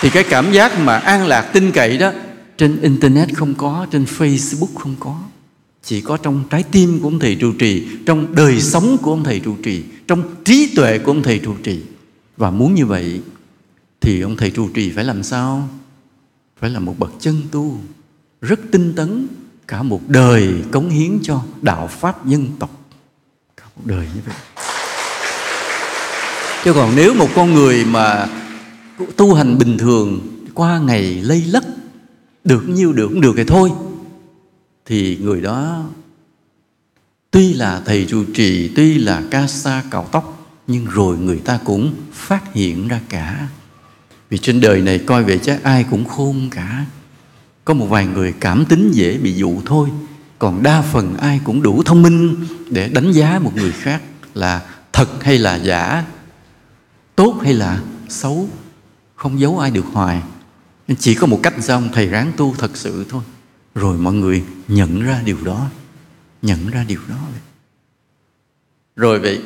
[0.00, 2.10] Thì cái cảm giác mà an lạc, tin cậy đó,
[2.58, 5.16] trên internet không có, trên facebook không có
[5.82, 9.24] chỉ có trong trái tim của ông thầy trụ trì, trong đời sống của ông
[9.24, 11.80] thầy trụ trì, trong trí tuệ của ông thầy trụ trì.
[12.36, 13.20] Và muốn như vậy
[14.00, 15.68] thì ông thầy trụ trì phải làm sao?
[16.60, 17.78] Phải là một bậc chân tu,
[18.40, 19.26] rất tinh tấn,
[19.66, 22.70] cả một đời cống hiến cho đạo pháp dân tộc.
[23.56, 24.36] Cả một đời như vậy.
[26.64, 28.28] Chứ còn nếu một con người mà
[29.16, 30.20] tu hành bình thường,
[30.54, 31.64] qua ngày lây lất,
[32.44, 33.70] được nhiêu được cũng được thì thôi
[34.90, 35.84] thì người đó
[37.30, 41.58] tuy là thầy trụ trì, tuy là ca sa cạo tóc, nhưng rồi người ta
[41.64, 43.48] cũng phát hiện ra cả.
[44.30, 46.84] Vì trên đời này coi vậy chắc ai cũng khôn cả.
[47.64, 49.88] Có một vài người cảm tính dễ bị dụ thôi,
[50.38, 54.02] còn đa phần ai cũng đủ thông minh để đánh giá một người khác
[54.34, 56.04] là thật hay là giả,
[57.16, 58.48] tốt hay là xấu,
[59.14, 60.22] không giấu ai được hoài.
[60.98, 63.22] Chỉ có một cách sao thầy ráng tu thật sự thôi
[63.80, 65.66] rồi mọi người nhận ra điều đó,
[66.42, 67.16] nhận ra điều đó
[68.96, 69.40] rồi vậy,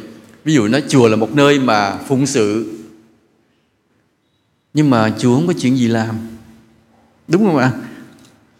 [0.44, 2.74] ví dụ nói chùa là một nơi mà phụng sự,
[4.74, 6.16] nhưng mà chùa không có chuyện gì làm.
[7.28, 7.73] Đúng không ạ?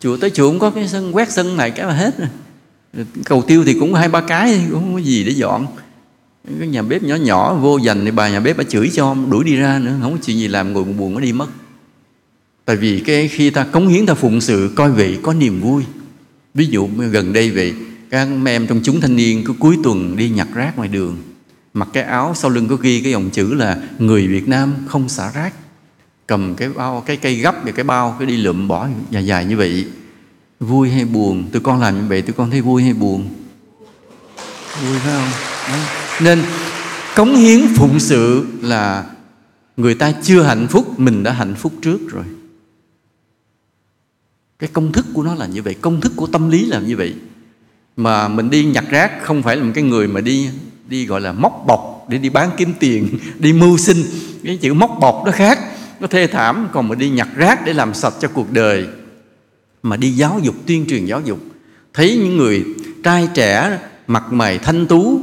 [0.01, 2.29] Chùa tới chùa không có cái sân, quét sân này cái mà hết rồi.
[3.25, 5.67] Cầu tiêu thì cũng hai ba cái cũng không có gì để dọn.
[6.59, 9.45] Cái nhà bếp nhỏ nhỏ, vô dành thì bà nhà bếp bà chửi cho đuổi
[9.45, 11.49] đi ra nữa, không có chuyện gì làm, ngồi buồn buồn nó đi mất
[12.65, 15.83] tại vì cái khi ta cống hiến ta phụng sự coi vậy có niềm vui.
[16.55, 17.75] Ví dụ gần đây vậy
[18.11, 21.17] các em trong chúng thanh niên cứ cuối tuần đi nhặt rác ngoài đường.
[21.75, 25.09] Mặc cái áo sau lưng có ghi cái dòng chữ là người Việt Nam không
[25.09, 25.55] xả rác
[26.27, 29.45] cầm cái bao cái cây gấp và cái bao cái đi lượm bỏ dài dài
[29.45, 29.87] như vậy.
[30.61, 31.51] Vui hay buồn?
[31.53, 33.29] Tụi con làm như vậy tụi con thấy vui hay buồn?
[34.83, 35.31] Vui phải không?
[35.69, 35.79] Đó.
[36.21, 36.43] nên
[37.17, 39.05] cống hiến phụng sự là
[39.77, 42.25] người ta chưa hạnh phúc mình đã hạnh phúc trước rồi
[44.59, 46.97] cái công thức của nó là như vậy, công thức của tâm lý là như
[46.97, 47.15] vậy.
[47.97, 50.49] Mà mình đi nhặt rác không phải là một cái người mà đi
[50.89, 54.05] đi gọi là móc bọc để đi bán kiếm tiền, đi mưu sinh.
[54.45, 55.59] Cái chữ móc bọc đó khác,
[56.01, 56.69] nó thê thảm.
[56.73, 58.87] Còn mà đi nhặt rác để làm sạch cho cuộc đời.
[59.83, 61.39] Mà đi giáo dục, tuyên truyền giáo dục.
[61.95, 62.65] Thấy những người
[63.03, 65.21] trai trẻ, mặt mày thanh tú,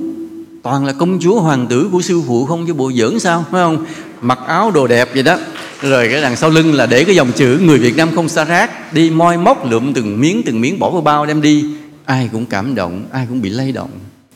[0.64, 3.62] toàn là công chúa, hoàng tử của sư phụ không chứ bộ dưỡng sao, phải
[3.62, 3.86] không?
[4.22, 5.38] Mặc áo đồ đẹp vậy đó
[5.82, 8.44] rồi cái đằng sau lưng là để cái dòng chữ người Việt Nam không xa
[8.44, 11.66] rác, đi moi móc lượm từng miếng từng miếng bỏ vào bao đem đi.
[12.06, 13.90] Ai cũng cảm động, ai cũng bị lay động.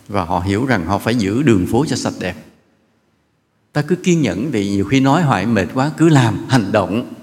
[0.07, 2.35] Và họ hiểu rằng họ phải giữ đường phố cho sạch đẹp.
[3.73, 7.13] Ta cứ kiên nhẫn vì nhiều khi nói hoài mệt quá, cứ làm hành động.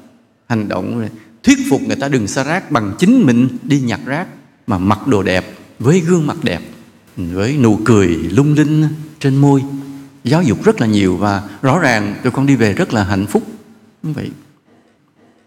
[0.49, 1.09] Hành động
[1.43, 4.27] thuyết phục người ta đừng xa rác bằng chính mình đi nhặt rác,
[4.67, 6.61] mà mặc đồ đẹp, với gương mặt đẹp,
[7.17, 8.85] với nụ cười lung linh
[9.21, 9.63] trên môi.
[10.25, 13.27] Giáo dục rất là nhiều và rõ ràng tụi con đi về rất là hạnh
[13.27, 13.43] phúc
[14.03, 14.31] như vậy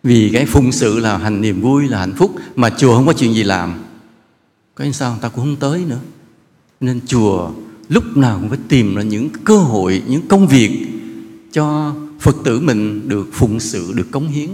[0.05, 3.13] vì cái phụng sự là hành niềm vui, là hạnh phúc, mà chùa không có
[3.13, 3.73] chuyện gì làm.
[4.75, 5.17] Cái sao?
[5.21, 5.99] Ta cũng không tới nữa.
[6.79, 7.51] Nên chùa
[7.89, 10.87] lúc nào cũng phải tìm ra những cơ hội, những công việc
[11.51, 14.49] cho phật tử mình được phụng sự, được cống hiến.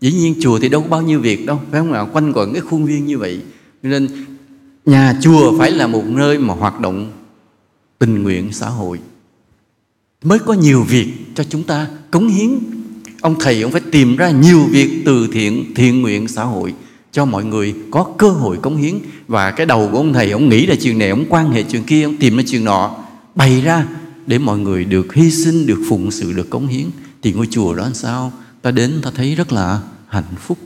[0.00, 2.52] Dĩ nhiên chùa thì đâu có bao nhiêu việc đâu, phải không nào quanh quẩn
[2.52, 3.40] cái khuôn viên như vậy.
[3.82, 4.08] Nên
[4.86, 7.12] nhà chùa phải là một nơi mà hoạt động
[7.98, 9.00] tình nguyện xã hội.
[10.22, 12.58] Mới có nhiều việc cho chúng ta cống hiến
[13.24, 16.74] ông thầy ông phải tìm ra nhiều việc từ thiện thiện nguyện xã hội
[17.12, 18.94] cho mọi người, có cơ hội cống hiến.
[19.28, 21.84] Và cái đầu của ông thầy, ông nghĩ ra chuyện này, ông quan hệ chuyện
[21.84, 22.96] kia, ông tìm ra chuyện nọ,
[23.34, 23.86] bày ra
[24.26, 26.84] để mọi người được hy sinh, được phụng sự, được cống hiến.
[27.22, 28.32] Thì ngôi chùa đó làm sao?
[28.62, 30.58] Ta đến, ta thấy rất là hạnh phúc.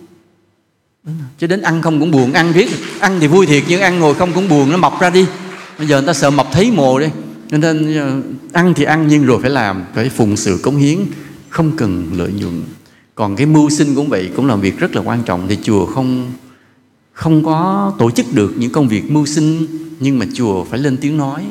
[1.39, 2.69] Chứ đến ăn không cũng buồn, ăn biết
[3.01, 5.27] ăn thì vui thiệt, nhưng ăn ngồi không cũng buồn, nó mọc ra đi.
[5.79, 7.07] Bây giờ người ta sợ mập thấy mồ đi.
[7.51, 8.23] Nên ờ,
[8.53, 10.99] ăn thì ăn, nhưng rồi phải làm, phải phụng sự cống hiến
[11.49, 12.63] không cần lợi nhuận.
[13.15, 15.87] Còn cái mưu sinh cũng vậy, cũng là việc rất là quan trọng thì chùa
[15.87, 16.33] không
[17.13, 19.67] không có tổ chức được những công việc mưu sinh,
[20.01, 21.45] nhưng mà chùa phải lên tiếng nói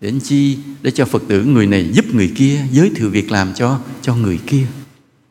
[0.00, 0.58] để anh chi?
[0.82, 4.14] Để cho phật tử người này giúp người kia giới thiệu việc làm cho cho
[4.16, 4.66] người kia.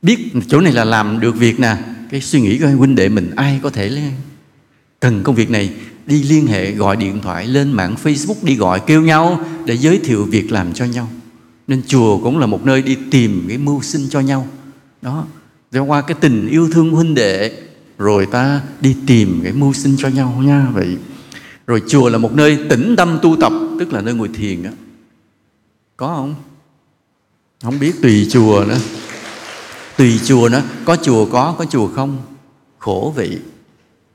[0.01, 0.17] Biết
[0.47, 1.77] chỗ này là làm được việc nè,
[2.11, 4.11] cái suy nghĩ của huynh đệ mình ai có thể
[4.99, 5.73] cần công việc này,
[6.05, 9.97] đi liên hệ, gọi điện thoại lên mạng Facebook, đi gọi kêu nhau để giới
[9.97, 11.09] thiệu việc làm cho nhau
[11.67, 14.47] nên chùa cũng là một nơi đi tìm cái mưu sinh cho nhau.
[15.01, 15.25] Đó
[15.73, 17.51] Do qua cái tình yêu thương huynh đệ,
[17.97, 20.97] rồi ta đi tìm cái mưu sinh cho nhau nha, vậy.
[21.67, 24.71] Rồi chùa là một nơi tĩnh tâm tu tập, tức là nơi ngồi thiền á.
[25.97, 26.35] Có không?
[27.63, 28.77] Không biết, tùy chùa nữa.
[29.97, 30.61] Tùy chùa nữa.
[30.85, 32.17] Có chùa có có chùa không?
[32.79, 33.39] Khổ vậy.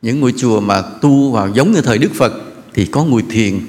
[0.03, 2.33] Những ngôi chùa mà tu vào giống như thời đức phật
[2.75, 3.61] thì có ngồi thiền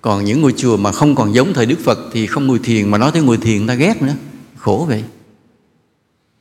[0.00, 2.88] còn những ngôi chùa mà không còn giống thời đức phật thì không ngồi thiền
[2.88, 4.14] mà nói tới ngồi thiền ta ghét nữa.
[4.56, 5.04] Khổ vậy.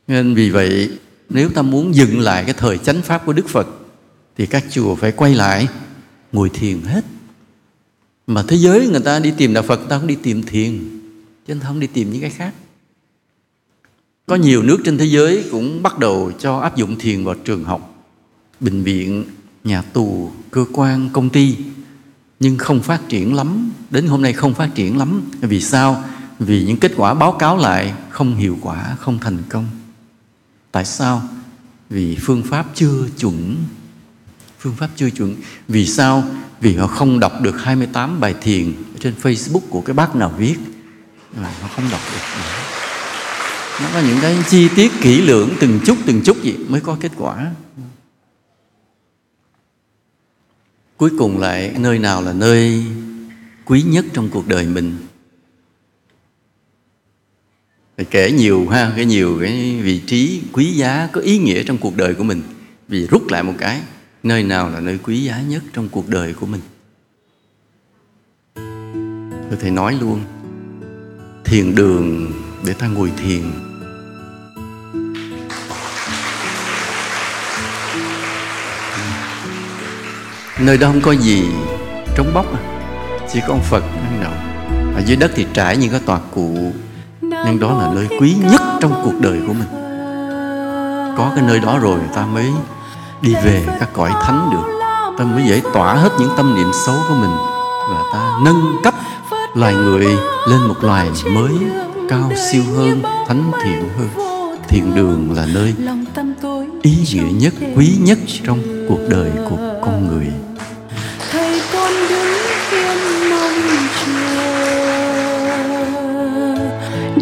[0.07, 0.89] Nên vì vậy,
[1.29, 3.67] nếu ta muốn dừng lại cái thời chánh pháp của đức phật,
[4.37, 5.67] thì các chùa phải quay lại
[6.31, 7.05] ngồi thiền hết.
[8.27, 10.79] Mà thế giới người ta đi tìm đạo phật ta không đi tìm thiền,
[11.47, 12.53] chứ người ta không đi tìm những cái khác.
[14.25, 17.63] Có nhiều nước trên thế giới cũng bắt đầu cho áp dụng thiền vào trường
[17.63, 18.05] học,
[18.59, 19.25] bệnh viện,
[19.63, 21.55] nhà tù, cơ quan, công ty
[22.39, 23.71] nhưng không phát triển lắm.
[23.89, 25.21] Đến hôm nay không phát triển lắm.
[25.41, 26.03] Vì sao?
[26.39, 29.67] Vì những kết quả báo cáo lại không hiệu quả, không thành công.
[30.71, 31.21] Tại sao?
[31.89, 33.55] Vì phương pháp chưa chuẩn.
[34.59, 35.35] Phương pháp chưa chuẩn.
[35.67, 36.23] Vì sao?
[36.61, 40.55] Vì họ không đọc được 28 bài thiền trên Facebook của cái bác nào viết.
[41.41, 42.41] Mà họ không đọc được
[43.81, 46.97] nó có những cái chi tiết kỹ lưỡng, từng chút từng chút gì mới có
[46.99, 47.51] kết quả.
[50.97, 52.83] Cuối cùng lại, nơi nào là nơi
[53.65, 54.97] quý nhất trong cuộc đời mình?
[57.97, 61.77] Phải kể nhiều ha cái nhiều cái vị trí quý giá có ý nghĩa trong
[61.77, 62.41] cuộc đời của mình.
[62.87, 63.81] Vì rút lại một cái,
[64.23, 66.61] nơi nào là nơi quý giá nhất trong cuộc đời của mình?
[69.49, 70.21] Tôi thầy nói luôn,
[71.45, 72.31] thiền đường
[72.65, 73.43] để ta ngồi thiền.
[80.59, 81.49] Nơi đó không có gì
[82.15, 82.59] trống bóc à.
[83.33, 84.37] Chỉ có ông phật năng động
[84.95, 86.73] ở dưới đất thì trải như cái tòa cụ.
[87.21, 89.67] Nhưng đó là nơi quý nhất trong cuộc đời của mình.
[91.17, 92.45] Có cái nơi đó rồi ta mới
[93.21, 94.79] đi về các cõi thánh được.
[95.17, 97.35] Ta mới giải tỏa hết những tâm niệm xấu của mình.
[97.89, 98.93] Và ta nâng cấp
[99.53, 100.07] loài người
[100.47, 101.51] lên một loài mới,
[102.09, 104.34] cao siêu hơn, thánh thiện hơn
[104.75, 105.73] thiền đường là nơi
[106.81, 110.27] ý nghĩa nhất quý nhất trong cuộc đời của con người.
[111.31, 112.33] Thầy con đứng
[112.71, 112.97] yên
[113.29, 113.53] mong
[114.05, 114.15] chờ.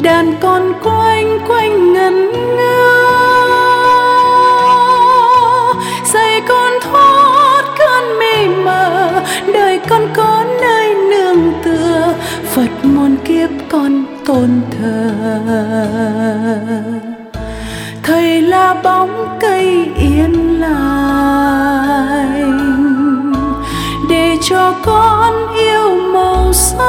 [0.02, 2.94] Đàn con quanh quanh ngẩn ngơ.
[6.14, 9.22] Dạy con thoát cơn mê mờ.
[9.54, 12.16] Đời con có nơi nương tựa.
[12.54, 15.14] Phật muôn kiếp con tôn thờ
[18.04, 21.74] thầy là bóng cây yên lành
[24.10, 26.80] để cho con yêu màu xanh.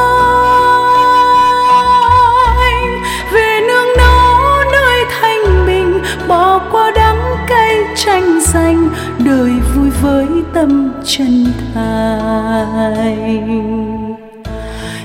[3.33, 8.89] Về nương náu nơi thanh bình, bỏ qua đắng cay tranh giành,
[9.19, 12.95] đời vui với tâm chân thành.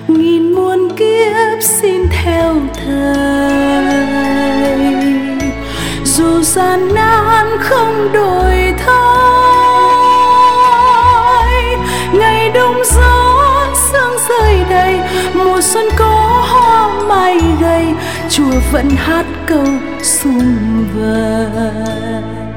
[0.08, 2.56] Nghìn muôn kiếp xin theo
[2.86, 3.19] thầy
[6.60, 10.18] gian nan không đổi thay.
[12.14, 15.00] Ngày đông gió, sương rơi đầy,
[15.34, 17.86] mùa xuân có hoa mai gầy.
[18.30, 19.68] Chùa vẫn hát câu
[20.04, 22.49] sung vầy.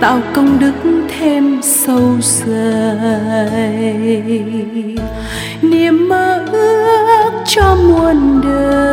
[0.00, 0.72] Tạo công đức
[1.08, 3.76] thêm sâu dày
[5.62, 8.85] niềm mơ ước cho muôn đời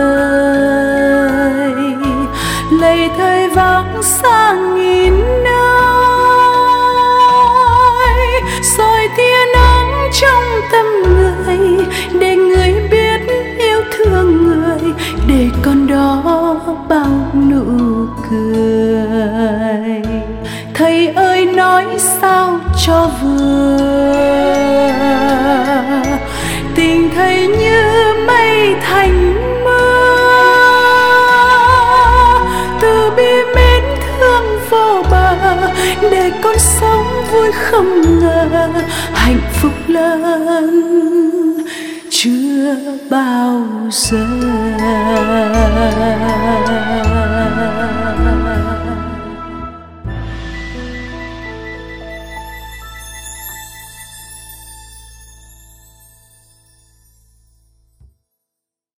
[22.86, 23.78] cho vừa.
[26.76, 29.34] Tình thầy như mây thành
[29.64, 29.84] mưa,
[32.82, 35.36] từ bi mến thương vô bờ,
[36.02, 38.70] để con sống vui không ngờ,
[39.14, 40.94] hạnh phúc lớn
[42.10, 42.76] chưa
[43.10, 44.26] bao giờ.